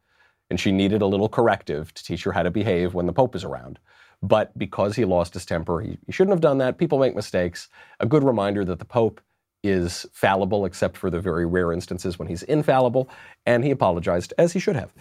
And 0.50 0.60
she 0.60 0.72
needed 0.72 1.02
a 1.02 1.06
little 1.06 1.30
corrective 1.30 1.94
to 1.94 2.04
teach 2.04 2.24
her 2.24 2.34
how 2.34 2.44
to 2.44 2.52
behave 2.52 2.94
when 2.94 3.06
the 3.06 3.14
Pope 3.14 3.36
is 3.36 3.44
around. 3.44 3.80
But 4.22 4.58
because 4.58 4.96
he 4.96 5.06
lost 5.06 5.34
his 5.34 5.46
temper, 5.46 5.80
he, 5.80 5.98
he 6.06 6.12
shouldn't 6.12 6.34
have 6.34 6.42
done 6.42 6.58
that. 6.58 6.78
People 6.78 7.00
make 7.00 7.16
mistakes. 7.16 7.70
A 8.00 8.06
good 8.06 8.24
reminder 8.24 8.66
that 8.66 8.80
the 8.80 8.86
Pope 8.86 9.22
is 9.64 10.06
fallible, 10.12 10.66
except 10.66 10.98
for 10.98 11.10
the 11.10 11.20
very 11.22 11.46
rare 11.46 11.72
instances 11.72 12.18
when 12.18 12.28
he's 12.28 12.44
infallible. 12.44 13.10
And 13.46 13.64
he 13.64 13.72
apologized, 13.72 14.34
as 14.38 14.54
he 14.54 14.60
should 14.60 14.76
have. 14.76 14.92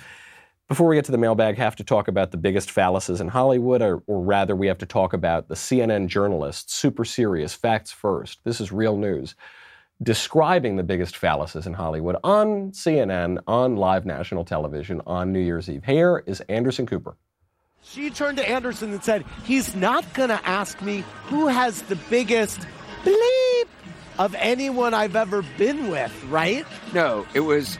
Before 0.70 0.86
we 0.86 0.94
get 0.94 1.04
to 1.06 1.10
the 1.10 1.18
mailbag, 1.18 1.56
have 1.56 1.74
to 1.76 1.84
talk 1.84 2.06
about 2.06 2.30
the 2.30 2.36
biggest 2.36 2.68
phalluses 2.68 3.20
in 3.20 3.26
Hollywood, 3.26 3.82
or, 3.82 4.04
or, 4.06 4.20
rather, 4.20 4.54
we 4.54 4.68
have 4.68 4.78
to 4.78 4.86
talk 4.86 5.12
about 5.12 5.48
the 5.48 5.56
CNN 5.56 6.06
journalist, 6.06 6.70
super 6.70 7.04
serious, 7.04 7.54
facts 7.54 7.90
first. 7.90 8.38
This 8.44 8.60
is 8.60 8.70
real 8.70 8.96
news. 8.96 9.34
Describing 10.00 10.76
the 10.76 10.84
biggest 10.84 11.20
phalluses 11.20 11.66
in 11.66 11.72
Hollywood 11.72 12.18
on 12.22 12.70
CNN, 12.70 13.38
on 13.48 13.74
live 13.74 14.06
national 14.06 14.44
television, 14.44 15.02
on 15.08 15.32
New 15.32 15.40
Year's 15.40 15.68
Eve. 15.68 15.82
Here 15.84 16.22
is 16.24 16.40
Anderson 16.42 16.86
Cooper. 16.86 17.16
She 17.82 18.08
turned 18.08 18.36
to 18.36 18.48
Anderson 18.48 18.92
and 18.92 19.02
said, 19.02 19.24
He's 19.42 19.74
not 19.74 20.04
going 20.14 20.28
to 20.28 20.40
ask 20.46 20.80
me 20.82 21.02
who 21.24 21.48
has 21.48 21.82
the 21.82 21.96
biggest 22.08 22.60
bleep 23.02 23.64
of 24.20 24.36
anyone 24.38 24.94
I've 24.94 25.16
ever 25.16 25.42
been 25.58 25.90
with, 25.90 26.12
right? 26.26 26.64
No, 26.94 27.26
it 27.34 27.40
was 27.40 27.76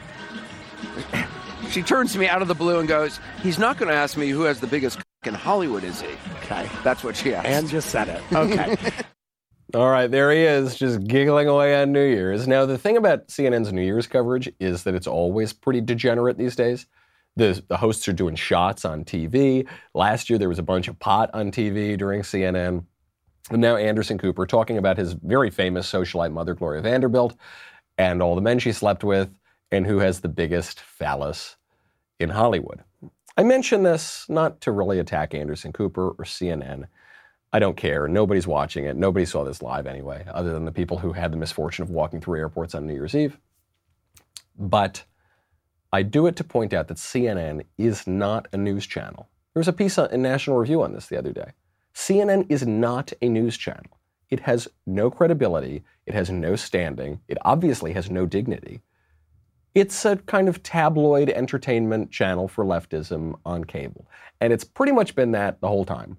she 1.70 1.82
turns 1.82 2.12
to 2.12 2.18
me 2.18 2.26
out 2.26 2.42
of 2.42 2.48
the 2.48 2.54
blue 2.54 2.78
and 2.78 2.88
goes, 2.88 3.20
He's 3.42 3.58
not 3.58 3.78
going 3.78 3.88
to 3.88 3.94
ask 3.94 4.16
me 4.16 4.28
who 4.28 4.42
has 4.42 4.60
the 4.60 4.66
biggest 4.66 5.00
in 5.26 5.34
Hollywood, 5.34 5.84
is 5.84 6.00
he? 6.00 6.08
Okay. 6.38 6.68
That's 6.82 7.04
what 7.04 7.14
she 7.16 7.34
asked. 7.34 7.46
And 7.46 7.68
just 7.68 7.90
said 7.90 8.08
it. 8.08 8.22
Okay. 8.32 8.76
All 9.72 9.88
right, 9.88 10.10
there 10.10 10.32
he 10.32 10.40
is, 10.40 10.74
just 10.74 11.06
giggling 11.06 11.46
away 11.46 11.80
on 11.80 11.92
New 11.92 12.04
Year's. 12.04 12.48
Now, 12.48 12.66
the 12.66 12.76
thing 12.76 12.96
about 12.96 13.28
CNN's 13.28 13.72
New 13.72 13.82
Year's 13.82 14.08
coverage 14.08 14.50
is 14.58 14.82
that 14.82 14.96
it's 14.96 15.06
always 15.06 15.52
pretty 15.52 15.80
degenerate 15.80 16.36
these 16.36 16.56
days. 16.56 16.86
The, 17.36 17.62
the 17.68 17.76
hosts 17.76 18.08
are 18.08 18.12
doing 18.12 18.34
shots 18.34 18.84
on 18.84 19.04
TV. 19.04 19.68
Last 19.94 20.28
year, 20.28 20.40
there 20.40 20.48
was 20.48 20.58
a 20.58 20.64
bunch 20.64 20.88
of 20.88 20.98
pot 20.98 21.30
on 21.34 21.52
TV 21.52 21.96
during 21.96 22.22
CNN. 22.22 22.84
And 23.50 23.60
now 23.60 23.76
Anderson 23.76 24.18
Cooper 24.18 24.44
talking 24.44 24.76
about 24.76 24.98
his 24.98 25.12
very 25.12 25.50
famous 25.50 25.90
socialite 25.90 26.32
mother, 26.32 26.54
Gloria 26.54 26.82
Vanderbilt, 26.82 27.36
and 27.96 28.20
all 28.20 28.34
the 28.34 28.40
men 28.40 28.58
she 28.58 28.72
slept 28.72 29.04
with, 29.04 29.30
and 29.70 29.86
who 29.86 29.98
has 29.98 30.20
the 30.20 30.28
biggest 30.28 30.80
phallus 30.80 31.56
in 32.18 32.30
Hollywood. 32.30 32.82
I 33.36 33.42
mention 33.42 33.82
this 33.82 34.26
not 34.28 34.60
to 34.62 34.72
really 34.72 34.98
attack 34.98 35.34
Anderson 35.34 35.72
Cooper 35.72 36.10
or 36.10 36.24
CNN. 36.24 36.88
I 37.52 37.58
don't 37.58 37.76
care. 37.76 38.06
Nobody's 38.06 38.46
watching 38.46 38.84
it. 38.84 38.96
Nobody 38.96 39.24
saw 39.24 39.44
this 39.44 39.62
live 39.62 39.86
anyway, 39.86 40.24
other 40.32 40.52
than 40.52 40.64
the 40.64 40.72
people 40.72 40.98
who 40.98 41.12
had 41.12 41.32
the 41.32 41.36
misfortune 41.36 41.82
of 41.82 41.90
walking 41.90 42.20
through 42.20 42.38
airports 42.38 42.74
on 42.74 42.86
New 42.86 42.92
Year's 42.92 43.14
Eve. 43.14 43.38
But 44.58 45.04
I 45.92 46.02
do 46.02 46.26
it 46.26 46.36
to 46.36 46.44
point 46.44 46.72
out 46.72 46.88
that 46.88 46.98
CNN 46.98 47.64
is 47.78 48.06
not 48.06 48.46
a 48.52 48.56
news 48.56 48.86
channel. 48.86 49.28
There 49.54 49.60
was 49.60 49.68
a 49.68 49.72
piece 49.72 49.98
in 49.98 50.22
National 50.22 50.58
Review 50.58 50.82
on 50.82 50.92
this 50.92 51.06
the 51.06 51.18
other 51.18 51.32
day. 51.32 51.52
CNN 51.94 52.46
is 52.48 52.66
not 52.66 53.12
a 53.20 53.28
news 53.28 53.56
channel. 53.56 53.98
It 54.28 54.40
has 54.40 54.68
no 54.86 55.10
credibility. 55.10 55.82
It 56.06 56.14
has 56.14 56.30
no 56.30 56.54
standing. 56.54 57.20
It 57.26 57.38
obviously 57.42 57.92
has 57.94 58.10
no 58.10 58.26
dignity. 58.26 58.80
It's 59.74 60.04
a 60.04 60.16
kind 60.16 60.48
of 60.48 60.62
tabloid 60.62 61.30
entertainment 61.30 62.10
channel 62.10 62.48
for 62.48 62.64
leftism 62.64 63.34
on 63.44 63.64
cable. 63.64 64.06
And 64.40 64.52
it's 64.52 64.64
pretty 64.64 64.92
much 64.92 65.14
been 65.14 65.32
that 65.32 65.60
the 65.60 65.68
whole 65.68 65.84
time. 65.84 66.16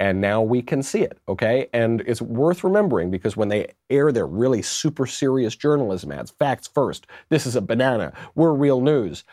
And 0.00 0.20
now 0.20 0.40
we 0.40 0.62
can 0.62 0.82
see 0.82 1.02
it, 1.02 1.18
okay? 1.28 1.68
And 1.74 2.00
it's 2.06 2.22
worth 2.22 2.64
remembering 2.64 3.10
because 3.10 3.36
when 3.36 3.48
they 3.48 3.66
air 3.90 4.10
their 4.10 4.26
really 4.26 4.62
super 4.62 5.06
serious 5.06 5.54
journalism 5.54 6.10
ads, 6.10 6.30
facts 6.30 6.68
first, 6.68 7.06
this 7.28 7.46
is 7.46 7.54
a 7.54 7.60
banana, 7.60 8.14
we're 8.34 8.54
real 8.54 8.80
news. 8.80 9.24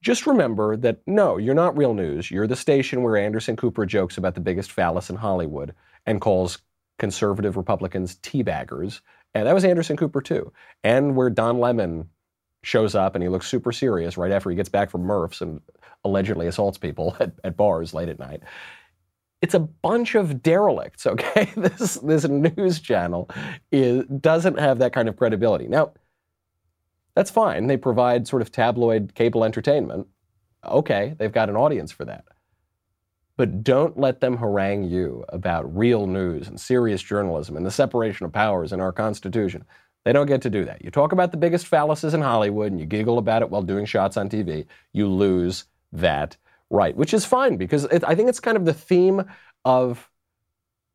Just 0.00 0.26
remember 0.26 0.74
that 0.78 1.00
no, 1.06 1.36
you're 1.36 1.54
not 1.54 1.76
real 1.76 1.92
news. 1.92 2.30
You're 2.30 2.46
the 2.46 2.56
station 2.56 3.02
where 3.02 3.16
Anderson 3.16 3.56
Cooper 3.56 3.84
jokes 3.84 4.16
about 4.16 4.34
the 4.34 4.40
biggest 4.40 4.72
phallus 4.72 5.10
in 5.10 5.16
Hollywood 5.16 5.74
and 6.06 6.20
calls 6.20 6.58
conservative 6.98 7.58
Republicans 7.58 8.16
teabaggers. 8.16 9.02
And 9.34 9.46
that 9.46 9.54
was 9.54 9.66
Anderson 9.66 9.98
Cooper 9.98 10.22
too. 10.22 10.50
And 10.82 11.14
where 11.14 11.28
Don 11.28 11.58
Lemon 11.58 12.08
shows 12.66 12.94
up 12.96 13.14
and 13.14 13.22
he 13.22 13.28
looks 13.28 13.46
super 13.46 13.70
serious 13.70 14.16
right 14.16 14.32
after 14.32 14.50
he 14.50 14.56
gets 14.56 14.68
back 14.68 14.90
from 14.90 15.02
Murf's 15.02 15.40
and 15.40 15.60
allegedly 16.04 16.48
assaults 16.48 16.78
people 16.78 17.16
at, 17.20 17.32
at 17.44 17.56
bars 17.56 17.94
late 17.94 18.08
at 18.08 18.18
night. 18.18 18.42
It's 19.40 19.54
a 19.54 19.60
bunch 19.60 20.14
of 20.14 20.42
derelicts, 20.42 21.06
okay? 21.06 21.50
This 21.56 21.94
this 21.96 22.26
news 22.26 22.80
channel 22.80 23.30
is, 23.70 24.04
doesn't 24.06 24.58
have 24.58 24.78
that 24.78 24.92
kind 24.92 25.08
of 25.08 25.16
credibility. 25.16 25.68
Now, 25.68 25.92
that's 27.14 27.30
fine. 27.30 27.66
They 27.66 27.76
provide 27.76 28.26
sort 28.26 28.42
of 28.42 28.50
tabloid 28.50 29.14
cable 29.14 29.44
entertainment. 29.44 30.08
Okay, 30.64 31.14
they've 31.18 31.32
got 31.32 31.48
an 31.48 31.56
audience 31.56 31.92
for 31.92 32.04
that. 32.04 32.24
But 33.36 33.62
don't 33.62 33.98
let 33.98 34.20
them 34.20 34.38
harangue 34.38 34.84
you 34.84 35.24
about 35.28 35.76
real 35.76 36.06
news 36.06 36.48
and 36.48 36.58
serious 36.58 37.02
journalism 37.02 37.56
and 37.56 37.64
the 37.64 37.70
separation 37.70 38.26
of 38.26 38.32
powers 38.32 38.72
in 38.72 38.80
our 38.80 38.92
Constitution. 38.92 39.64
They 40.06 40.12
don't 40.12 40.28
get 40.28 40.42
to 40.42 40.50
do 40.50 40.64
that. 40.66 40.84
You 40.84 40.92
talk 40.92 41.10
about 41.10 41.32
the 41.32 41.36
biggest 41.36 41.68
phalluses 41.68 42.14
in 42.14 42.20
Hollywood 42.20 42.70
and 42.70 42.78
you 42.78 42.86
giggle 42.86 43.18
about 43.18 43.42
it 43.42 43.50
while 43.50 43.60
doing 43.60 43.84
shots 43.84 44.16
on 44.16 44.28
TV, 44.28 44.64
you 44.92 45.08
lose 45.08 45.64
that 45.90 46.36
right, 46.70 46.96
which 46.96 47.12
is 47.12 47.24
fine 47.24 47.56
because 47.56 47.86
it, 47.86 48.04
I 48.06 48.14
think 48.14 48.28
it's 48.28 48.38
kind 48.38 48.56
of 48.56 48.64
the 48.64 48.72
theme 48.72 49.24
of 49.64 50.08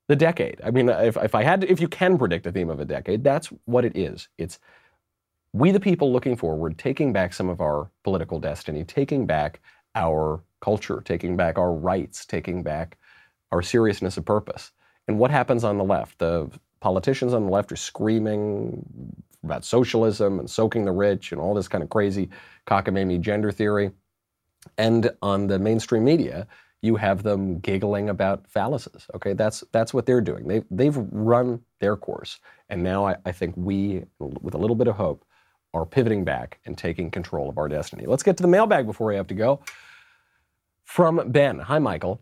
the 0.07 0.15
decade. 0.15 0.61
I 0.63 0.71
mean, 0.71 0.87
if, 0.87 1.17
if 1.17 1.35
I 1.35 1.43
had 1.43 1.59
to, 1.59 1.69
if 1.69 1.81
you 1.81 1.89
can 1.89 2.17
predict 2.17 2.45
a 2.45 2.53
theme 2.53 2.69
of 2.69 2.79
a 2.79 2.85
decade, 2.85 3.21
that's 3.21 3.47
what 3.65 3.83
it 3.83 3.97
is. 3.97 4.29
It's 4.37 4.59
we, 5.51 5.71
the 5.71 5.79
people 5.81 6.13
looking 6.13 6.37
forward, 6.37 6.77
taking 6.77 7.11
back 7.11 7.33
some 7.33 7.49
of 7.49 7.59
our 7.59 7.91
political 8.05 8.39
destiny, 8.39 8.85
taking 8.85 9.25
back 9.25 9.59
our 9.93 10.41
culture, 10.61 11.01
taking 11.03 11.35
back 11.35 11.57
our 11.57 11.73
rights, 11.73 12.25
taking 12.25 12.63
back 12.63 12.97
our 13.51 13.61
seriousness 13.61 14.15
of 14.15 14.23
purpose. 14.23 14.71
And 15.09 15.19
what 15.19 15.31
happens 15.31 15.65
on 15.65 15.77
the 15.77 15.83
left? 15.83 16.19
The 16.19 16.49
politicians 16.81 17.33
on 17.33 17.45
the 17.45 17.51
left 17.51 17.71
are 17.71 17.77
screaming 17.77 18.83
about 19.43 19.63
socialism 19.63 20.39
and 20.39 20.49
soaking 20.49 20.85
the 20.85 20.91
rich 20.91 21.31
and 21.31 21.39
all 21.39 21.53
this 21.53 21.67
kind 21.67 21.83
of 21.83 21.89
crazy 21.89 22.29
cockamamie 22.67 23.21
gender 23.21 23.51
theory. 23.51 23.91
And 24.77 25.09
on 25.21 25.47
the 25.47 25.57
mainstream 25.57 26.03
media, 26.03 26.47
you 26.81 26.95
have 26.95 27.23
them 27.23 27.59
giggling 27.59 28.09
about 28.09 28.47
fallacies. 28.47 29.07
Okay, 29.15 29.33
that's 29.33 29.63
that's 29.71 29.93
what 29.93 30.05
they're 30.05 30.21
doing. 30.21 30.47
They've 30.47 30.65
they've 30.69 30.97
run 31.11 31.61
their 31.79 31.95
course, 31.95 32.39
and 32.69 32.83
now 32.83 33.05
I, 33.07 33.15
I 33.25 33.31
think 33.31 33.55
we, 33.55 34.03
with 34.19 34.53
a 34.53 34.57
little 34.57 34.75
bit 34.75 34.87
of 34.87 34.95
hope, 34.95 35.23
are 35.73 35.85
pivoting 35.85 36.23
back 36.23 36.59
and 36.65 36.77
taking 36.77 37.11
control 37.11 37.49
of 37.49 37.57
our 37.57 37.67
destiny. 37.67 38.05
Let's 38.05 38.23
get 38.23 38.37
to 38.37 38.43
the 38.43 38.49
mailbag 38.49 38.85
before 38.85 39.07
we 39.07 39.15
have 39.15 39.27
to 39.27 39.35
go. 39.35 39.61
From 40.85 41.31
Ben, 41.31 41.59
hi 41.59 41.79
Michael. 41.79 42.21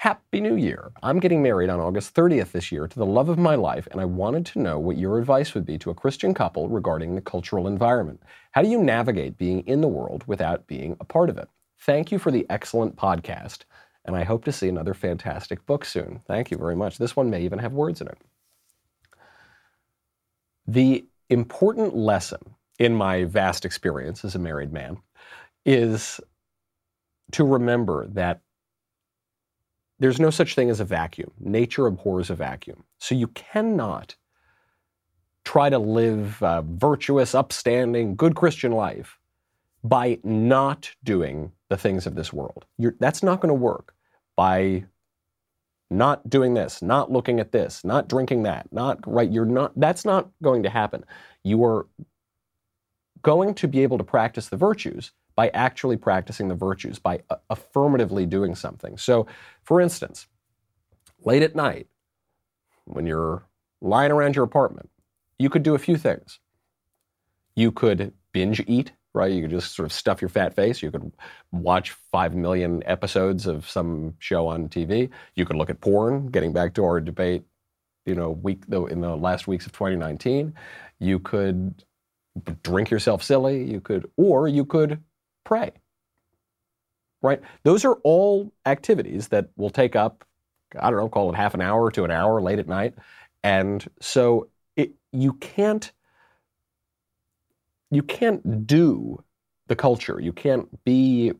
Happy 0.00 0.40
New 0.40 0.56
Year. 0.56 0.92
I'm 1.02 1.20
getting 1.20 1.42
married 1.42 1.68
on 1.68 1.78
August 1.78 2.14
30th 2.14 2.52
this 2.52 2.72
year 2.72 2.88
to 2.88 2.98
the 2.98 3.04
love 3.04 3.28
of 3.28 3.38
my 3.38 3.54
life, 3.54 3.86
and 3.90 4.00
I 4.00 4.06
wanted 4.06 4.46
to 4.46 4.58
know 4.58 4.78
what 4.78 4.96
your 4.96 5.18
advice 5.18 5.52
would 5.52 5.66
be 5.66 5.76
to 5.76 5.90
a 5.90 5.94
Christian 5.94 6.32
couple 6.32 6.70
regarding 6.70 7.14
the 7.14 7.20
cultural 7.20 7.66
environment. 7.66 8.22
How 8.52 8.62
do 8.62 8.68
you 8.70 8.82
navigate 8.82 9.36
being 9.36 9.60
in 9.66 9.82
the 9.82 9.88
world 9.88 10.24
without 10.26 10.66
being 10.66 10.96
a 11.00 11.04
part 11.04 11.28
of 11.28 11.36
it? 11.36 11.50
Thank 11.80 12.10
you 12.10 12.18
for 12.18 12.30
the 12.30 12.46
excellent 12.48 12.96
podcast, 12.96 13.64
and 14.06 14.16
I 14.16 14.24
hope 14.24 14.46
to 14.46 14.52
see 14.52 14.70
another 14.70 14.94
fantastic 14.94 15.66
book 15.66 15.84
soon. 15.84 16.22
Thank 16.26 16.50
you 16.50 16.56
very 16.56 16.74
much. 16.74 16.96
This 16.96 17.14
one 17.14 17.28
may 17.28 17.42
even 17.42 17.58
have 17.58 17.74
words 17.74 18.00
in 18.00 18.06
it. 18.06 18.16
The 20.66 21.04
important 21.28 21.94
lesson 21.94 22.54
in 22.78 22.94
my 22.94 23.24
vast 23.24 23.66
experience 23.66 24.24
as 24.24 24.34
a 24.34 24.38
married 24.38 24.72
man 24.72 24.96
is 25.66 26.22
to 27.32 27.44
remember 27.44 28.06
that 28.06 28.40
there's 30.00 30.18
no 30.18 30.30
such 30.30 30.54
thing 30.54 30.70
as 30.70 30.80
a 30.80 30.84
vacuum. 30.84 31.30
Nature 31.38 31.86
abhors 31.86 32.30
a 32.30 32.34
vacuum. 32.34 32.84
So 32.98 33.14
you 33.14 33.28
cannot 33.28 34.16
try 35.44 35.68
to 35.70 35.78
live 35.78 36.42
a 36.42 36.62
virtuous, 36.62 37.34
upstanding, 37.34 38.16
good 38.16 38.34
Christian 38.34 38.72
life 38.72 39.18
by 39.84 40.18
not 40.24 40.90
doing 41.04 41.52
the 41.68 41.76
things 41.76 42.06
of 42.06 42.14
this 42.14 42.32
world. 42.32 42.64
You're, 42.78 42.96
that's 42.98 43.22
not 43.22 43.40
going 43.40 43.48
to 43.48 43.54
work 43.54 43.94
by 44.36 44.84
not 45.90 46.28
doing 46.28 46.54
this, 46.54 46.82
not 46.82 47.10
looking 47.10 47.40
at 47.40 47.52
this, 47.52 47.84
not 47.84 48.08
drinking 48.08 48.44
that, 48.44 48.72
not 48.72 48.98
right. 49.06 49.30
You're 49.30 49.44
not. 49.44 49.72
That's 49.78 50.04
not 50.04 50.28
going 50.42 50.62
to 50.62 50.70
happen. 50.70 51.04
You 51.42 51.64
are 51.64 51.86
going 53.22 53.54
to 53.54 53.68
be 53.68 53.82
able 53.82 53.98
to 53.98 54.04
practice 54.04 54.48
the 54.48 54.56
virtues 54.56 55.12
by 55.40 55.48
actually 55.54 55.96
practicing 55.96 56.48
the 56.48 56.54
virtues, 56.54 56.98
by 56.98 57.18
uh, 57.30 57.36
affirmatively 57.48 58.26
doing 58.26 58.54
something. 58.54 58.98
So, 58.98 59.26
for 59.62 59.80
instance, 59.80 60.26
late 61.24 61.42
at 61.42 61.56
night, 61.56 61.86
when 62.84 63.06
you're 63.06 63.42
lying 63.80 64.12
around 64.12 64.36
your 64.36 64.44
apartment, 64.44 64.90
you 65.38 65.48
could 65.48 65.62
do 65.62 65.74
a 65.74 65.78
few 65.78 65.96
things. 65.96 66.40
You 67.56 67.72
could 67.72 68.12
binge 68.32 68.62
eat, 68.66 68.92
right? 69.14 69.32
You 69.32 69.40
could 69.40 69.50
just 69.50 69.74
sort 69.74 69.86
of 69.86 69.94
stuff 69.94 70.20
your 70.20 70.28
fat 70.28 70.54
face. 70.54 70.82
You 70.82 70.90
could 70.90 71.10
watch 71.52 71.92
five 72.12 72.34
million 72.34 72.82
episodes 72.84 73.46
of 73.46 73.66
some 73.66 74.16
show 74.18 74.46
on 74.46 74.68
TV. 74.68 75.08
You 75.36 75.46
could 75.46 75.56
look 75.56 75.70
at 75.70 75.80
porn, 75.80 76.26
getting 76.26 76.52
back 76.52 76.74
to 76.74 76.84
our 76.84 77.00
debate, 77.00 77.44
you 78.04 78.14
know, 78.14 78.28
week 78.28 78.64
in 78.70 79.00
the 79.00 79.16
last 79.16 79.48
weeks 79.48 79.64
of 79.64 79.72
2019. 79.72 80.52
You 80.98 81.18
could 81.18 81.82
drink 82.62 82.90
yourself 82.90 83.22
silly. 83.22 83.64
You 83.64 83.80
could, 83.80 84.04
or 84.18 84.46
you 84.46 84.66
could 84.66 85.02
pray. 85.44 85.72
Right? 87.22 87.40
Those 87.64 87.84
are 87.84 87.94
all 88.02 88.50
activities 88.64 89.28
that 89.28 89.50
will 89.56 89.70
take 89.70 89.94
up, 89.94 90.24
I 90.78 90.90
don't 90.90 90.98
know, 90.98 91.08
call 91.08 91.30
it 91.30 91.36
half 91.36 91.54
an 91.54 91.60
hour 91.60 91.90
to 91.90 92.04
an 92.04 92.10
hour 92.10 92.40
late 92.40 92.58
at 92.58 92.68
night. 92.68 92.94
And 93.42 93.86
so 94.00 94.48
it, 94.76 94.92
you 95.12 95.34
can't 95.34 95.92
you 97.90 98.02
can't 98.02 98.66
do 98.66 99.22
the 99.66 99.76
culture. 99.76 100.20
You 100.20 100.32
can't 100.32 100.84
be 100.84 101.32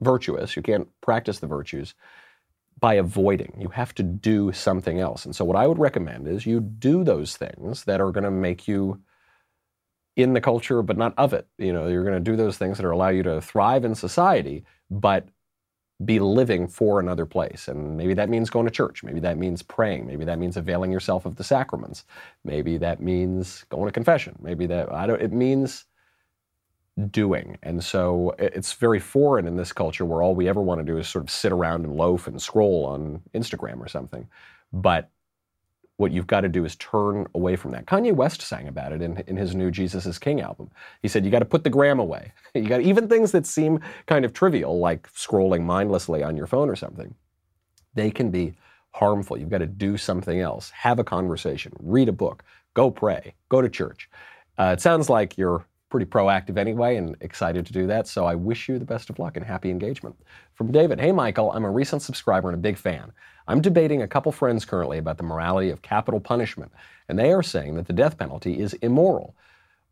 virtuous. 0.00 0.56
You 0.56 0.62
can't 0.62 0.88
practice 1.00 1.38
the 1.38 1.46
virtues 1.46 1.94
by 2.78 2.94
avoiding. 2.94 3.56
You 3.60 3.68
have 3.68 3.94
to 3.94 4.02
do 4.02 4.52
something 4.52 5.00
else. 5.00 5.24
And 5.24 5.34
so 5.34 5.44
what 5.44 5.56
I 5.56 5.66
would 5.66 5.78
recommend 5.78 6.28
is 6.28 6.46
you 6.46 6.60
do 6.60 7.04
those 7.04 7.36
things 7.36 7.84
that 7.84 8.00
are 8.00 8.10
going 8.10 8.24
to 8.24 8.30
make 8.30 8.68
you 8.68 9.00
in 10.16 10.32
the 10.32 10.40
culture, 10.40 10.82
but 10.82 10.96
not 10.96 11.14
of 11.16 11.32
it. 11.32 11.46
You 11.58 11.72
know, 11.72 11.88
you're 11.88 12.04
going 12.04 12.14
to 12.14 12.30
do 12.30 12.36
those 12.36 12.58
things 12.58 12.78
that 12.78 12.86
allow 12.86 13.10
you 13.10 13.22
to 13.22 13.40
thrive 13.40 13.84
in 13.84 13.94
society, 13.94 14.64
but 14.90 15.28
be 16.04 16.18
living 16.18 16.68
for 16.68 17.00
another 17.00 17.24
place. 17.24 17.68
And 17.68 17.96
maybe 17.96 18.14
that 18.14 18.28
means 18.28 18.50
going 18.50 18.66
to 18.66 18.72
church. 18.72 19.02
Maybe 19.02 19.20
that 19.20 19.38
means 19.38 19.62
praying. 19.62 20.06
Maybe 20.06 20.24
that 20.24 20.38
means 20.38 20.56
availing 20.56 20.90
yourself 20.90 21.24
of 21.24 21.36
the 21.36 21.44
sacraments. 21.44 22.04
Maybe 22.44 22.76
that 22.78 23.00
means 23.00 23.64
going 23.68 23.86
to 23.86 23.92
confession. 23.92 24.36
Maybe 24.40 24.66
that 24.66 24.92
I 24.92 25.06
don't. 25.06 25.22
It 25.22 25.32
means 25.32 25.84
doing. 27.10 27.58
And 27.62 27.82
so 27.84 28.34
it's 28.38 28.72
very 28.72 29.00
foreign 29.00 29.46
in 29.46 29.56
this 29.56 29.72
culture 29.72 30.04
where 30.04 30.22
all 30.22 30.34
we 30.34 30.48
ever 30.48 30.62
want 30.62 30.80
to 30.80 30.84
do 30.84 30.98
is 30.98 31.08
sort 31.08 31.24
of 31.24 31.30
sit 31.30 31.52
around 31.52 31.84
and 31.84 31.94
loaf 31.94 32.26
and 32.26 32.40
scroll 32.40 32.86
on 32.86 33.22
Instagram 33.34 33.80
or 33.80 33.88
something. 33.88 34.28
But 34.72 35.10
what 35.96 36.12
you've 36.12 36.26
got 36.26 36.42
to 36.42 36.48
do 36.48 36.64
is 36.64 36.76
turn 36.76 37.26
away 37.34 37.56
from 37.56 37.70
that. 37.70 37.86
Kanye 37.86 38.12
West 38.14 38.42
sang 38.42 38.68
about 38.68 38.92
it 38.92 39.00
in, 39.00 39.22
in 39.26 39.36
his 39.36 39.54
new 39.54 39.70
Jesus 39.70 40.04
is 40.04 40.18
King 40.18 40.40
album. 40.40 40.70
He 41.00 41.08
said, 41.08 41.24
You 41.24 41.30
got 41.30 41.38
to 41.38 41.46
put 41.46 41.64
the 41.64 41.70
gram 41.70 41.98
away. 41.98 42.32
You 42.54 42.68
got 42.68 42.80
even 42.80 43.06
things 43.06 43.32
that 43.32 43.46
seem 43.46 43.80
kind 44.06 44.24
of 44.24 44.32
trivial, 44.32 44.78
like 44.78 45.12
scrolling 45.12 45.62
mindlessly 45.62 46.22
on 46.22 46.36
your 46.36 46.46
phone 46.46 46.70
or 46.70 46.76
something, 46.76 47.14
they 47.94 48.10
can 48.10 48.30
be 48.30 48.54
harmful. 48.92 49.36
You've 49.36 49.50
got 49.50 49.58
to 49.58 49.66
do 49.66 49.98
something 49.98 50.40
else. 50.40 50.70
Have 50.70 50.98
a 50.98 51.04
conversation, 51.04 51.72
read 51.78 52.08
a 52.08 52.12
book, 52.12 52.44
go 52.72 52.90
pray, 52.90 53.34
go 53.50 53.60
to 53.60 53.68
church. 53.68 54.08
Uh, 54.58 54.74
it 54.76 54.80
sounds 54.80 55.10
like 55.10 55.36
you're 55.36 55.66
pretty 55.88 56.06
proactive 56.06 56.56
anyway 56.56 56.96
and 56.96 57.16
excited 57.20 57.64
to 57.66 57.72
do 57.72 57.86
that. 57.86 58.08
So 58.08 58.24
I 58.24 58.34
wish 58.34 58.68
you 58.68 58.78
the 58.78 58.84
best 58.84 59.08
of 59.08 59.18
luck 59.18 59.36
and 59.36 59.46
happy 59.46 59.70
engagement. 59.70 60.16
From 60.54 60.72
David 60.72 61.00
Hey, 61.00 61.12
Michael, 61.12 61.52
I'm 61.52 61.64
a 61.64 61.70
recent 61.70 62.02
subscriber 62.02 62.48
and 62.48 62.56
a 62.56 62.60
big 62.60 62.76
fan. 62.76 63.12
I'm 63.48 63.60
debating 63.60 64.02
a 64.02 64.08
couple 64.08 64.32
friends 64.32 64.64
currently 64.64 64.98
about 64.98 65.18
the 65.18 65.22
morality 65.22 65.70
of 65.70 65.82
capital 65.82 66.18
punishment, 66.18 66.72
and 67.08 67.18
they 67.18 67.32
are 67.32 67.42
saying 67.42 67.76
that 67.76 67.86
the 67.86 67.92
death 67.92 68.18
penalty 68.18 68.58
is 68.58 68.74
immoral, 68.74 69.36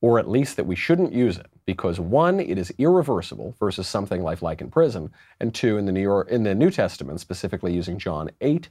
or 0.00 0.18
at 0.18 0.28
least 0.28 0.56
that 0.56 0.66
we 0.66 0.74
shouldn't 0.74 1.12
use 1.12 1.38
it 1.38 1.46
because 1.66 2.00
one, 2.00 2.40
it 2.40 2.58
is 2.58 2.74
irreversible 2.78 3.54
versus 3.58 3.86
something 3.86 4.22
lifelike 4.22 4.60
in 4.60 4.70
prison, 4.70 5.10
and 5.40 5.54
two, 5.54 5.78
in 5.78 5.86
the 5.86 5.92
New 5.92 6.02
York 6.02 6.28
in 6.28 6.42
the 6.42 6.54
New 6.54 6.70
Testament, 6.70 7.20
specifically 7.20 7.72
using 7.72 7.98
John 7.98 8.30
8, 8.40 8.68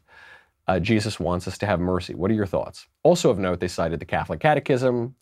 uh, 0.67 0.80
Jesus 0.80 1.19
wants 1.19 1.47
us 1.47 1.57
to 1.59 1.65
have 1.65 1.80
mercy. 1.80 2.13
What 2.13 2.30
are 2.32 2.36
your 2.36 2.45
thoughts? 2.45 2.88
Also 3.03 3.30
of 3.30 3.39
note, 3.39 3.59
they 3.59 3.67
cited 3.67 3.99
the 3.99 4.05
Catholic 4.05 4.39
Catechism, 4.39 5.15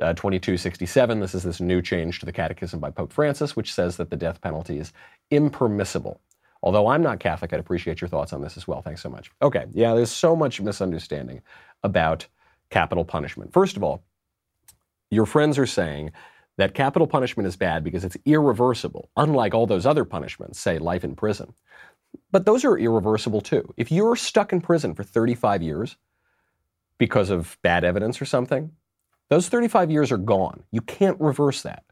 uh, 0.00 0.14
2267. 0.14 1.20
This 1.20 1.34
is 1.34 1.42
this 1.42 1.60
new 1.60 1.82
change 1.82 2.20
to 2.20 2.26
the 2.26 2.32
Catechism 2.32 2.80
by 2.80 2.90
Pope 2.90 3.12
Francis, 3.12 3.56
which 3.56 3.72
says 3.72 3.96
that 3.96 4.10
the 4.10 4.16
death 4.16 4.40
penalty 4.40 4.78
is 4.78 4.92
impermissible. 5.30 6.20
Although 6.62 6.88
I'm 6.88 7.02
not 7.02 7.20
Catholic, 7.20 7.52
I'd 7.52 7.60
appreciate 7.60 8.00
your 8.00 8.08
thoughts 8.08 8.32
on 8.32 8.42
this 8.42 8.56
as 8.56 8.66
well. 8.66 8.82
Thanks 8.82 9.02
so 9.02 9.08
much. 9.08 9.30
Okay, 9.42 9.66
yeah, 9.72 9.94
there's 9.94 10.10
so 10.10 10.34
much 10.34 10.60
misunderstanding 10.60 11.42
about 11.82 12.26
capital 12.70 13.04
punishment. 13.04 13.52
First 13.52 13.76
of 13.76 13.84
all, 13.84 14.02
your 15.10 15.26
friends 15.26 15.58
are 15.58 15.66
saying 15.66 16.12
that 16.56 16.74
capital 16.74 17.06
punishment 17.06 17.46
is 17.46 17.56
bad 17.56 17.84
because 17.84 18.04
it's 18.04 18.16
irreversible, 18.24 19.08
unlike 19.16 19.54
all 19.54 19.66
those 19.66 19.86
other 19.86 20.04
punishments, 20.04 20.58
say 20.58 20.78
life 20.78 21.04
in 21.04 21.14
prison. 21.14 21.54
But 22.32 22.44
those 22.44 22.64
are 22.64 22.76
irreversible 22.76 23.40
too. 23.40 23.72
If 23.76 23.92
you're 23.92 24.16
stuck 24.16 24.52
in 24.52 24.60
prison 24.60 24.94
for 24.94 25.04
35 25.04 25.62
years 25.62 25.96
because 26.98 27.30
of 27.30 27.56
bad 27.62 27.84
evidence 27.84 28.20
or 28.20 28.24
something, 28.24 28.72
those 29.30 29.48
35 29.48 29.90
years 29.90 30.10
are 30.12 30.18
gone. 30.18 30.62
You 30.70 30.80
can't 30.80 31.20
reverse 31.20 31.62
that. 31.62 31.84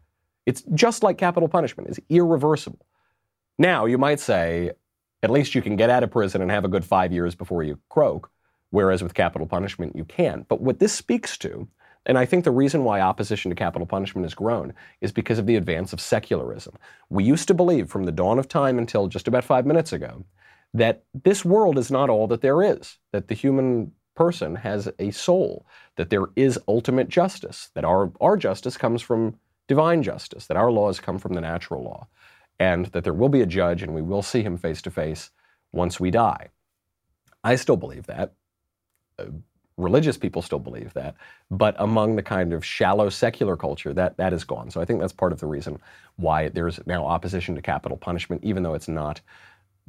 It's 0.46 0.62
just 0.74 1.02
like 1.02 1.18
capital 1.18 1.48
punishment, 1.48 1.88
it's 1.88 2.00
irreversible. 2.08 2.86
Now, 3.58 3.86
you 3.86 3.98
might 3.98 4.20
say, 4.20 4.72
at 5.22 5.30
least 5.30 5.54
you 5.54 5.62
can 5.62 5.76
get 5.76 5.90
out 5.90 6.02
of 6.02 6.10
prison 6.10 6.42
and 6.42 6.50
have 6.50 6.64
a 6.64 6.68
good 6.68 6.84
five 6.84 7.12
years 7.12 7.34
before 7.34 7.62
you 7.62 7.78
croak, 7.88 8.30
whereas 8.70 9.02
with 9.02 9.14
capital 9.14 9.46
punishment, 9.46 9.96
you 9.96 10.04
can't. 10.04 10.46
But 10.46 10.60
what 10.60 10.78
this 10.78 10.92
speaks 10.92 11.36
to, 11.38 11.66
and 12.04 12.16
I 12.16 12.24
think 12.24 12.44
the 12.44 12.50
reason 12.50 12.84
why 12.84 13.00
opposition 13.00 13.50
to 13.50 13.56
capital 13.56 13.86
punishment 13.86 14.24
has 14.24 14.34
grown 14.34 14.72
is 15.00 15.10
because 15.10 15.38
of 15.38 15.46
the 15.46 15.56
advance 15.56 15.92
of 15.92 16.00
secularism. 16.00 16.74
We 17.10 17.24
used 17.24 17.48
to 17.48 17.54
believe 17.54 17.88
from 17.88 18.04
the 18.04 18.12
dawn 18.12 18.38
of 18.38 18.46
time 18.46 18.78
until 18.78 19.08
just 19.08 19.26
about 19.26 19.44
five 19.44 19.66
minutes 19.66 19.92
ago 19.92 20.24
that 20.74 21.04
this 21.24 21.44
world 21.44 21.78
is 21.78 21.90
not 21.90 22.10
all 22.10 22.26
that 22.28 22.42
there 22.42 22.62
is, 22.62 22.98
that 23.12 23.28
the 23.28 23.34
human 23.34 23.92
person 24.16 24.56
has 24.56 24.88
a 24.98 25.10
soul, 25.12 25.66
that 25.96 26.10
there 26.10 26.26
is 26.34 26.58
ultimate 26.66 27.08
justice, 27.08 27.70
that 27.74 27.84
our, 27.84 28.10
our 28.20 28.36
justice 28.36 28.76
comes 28.76 29.02
from 29.02 29.38
divine 29.68 30.02
justice, 30.02 30.46
that 30.46 30.56
our 30.56 30.70
laws 30.70 30.98
come 31.00 31.18
from 31.18 31.34
the 31.34 31.40
natural 31.40 31.84
law, 31.84 32.06
and 32.58 32.86
that 32.86 33.04
there 33.04 33.14
will 33.14 33.28
be 33.28 33.42
a 33.42 33.46
judge 33.46 33.82
and 33.82 33.94
we 33.94 34.02
will 34.02 34.22
see 34.22 34.42
him 34.42 34.56
face 34.56 34.82
to 34.82 34.90
face 34.90 35.30
once 35.72 36.00
we 36.00 36.10
die. 36.10 36.48
I 37.44 37.56
still 37.56 37.76
believe 37.76 38.06
that. 38.06 38.32
Uh, 39.18 39.26
religious 39.76 40.16
people 40.16 40.40
still 40.40 40.58
believe 40.58 40.94
that, 40.94 41.14
but 41.50 41.76
among 41.78 42.16
the 42.16 42.22
kind 42.22 42.52
of 42.52 42.64
shallow 42.64 43.10
secular 43.10 43.56
culture, 43.56 43.92
that 43.92 44.16
that 44.16 44.32
is 44.32 44.42
gone. 44.42 44.70
So 44.70 44.80
I 44.80 44.84
think 44.86 45.00
that's 45.00 45.12
part 45.12 45.32
of 45.32 45.40
the 45.40 45.46
reason 45.46 45.78
why 46.16 46.48
there's 46.48 46.80
now 46.86 47.06
opposition 47.06 47.54
to 47.54 47.62
capital 47.62 47.98
punishment, 47.98 48.42
even 48.42 48.62
though 48.62 48.74
it's 48.74 48.88
not 48.88 49.20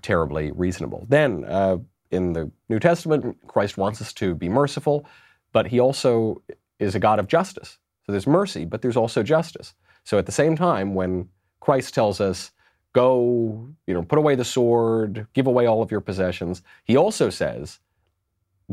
terribly 0.02 0.52
reasonable. 0.52 1.06
Then 1.10 1.46
uh, 1.46 1.78
in 2.12 2.34
the 2.34 2.52
New 2.70 2.80
Testament, 2.80 3.38
Christ 3.48 3.78
wants 3.78 4.02
us 4.02 4.14
to 4.14 4.36
be 4.36 4.50
merciful, 4.50 5.06
but 5.52 5.68
he 5.68 5.80
also 5.80 6.42
is 6.80 6.96
a 6.96 7.00
God 7.00 7.20
of 7.20 7.28
justice. 7.28 7.78
So 8.06 8.12
there's 8.12 8.28
mercy, 8.28 8.66
but 8.66 8.82
there's 8.82 8.98
also 8.98 9.24
justice. 9.24 9.74
So 10.04 10.18
at 10.18 10.26
the 10.26 10.32
same 10.32 10.56
time, 10.56 10.96
when 10.96 11.30
Christ 11.60 11.94
tells 11.94 12.22
us, 12.22 12.52
go, 12.94 13.70
you 13.86 13.94
know, 13.94 14.04
put 14.04 14.18
away 14.18 14.36
the 14.36 14.46
sword, 14.46 15.28
give 15.34 15.48
away 15.48 15.66
all 15.66 15.82
of 15.82 15.92
your 15.92 16.02
possessions, 16.02 16.62
he 16.86 16.96
also 16.96 17.30
says, 17.30 17.80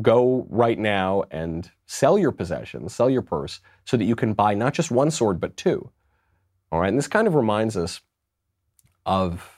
go 0.00 0.46
right 0.48 0.78
now 0.78 1.24
and 1.30 1.70
sell 1.86 2.18
your 2.18 2.32
possessions, 2.32 2.94
sell 2.94 3.10
your 3.10 3.22
purse, 3.22 3.60
so 3.84 3.96
that 3.96 4.04
you 4.04 4.16
can 4.16 4.32
buy 4.32 4.54
not 4.54 4.74
just 4.74 4.90
one 4.90 5.10
sword, 5.10 5.40
but 5.40 5.56
two. 5.56 5.90
All 6.70 6.80
right, 6.80 6.88
and 6.88 6.98
this 6.98 7.08
kind 7.08 7.26
of 7.26 7.34
reminds 7.34 7.76
us 7.76 8.00
of 9.06 9.53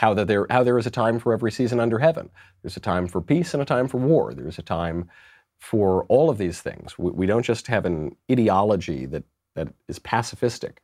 how 0.00 0.14
that 0.14 0.28
there 0.28 0.46
how 0.48 0.62
there 0.64 0.78
is 0.78 0.86
a 0.86 0.90
time 0.90 1.18
for 1.18 1.34
every 1.34 1.52
season 1.52 1.78
under 1.78 1.98
heaven. 1.98 2.30
There's 2.62 2.78
a 2.78 2.80
time 2.80 3.06
for 3.06 3.20
peace 3.20 3.52
and 3.52 3.62
a 3.62 3.66
time 3.66 3.86
for 3.86 3.98
war. 3.98 4.32
There's 4.32 4.58
a 4.58 4.62
time 4.62 5.10
for 5.58 6.04
all 6.06 6.30
of 6.30 6.38
these 6.38 6.62
things. 6.62 6.98
We, 6.98 7.10
we 7.10 7.26
don't 7.26 7.42
just 7.42 7.66
have 7.66 7.84
an 7.84 8.16
ideology 8.32 9.04
that 9.06 9.24
that 9.56 9.68
is 9.88 9.98
pacifistic. 9.98 10.78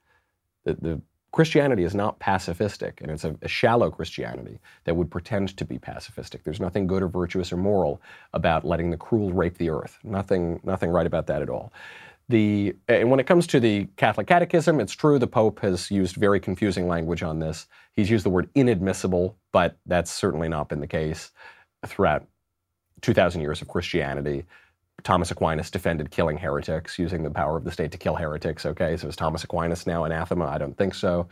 The, 0.64 0.74
the 0.74 1.02
Christianity 1.32 1.84
is 1.84 1.94
not 1.94 2.20
pacifistic, 2.20 3.00
and 3.00 3.10
it's 3.10 3.24
a, 3.24 3.34
a, 3.40 3.48
shallow 3.48 3.90
Christianity 3.90 4.58
that 4.84 4.96
would 4.96 5.10
pretend 5.10 5.56
to 5.56 5.64
be 5.64 5.78
pacifistic. 5.78 6.42
There's 6.44 6.60
nothing 6.60 6.86
good 6.86 7.02
or 7.02 7.08
virtuous 7.08 7.52
or 7.52 7.56
moral 7.56 8.02
about 8.34 8.64
letting 8.66 8.90
the 8.90 8.96
cruel 8.96 9.32
rape 9.32 9.56
the 9.56 9.70
earth. 9.70 9.98
Nothing, 10.04 10.60
nothing 10.62 10.90
right 10.90 11.06
about 11.06 11.26
that 11.28 11.42
at 11.42 11.48
all. 11.50 11.72
The, 12.29 12.74
and 12.89 13.11
when 13.11 13.20
it 13.20 13.27
comes 13.27 13.47
to 13.49 13.61
the 13.61 13.87
Catholic 13.97 14.27
Catechism, 14.27 14.81
it's 14.81 14.93
true 14.93 15.18
the 15.18 15.29
Pope 15.29 15.61
has 15.61 15.91
used 15.91 16.16
very 16.16 16.41
confusing 16.41 16.89
language 16.89 17.22
on 17.22 17.39
this. 17.39 17.66
He's 17.93 18.11
used 18.11 18.24
the 18.24 18.31
word 18.31 18.51
inadmissible, 18.55 19.37
but 19.53 19.79
that's 19.87 20.11
certainly 20.11 20.49
not 20.49 20.68
been 20.68 20.81
the 20.81 20.89
case 20.89 21.31
throughout 21.87 22.27
2,000 23.03 23.41
years 23.41 23.62
of 23.62 23.68
Christianity. 23.68 24.45
Thomas 25.05 25.31
Aquinas 25.31 25.70
defended 25.70 26.11
killing 26.11 26.37
heretics, 26.37 26.99
using 26.99 27.22
the 27.22 27.31
power 27.31 27.57
of 27.57 27.64
the 27.64 27.70
state 27.70 27.93
to 27.93 27.99
kill 27.99 28.16
heretics. 28.16 28.66
Okay, 28.66 28.97
so 28.97 29.07
is 29.07 29.14
Thomas 29.14 29.45
Aquinas 29.45 29.87
now 29.87 30.05
anathema? 30.05 30.47
I 30.47 30.59
don't 30.59 30.77
think 30.77 30.95
so. 30.95 31.29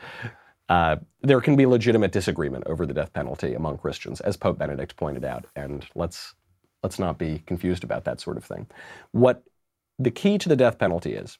Uh, 0.69 0.97
there 1.23 1.41
can 1.41 1.57
be 1.57 1.67
legitimate 1.67 2.13
disagreement 2.13 2.65
over 2.67 2.87
the 2.87 2.95
death 2.95 3.13
penalty 3.13 3.55
among 3.55 3.79
Christians, 3.79 4.21
as 4.21 4.37
Pope 4.37 4.59
Benedict 4.59 4.97
pointed 4.97 5.25
out, 5.25 5.47
and 5.57 5.87
let's 5.95 6.35
let's 6.83 6.99
not 6.99 7.19
be 7.19 7.43
confused 7.47 7.83
about 7.83 8.05
that 8.05 8.21
sort 8.21 8.37
of 8.37 8.45
thing. 8.45 8.67
What 9.13 9.43
the 9.99 10.11
key 10.11 10.39
to 10.39 10.49
the 10.49 10.57
death 10.57 10.79
penalty 10.79 11.15
is 11.15 11.39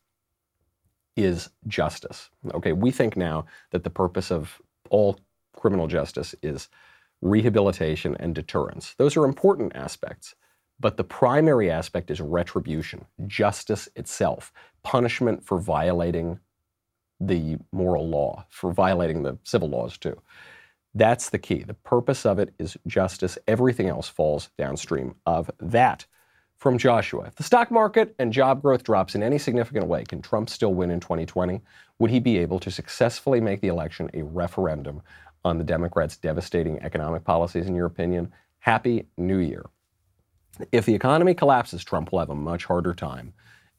is 1.17 1.51
justice. 1.69 2.31
Okay, 2.55 2.73
we 2.73 2.91
think 2.91 3.17
now 3.17 3.47
that 3.71 3.85
the 3.85 3.91
purpose 3.91 4.33
of 4.33 4.61
all 4.91 5.19
criminal 5.55 5.87
justice 5.87 6.35
is 6.43 6.69
rehabilitation 7.23 8.17
and 8.19 8.35
deterrence. 8.35 8.95
Those 8.99 9.17
are 9.17 9.25
important 9.25 9.77
aspects, 9.77 10.35
but 10.81 10.97
the 10.97 11.05
primary 11.05 11.71
aspect 11.71 12.11
is 12.11 12.21
retribution, 12.21 13.07
justice 13.27 13.89
itself, 13.95 14.53
punishment 14.83 15.45
for 15.45 15.59
violating 15.59 16.41
the 17.21 17.59
moral 17.73 18.09
law, 18.09 18.45
for 18.51 18.73
violating 18.73 19.23
the 19.23 19.39
civil 19.45 19.69
laws 19.69 19.97
too. 19.97 20.21
That's 20.95 21.31
the 21.31 21.39
key. 21.39 21.63
The 21.63 21.75
purpose 21.75 22.27
of 22.27 22.39
it 22.39 22.55
is 22.59 22.77
justice. 22.87 23.39
Everything 23.49 23.89
else 23.89 24.09
falls 24.09 24.51
downstream 24.59 25.15
of 25.27 25.51
that 25.61 26.07
from 26.59 26.79
Joshua. 26.79 27.25
If 27.27 27.35
the 27.35 27.43
stock 27.43 27.71
market 27.71 28.15
and 28.19 28.33
job 28.33 28.63
growth 28.63 28.85
drops 28.85 29.15
in 29.15 29.23
any 29.23 29.39
significant 29.39 29.87
way, 29.87 30.05
can 30.05 30.23
Trump 30.23 30.49
still 30.49 30.75
win 30.75 30.91
in 30.91 31.01
2020? 31.01 31.61
Would 31.99 32.11
he 32.11 32.21
be 32.21 32.39
able 32.39 32.59
to 32.61 32.71
successfully 32.71 33.41
make 33.41 33.61
the 33.61 33.69
election 33.69 34.11
a 34.15 34.23
referendum 34.23 35.03
on 35.45 35.59
the 35.59 35.65
Democrats' 35.65 36.17
devastating 36.17 36.81
economic 36.83 37.25
policies, 37.25 37.67
in 37.67 37.75
your 37.75 37.87
opinion? 37.87 38.33
Happy 38.61 39.07
New 39.17 39.39
Year. 39.39 39.67
If 40.73 40.87
the 40.87 40.95
economy 40.95 41.35
collapses, 41.35 41.85
Trump 41.85 42.13
will 42.13 42.21
have 42.21 42.31
a 42.31 42.35
much 42.35 42.65
harder 42.65 42.95
time 42.95 43.35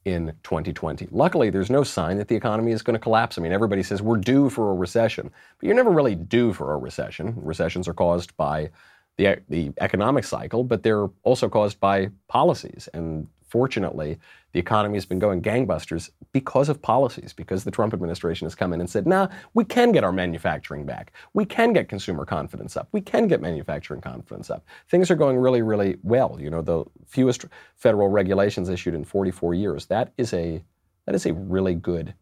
in 0.06 0.34
2020. 0.44 1.08
Luckily, 1.12 1.50
there's 1.50 1.72
no 1.72 1.84
sign 1.84 2.18
that 2.18 2.28
the 2.28 2.36
economy 2.36 2.72
is 2.72 2.84
going 2.84 2.94
to 2.94 3.00
collapse. 3.00 3.38
I 3.38 3.42
mean, 3.42 3.52
everybody 3.52 3.82
says 3.82 4.02
we're 4.02 4.18
due 4.18 4.50
for 4.50 4.72
a 4.72 4.76
recession, 4.76 5.32
but 5.60 5.66
you're 5.66 5.76
never 5.76 5.90
really 5.90 6.16
due 6.16 6.54
for 6.54 6.74
a 6.74 6.78
recession. 6.78 7.34
Recessions 7.38 7.88
are 7.88 7.94
caused 7.94 8.38
by 8.38 8.70
the, 9.18 9.38
the 9.50 9.72
economic 9.80 10.24
cycle, 10.24 10.64
but 10.64 10.84
they're 10.84 11.08
also 11.24 11.48
caused 11.50 11.80
by 11.80 12.10
policies. 12.28 12.90
And 12.94 13.28
fortunately, 13.48 14.20
the 14.52 14.60
economy 14.60 14.96
has 14.96 15.06
been 15.06 15.20
going 15.20 15.42
gangbusters 15.42 16.10
because 16.32 16.70
of 16.70 16.82
policies, 16.82 17.34
because 17.34 17.64
the 17.64 17.72
Trump 17.72 17.94
administration 17.94 18.46
has 18.46 18.56
come 18.56 18.74
in 18.74 18.80
and 18.80 18.90
said, 18.90 19.06
nah, 19.06 19.28
we 19.54 19.64
can 19.64 19.92
get 19.92 20.04
our 20.04 20.12
manufacturing 20.12 20.86
back. 20.86 21.14
We 21.34 21.46
can 21.46 21.74
get 21.74 21.90
consumer 21.90 22.26
confidence 22.26 22.76
up. 22.76 22.88
We 22.92 23.02
can 23.02 23.28
get 23.28 23.42
manufacturing 23.42 24.02
confidence 24.02 24.50
up. 24.50 24.66
Things 24.90 25.12
are 25.12 25.16
going 25.16 25.38
really, 25.38 25.62
really 25.62 25.98
well. 26.04 26.38
You 26.40 26.50
know, 26.50 26.62
the 26.62 26.86
fewest 27.06 27.46
federal 27.76 28.10
regulations 28.10 28.70
issued 28.70 28.96
in 28.96 29.04
44 29.04 29.54
years. 29.54 29.86
That 29.88 30.14
is 30.18 30.34
a 30.34 30.64
that 31.06 31.16
is 31.16 31.26
a 31.26 31.34
really 31.34 31.76
good 31.76 32.14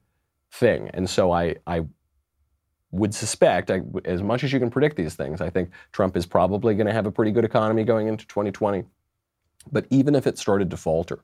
thing. 0.52 0.90
And 0.94 1.10
so 1.10 1.32
I, 1.32 1.56
I 1.66 1.86
would 2.94 3.14
suspect, 3.14 3.72
I, 3.72 3.82
as 4.06 4.22
much 4.22 4.44
as 4.44 4.54
you 4.54 4.60
can 4.60 4.70
predict 4.70 4.96
these 4.96 5.16
things, 5.16 5.42
I 5.42 5.50
think 5.50 5.72
Trump 5.92 6.16
is 6.16 6.28
probably 6.28 6.76
going 6.76 6.88
to 6.88 6.94
have 6.94 7.08
a 7.08 7.12
pretty 7.12 7.32
good 7.32 7.44
economy 7.44 7.84
going 7.84 8.08
into 8.08 8.26
2020. 8.28 8.84
But 9.72 9.88
even 9.90 10.14
if 10.14 10.28
it 10.28 10.38
started 10.38 10.70
to 10.70 10.78
falter, 10.78 11.24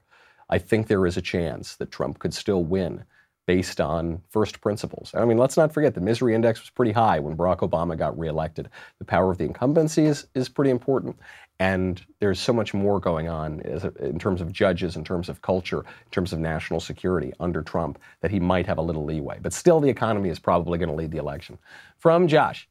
I 0.50 0.58
think 0.58 0.88
there 0.88 1.06
is 1.06 1.16
a 1.16 1.22
chance 1.22 1.76
that 1.76 1.92
Trump 1.92 2.18
could 2.18 2.34
still 2.34 2.64
win 2.64 3.04
based 3.46 3.80
on 3.80 4.22
first 4.30 4.62
principles. 4.62 5.12
I 5.14 5.26
mean, 5.26 5.38
let's 5.38 5.58
not 5.58 5.72
forget 5.72 5.94
the 5.94 6.02
misery 6.02 6.34
index 6.34 6.60
was 6.60 6.72
pretty 6.72 6.92
high 6.92 7.20
when 7.20 7.38
Barack 7.38 7.60
Obama 7.60 7.96
got 7.96 8.18
reelected. 8.18 8.70
The 8.98 9.06
power 9.06 9.32
of 9.32 9.38
the 9.38 9.46
incumbency 9.46 10.06
is, 10.06 10.28
is 10.34 10.50
pretty 10.50 10.72
important. 10.72 11.18
And 11.60 12.02
there's 12.20 12.40
so 12.40 12.54
much 12.54 12.74
more 12.74 13.02
going 13.02 13.28
on 13.28 13.60
in 14.00 14.18
terms 14.18 14.40
of 14.40 14.54
judges, 14.54 14.96
in 14.96 15.04
terms 15.04 15.28
of 15.28 15.42
culture, 15.42 15.80
in 15.80 16.12
terms 16.12 16.32
of 16.32 16.40
national 16.40 16.80
security 16.80 17.34
under 17.40 17.62
Trump 17.62 18.00
that 18.22 18.32
he 18.32 18.40
might 18.40 18.66
have 18.66 18.78
a 18.78 18.82
little 18.82 19.04
leeway. 19.04 19.40
But 19.42 19.52
still, 19.52 19.82
the 19.82 19.90
economy 19.90 20.30
is 20.30 20.40
probably 20.40 20.78
going 20.78 20.90
to 20.90 20.96
lead 20.96 21.12
the 21.12 21.18
election. 21.18 21.58
From 21.98 22.28
Josh. 22.28 22.68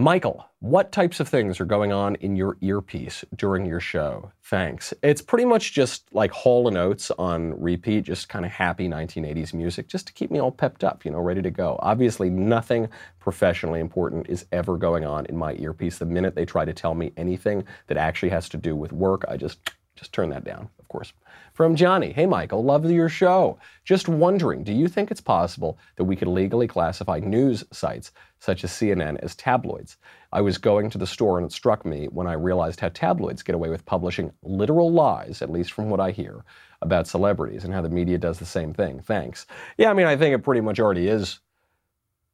Michael, 0.00 0.46
what 0.60 0.92
types 0.92 1.20
of 1.20 1.28
things 1.28 1.60
are 1.60 1.66
going 1.66 1.92
on 1.92 2.14
in 2.16 2.34
your 2.34 2.56
earpiece 2.62 3.22
during 3.36 3.66
your 3.66 3.80
show? 3.80 4.32
Thanks. 4.44 4.94
It's 5.02 5.20
pretty 5.20 5.44
much 5.44 5.74
just 5.74 6.14
like 6.14 6.30
Hall 6.30 6.74
& 6.74 6.78
Oates 6.78 7.10
on 7.18 7.60
repeat, 7.60 8.04
just 8.04 8.30
kind 8.30 8.46
of 8.46 8.50
happy 8.50 8.88
1980s 8.88 9.52
music, 9.52 9.88
just 9.88 10.06
to 10.06 10.14
keep 10.14 10.30
me 10.30 10.40
all 10.40 10.52
pepped 10.52 10.84
up, 10.84 11.04
you 11.04 11.10
know, 11.10 11.20
ready 11.20 11.42
to 11.42 11.50
go. 11.50 11.78
Obviously, 11.82 12.30
nothing 12.30 12.88
professionally 13.18 13.78
important 13.78 14.26
is 14.30 14.46
ever 14.52 14.78
going 14.78 15.04
on 15.04 15.26
in 15.26 15.36
my 15.36 15.52
earpiece. 15.56 15.98
The 15.98 16.06
minute 16.06 16.34
they 16.34 16.46
try 16.46 16.64
to 16.64 16.72
tell 16.72 16.94
me 16.94 17.12
anything 17.18 17.64
that 17.88 17.98
actually 17.98 18.30
has 18.30 18.48
to 18.48 18.56
do 18.56 18.74
with 18.74 18.92
work, 18.92 19.26
I 19.28 19.36
just 19.36 19.58
just 20.00 20.14
turn 20.14 20.30
that 20.30 20.44
down, 20.44 20.70
of 20.78 20.88
course. 20.88 21.12
From 21.52 21.76
Johnny 21.76 22.12
Hey, 22.12 22.24
Michael, 22.24 22.64
love 22.64 22.90
your 22.90 23.10
show. 23.10 23.58
Just 23.84 24.08
wondering, 24.08 24.64
do 24.64 24.72
you 24.72 24.88
think 24.88 25.10
it's 25.10 25.20
possible 25.20 25.78
that 25.96 26.04
we 26.04 26.16
could 26.16 26.28
legally 26.28 26.66
classify 26.66 27.18
news 27.18 27.64
sites 27.70 28.12
such 28.40 28.64
as 28.64 28.72
CNN 28.72 29.18
as 29.22 29.36
tabloids? 29.36 29.96
I 30.32 30.40
was 30.40 30.58
going 30.58 30.90
to 30.90 30.98
the 30.98 31.06
store 31.06 31.38
and 31.38 31.46
it 31.46 31.52
struck 31.52 31.84
me 31.84 32.06
when 32.06 32.26
I 32.26 32.32
realized 32.32 32.80
how 32.80 32.88
tabloids 32.88 33.42
get 33.42 33.54
away 33.54 33.68
with 33.68 33.86
publishing 33.86 34.32
literal 34.42 34.92
lies, 34.92 35.42
at 35.42 35.50
least 35.50 35.72
from 35.72 35.90
what 35.90 36.00
I 36.00 36.10
hear, 36.10 36.44
about 36.82 37.06
celebrities 37.06 37.64
and 37.64 37.72
how 37.72 37.82
the 37.82 37.88
media 37.88 38.18
does 38.18 38.38
the 38.38 38.46
same 38.46 38.72
thing. 38.74 39.00
Thanks. 39.00 39.46
Yeah, 39.78 39.90
I 39.90 39.94
mean, 39.94 40.06
I 40.06 40.16
think 40.16 40.34
it 40.34 40.42
pretty 40.42 40.60
much 40.60 40.80
already 40.80 41.08
is 41.08 41.40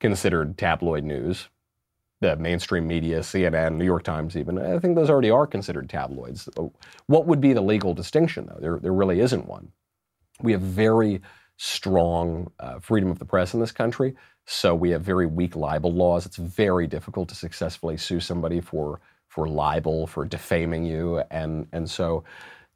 considered 0.00 0.56
tabloid 0.56 1.04
news. 1.04 1.48
The 2.20 2.36
mainstream 2.36 2.86
media, 2.86 3.20
CNN, 3.20 3.74
New 3.74 3.84
York 3.84 4.02
Times, 4.02 4.36
even, 4.36 4.58
I 4.58 4.78
think 4.78 4.96
those 4.96 5.10
already 5.10 5.30
are 5.30 5.46
considered 5.46 5.90
tabloids. 5.90 6.48
What 7.06 7.26
would 7.26 7.42
be 7.42 7.52
the 7.52 7.60
legal 7.60 7.92
distinction, 7.92 8.46
though? 8.46 8.58
There, 8.58 8.78
there 8.78 8.92
really 8.92 9.20
isn't 9.20 9.46
one. 9.46 9.70
We 10.40 10.52
have 10.52 10.62
very 10.62 11.20
strong 11.56 12.50
uh, 12.60 12.78
freedom 12.80 13.10
of 13.10 13.18
the 13.18 13.24
press 13.24 13.54
in 13.54 13.60
this 13.60 13.72
country, 13.72 14.14
so 14.46 14.74
we 14.74 14.90
have 14.90 15.02
very 15.02 15.26
weak 15.26 15.56
libel 15.56 15.92
laws. 15.92 16.26
It's 16.26 16.36
very 16.36 16.86
difficult 16.86 17.28
to 17.30 17.34
successfully 17.34 17.96
sue 17.96 18.20
somebody 18.20 18.60
for 18.60 19.00
for 19.28 19.48
libel, 19.48 20.06
for 20.06 20.24
defaming 20.24 20.84
you, 20.84 21.22
and 21.30 21.66
and 21.72 21.88
so 21.90 22.24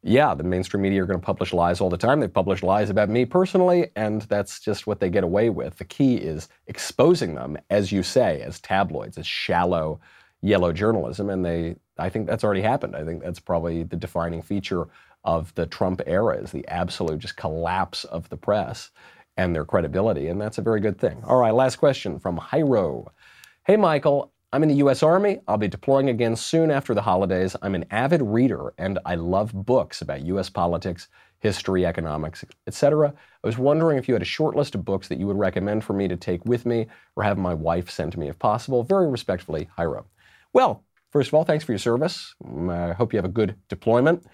yeah, 0.03 0.35
the 0.35 0.45
mainstream 0.45 0.83
media 0.83 1.03
are 1.03 1.07
going 1.07 1.20
to 1.20 1.24
publish 1.24 1.53
lies 1.53 1.81
all 1.81 1.91
the 1.91 1.99
time. 1.99 2.20
They've 2.20 2.33
published 2.33 2.62
lies 2.62 2.89
about 2.89 3.11
me 3.11 3.26
personally, 3.26 3.91
and 3.97 4.22
that's 4.22 4.59
just 4.61 4.87
what 4.87 4.99
they 4.99 5.11
get 5.11 5.24
away 5.24 5.51
with. 5.51 5.76
The 5.76 5.85
key 5.85 6.16
is 6.16 6.49
exposing 6.66 7.35
them, 7.35 7.59
as 7.68 7.93
you 7.93 8.03
say, 8.03 8.41
as 8.41 8.61
tabloids, 8.61 9.18
as 9.18 9.26
shallow 9.26 10.01
yellow 10.43 10.72
journalism, 10.72 11.31
and 11.31 11.45
they. 11.45 11.76
I 11.99 12.09
think 12.09 12.26
that's 12.26 12.45
already 12.45 12.62
happened. 12.62 12.97
I 12.97 13.05
think 13.05 13.22
that's 13.22 13.41
probably 13.41 13.83
the 13.83 13.97
defining 13.97 14.41
feature 14.41 14.89
of 15.24 15.54
the 15.54 15.66
Trump 15.66 16.00
era 16.06 16.36
is 16.36 16.52
the 16.52 16.66
absolute 16.68 17.18
just 17.18 17.36
collapse 17.36 18.04
of 18.04 18.28
the 18.28 18.36
press 18.36 18.90
and 19.36 19.54
their 19.54 19.64
credibility, 19.64 20.28
and 20.28 20.40
that's 20.40 20.58
a 20.58 20.62
very 20.62 20.80
good 20.80 20.98
thing. 20.98 21.22
All 21.24 21.38
right, 21.38 21.54
last 21.54 21.76
question 21.76 22.18
from 22.18 22.38
Hyro. 22.38 23.06
Hey, 23.64 23.76
Michael, 23.76 24.32
I'm 24.52 24.64
in 24.64 24.68
the 24.68 24.76
U.S. 24.76 25.04
Army. 25.04 25.38
I'll 25.46 25.56
be 25.56 25.68
deploying 25.68 26.08
again 26.08 26.34
soon 26.34 26.72
after 26.72 26.92
the 26.92 27.02
holidays. 27.02 27.54
I'm 27.62 27.76
an 27.76 27.84
avid 27.92 28.20
reader 28.20 28.74
and 28.78 28.98
I 29.06 29.14
love 29.14 29.52
books 29.52 30.02
about 30.02 30.22
U.S. 30.22 30.50
politics, 30.50 31.06
history, 31.38 31.86
economics, 31.86 32.44
etc. 32.66 33.14
I 33.14 33.46
was 33.46 33.58
wondering 33.58 33.96
if 33.96 34.08
you 34.08 34.14
had 34.14 34.22
a 34.22 34.26
short 34.26 34.56
list 34.56 34.74
of 34.74 34.84
books 34.84 35.06
that 35.06 35.20
you 35.20 35.28
would 35.28 35.38
recommend 35.38 35.84
for 35.84 35.92
me 35.92 36.08
to 36.08 36.16
take 36.16 36.44
with 36.44 36.66
me 36.66 36.88
or 37.14 37.22
have 37.22 37.38
my 37.38 37.54
wife 37.54 37.88
send 37.88 38.10
to 38.12 38.18
me 38.18 38.28
if 38.28 38.38
possible. 38.40 38.82
Very 38.82 39.08
respectfully, 39.08 39.68
Hyro. 39.78 40.04
Well, 40.52 40.84
first 41.12 41.28
of 41.28 41.34
all, 41.34 41.44
thanks 41.44 41.64
for 41.64 41.70
your 41.70 41.78
service. 41.78 42.34
Mm, 42.44 42.90
I 42.90 42.92
hope 42.92 43.12
you 43.12 43.18
have 43.18 43.24
a 43.24 43.28
good 43.28 43.54
deployment. 43.68 44.26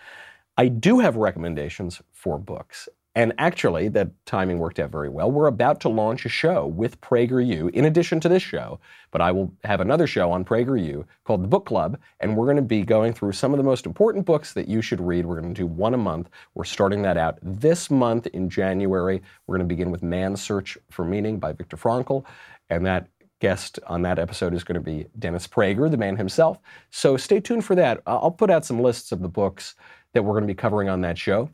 I 0.56 0.68
do 0.68 1.00
have 1.00 1.16
recommendations 1.16 2.00
for 2.12 2.38
books. 2.38 2.88
And 3.14 3.32
actually, 3.38 3.88
that 3.88 4.10
timing 4.26 4.58
worked 4.58 4.78
out 4.78 4.90
very 4.90 5.08
well. 5.08 5.30
We're 5.30 5.46
about 5.46 5.80
to 5.80 5.88
launch 5.88 6.26
a 6.26 6.28
show 6.28 6.66
with 6.66 7.00
PragerU 7.00 7.70
in 7.70 7.86
addition 7.86 8.20
to 8.20 8.28
this 8.28 8.42
show, 8.42 8.78
but 9.10 9.22
I 9.22 9.32
will 9.32 9.50
have 9.64 9.80
another 9.80 10.06
show 10.06 10.30
on 10.30 10.44
PragerU 10.44 11.02
called 11.24 11.42
The 11.42 11.48
Book 11.48 11.64
Club, 11.64 11.98
and 12.20 12.36
we're 12.36 12.44
going 12.44 12.56
to 12.56 12.62
be 12.62 12.82
going 12.82 13.14
through 13.14 13.32
some 13.32 13.54
of 13.54 13.56
the 13.56 13.64
most 13.64 13.86
important 13.86 14.26
books 14.26 14.52
that 14.52 14.68
you 14.68 14.82
should 14.82 15.00
read. 15.00 15.24
We're 15.24 15.40
going 15.40 15.54
to 15.54 15.58
do 15.58 15.66
one 15.66 15.94
a 15.94 15.98
month. 15.98 16.28
We're 16.54 16.64
starting 16.64 17.00
that 17.02 17.16
out 17.16 17.38
this 17.40 17.90
month 17.90 18.26
in 18.28 18.50
January. 18.50 19.22
We're 19.46 19.56
going 19.56 19.66
to 19.66 19.74
begin 19.74 19.90
with 19.90 20.02
Man's 20.02 20.42
Search 20.42 20.76
for 20.90 21.02
Meaning 21.02 21.38
by 21.38 21.54
Viktor 21.54 21.78
Frankl, 21.78 22.26
and 22.68 22.84
that 22.84 23.08
guest 23.40 23.78
on 23.86 24.02
that 24.02 24.18
episode 24.18 24.52
is 24.52 24.64
going 24.64 24.74
to 24.74 24.80
be 24.80 25.06
Dennis 25.18 25.46
Prager, 25.46 25.90
the 25.90 25.96
man 25.96 26.16
himself. 26.16 26.58
So 26.90 27.16
stay 27.16 27.40
tuned 27.40 27.64
for 27.64 27.74
that. 27.74 28.02
I'll 28.06 28.30
put 28.30 28.50
out 28.50 28.66
some 28.66 28.80
lists 28.80 29.10
of 29.12 29.20
the 29.20 29.28
books 29.28 29.74
that 30.16 30.22
we're 30.22 30.32
going 30.32 30.44
to 30.44 30.48
be 30.48 30.54
covering 30.54 30.88
on 30.88 31.02
that 31.02 31.18
show. 31.18 31.50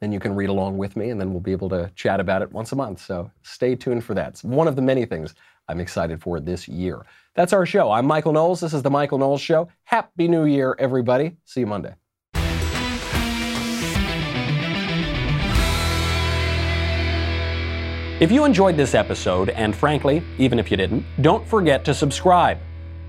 Then 0.00 0.12
you 0.12 0.20
can 0.20 0.34
read 0.34 0.50
along 0.50 0.76
with 0.76 0.94
me, 0.94 1.08
and 1.08 1.18
then 1.18 1.32
we'll 1.32 1.40
be 1.40 1.52
able 1.52 1.70
to 1.70 1.90
chat 1.96 2.20
about 2.20 2.42
it 2.42 2.52
once 2.52 2.70
a 2.70 2.76
month. 2.76 3.00
So 3.00 3.30
stay 3.42 3.74
tuned 3.74 4.04
for 4.04 4.12
that. 4.12 4.28
It's 4.28 4.44
one 4.44 4.68
of 4.68 4.76
the 4.76 4.82
many 4.82 5.06
things 5.06 5.34
I'm 5.68 5.80
excited 5.80 6.20
for 6.20 6.38
this 6.38 6.68
year. 6.68 7.06
That's 7.34 7.54
our 7.54 7.64
show. 7.64 7.90
I'm 7.90 8.04
Michael 8.04 8.32
Knowles. 8.32 8.60
This 8.60 8.74
is 8.74 8.82
The 8.82 8.90
Michael 8.90 9.16
Knowles 9.16 9.40
Show. 9.40 9.68
Happy 9.84 10.28
New 10.28 10.44
Year, 10.44 10.76
everybody. 10.78 11.36
See 11.46 11.60
you 11.60 11.66
Monday. 11.66 11.94
If 18.20 18.30
you 18.30 18.44
enjoyed 18.44 18.76
this 18.76 18.94
episode, 18.94 19.48
and 19.48 19.74
frankly, 19.74 20.22
even 20.36 20.58
if 20.58 20.70
you 20.70 20.76
didn't, 20.76 21.04
don't 21.22 21.46
forget 21.46 21.86
to 21.86 21.94
subscribe. 21.94 22.58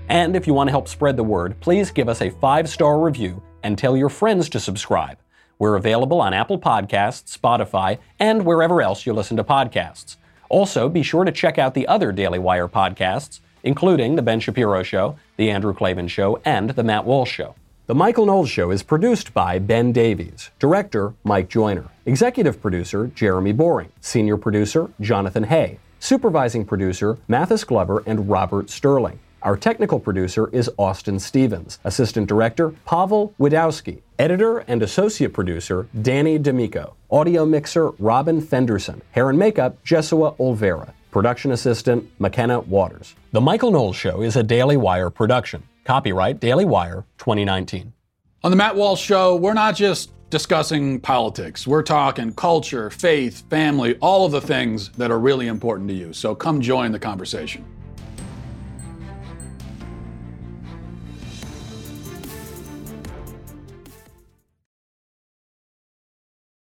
And 0.08 0.34
if 0.34 0.46
you 0.46 0.54
want 0.54 0.68
to 0.68 0.72
help 0.72 0.88
spread 0.88 1.18
the 1.18 1.22
word, 1.22 1.60
please 1.60 1.90
give 1.90 2.08
us 2.08 2.22
a 2.22 2.30
five 2.30 2.66
star 2.66 2.98
review 2.98 3.42
and 3.62 3.76
tell 3.76 3.96
your 3.96 4.08
friends 4.08 4.48
to 4.50 4.60
subscribe. 4.60 5.18
We're 5.58 5.76
available 5.76 6.20
on 6.20 6.32
Apple 6.32 6.58
Podcasts, 6.58 7.36
Spotify, 7.36 7.98
and 8.18 8.46
wherever 8.46 8.80
else 8.80 9.04
you 9.04 9.12
listen 9.12 9.36
to 9.36 9.44
podcasts. 9.44 10.16
Also, 10.48 10.88
be 10.88 11.02
sure 11.02 11.24
to 11.24 11.32
check 11.32 11.58
out 11.58 11.74
the 11.74 11.86
other 11.86 12.12
Daily 12.12 12.38
Wire 12.38 12.68
podcasts, 12.68 13.40
including 13.62 14.16
The 14.16 14.22
Ben 14.22 14.40
Shapiro 14.40 14.82
Show, 14.82 15.16
The 15.36 15.50
Andrew 15.50 15.74
Klavan 15.74 16.08
Show, 16.08 16.40
and 16.44 16.70
The 16.70 16.82
Matt 16.82 17.04
Walsh 17.04 17.30
Show. 17.30 17.54
The 17.86 17.94
Michael 17.94 18.26
Knowles 18.26 18.48
Show 18.48 18.70
is 18.70 18.82
produced 18.82 19.34
by 19.34 19.58
Ben 19.58 19.92
Davies, 19.92 20.50
director 20.58 21.12
Mike 21.24 21.48
Joyner, 21.48 21.88
executive 22.06 22.62
producer 22.62 23.08
Jeremy 23.08 23.52
Boring, 23.52 23.90
senior 24.00 24.36
producer 24.36 24.90
Jonathan 25.00 25.44
Hay, 25.44 25.78
supervising 25.98 26.64
producer 26.64 27.18
Mathis 27.28 27.64
Glover 27.64 28.02
and 28.06 28.30
Robert 28.30 28.70
Sterling. 28.70 29.18
Our 29.42 29.56
technical 29.56 29.98
producer 29.98 30.50
is 30.52 30.70
Austin 30.76 31.18
Stevens, 31.18 31.78
assistant 31.84 32.28
director 32.28 32.72
Pavel 32.84 33.32
Widowski, 33.40 34.02
editor 34.18 34.58
and 34.58 34.82
associate 34.82 35.32
producer 35.32 35.88
Danny 36.02 36.36
D'Amico, 36.36 36.94
audio 37.10 37.46
mixer 37.46 37.92
Robin 37.92 38.42
Fenderson, 38.42 39.00
hair 39.12 39.30
and 39.30 39.38
makeup 39.38 39.82
Jesua 39.82 40.36
Olvera, 40.36 40.92
production 41.10 41.52
assistant 41.52 42.06
McKenna 42.18 42.60
Waters. 42.60 43.14
The 43.32 43.40
Michael 43.40 43.70
Knowles 43.70 43.96
Show 43.96 44.20
is 44.20 44.36
a 44.36 44.42
Daily 44.42 44.76
Wire 44.76 45.08
production. 45.08 45.62
Copyright 45.84 46.38
Daily 46.38 46.66
Wire 46.66 47.06
2019. 47.16 47.94
On 48.44 48.50
the 48.50 48.56
Matt 48.58 48.76
Walsh 48.76 49.00
Show, 49.02 49.36
we're 49.36 49.54
not 49.54 49.74
just 49.74 50.12
discussing 50.28 51.00
politics. 51.00 51.66
We're 51.66 51.82
talking 51.82 52.34
culture, 52.34 52.90
faith, 52.90 53.48
family, 53.48 53.96
all 54.00 54.26
of 54.26 54.32
the 54.32 54.40
things 54.42 54.90
that 54.90 55.10
are 55.10 55.18
really 55.18 55.46
important 55.46 55.88
to 55.88 55.94
you. 55.94 56.12
So 56.12 56.34
come 56.34 56.60
join 56.60 56.92
the 56.92 56.98
conversation. 56.98 57.64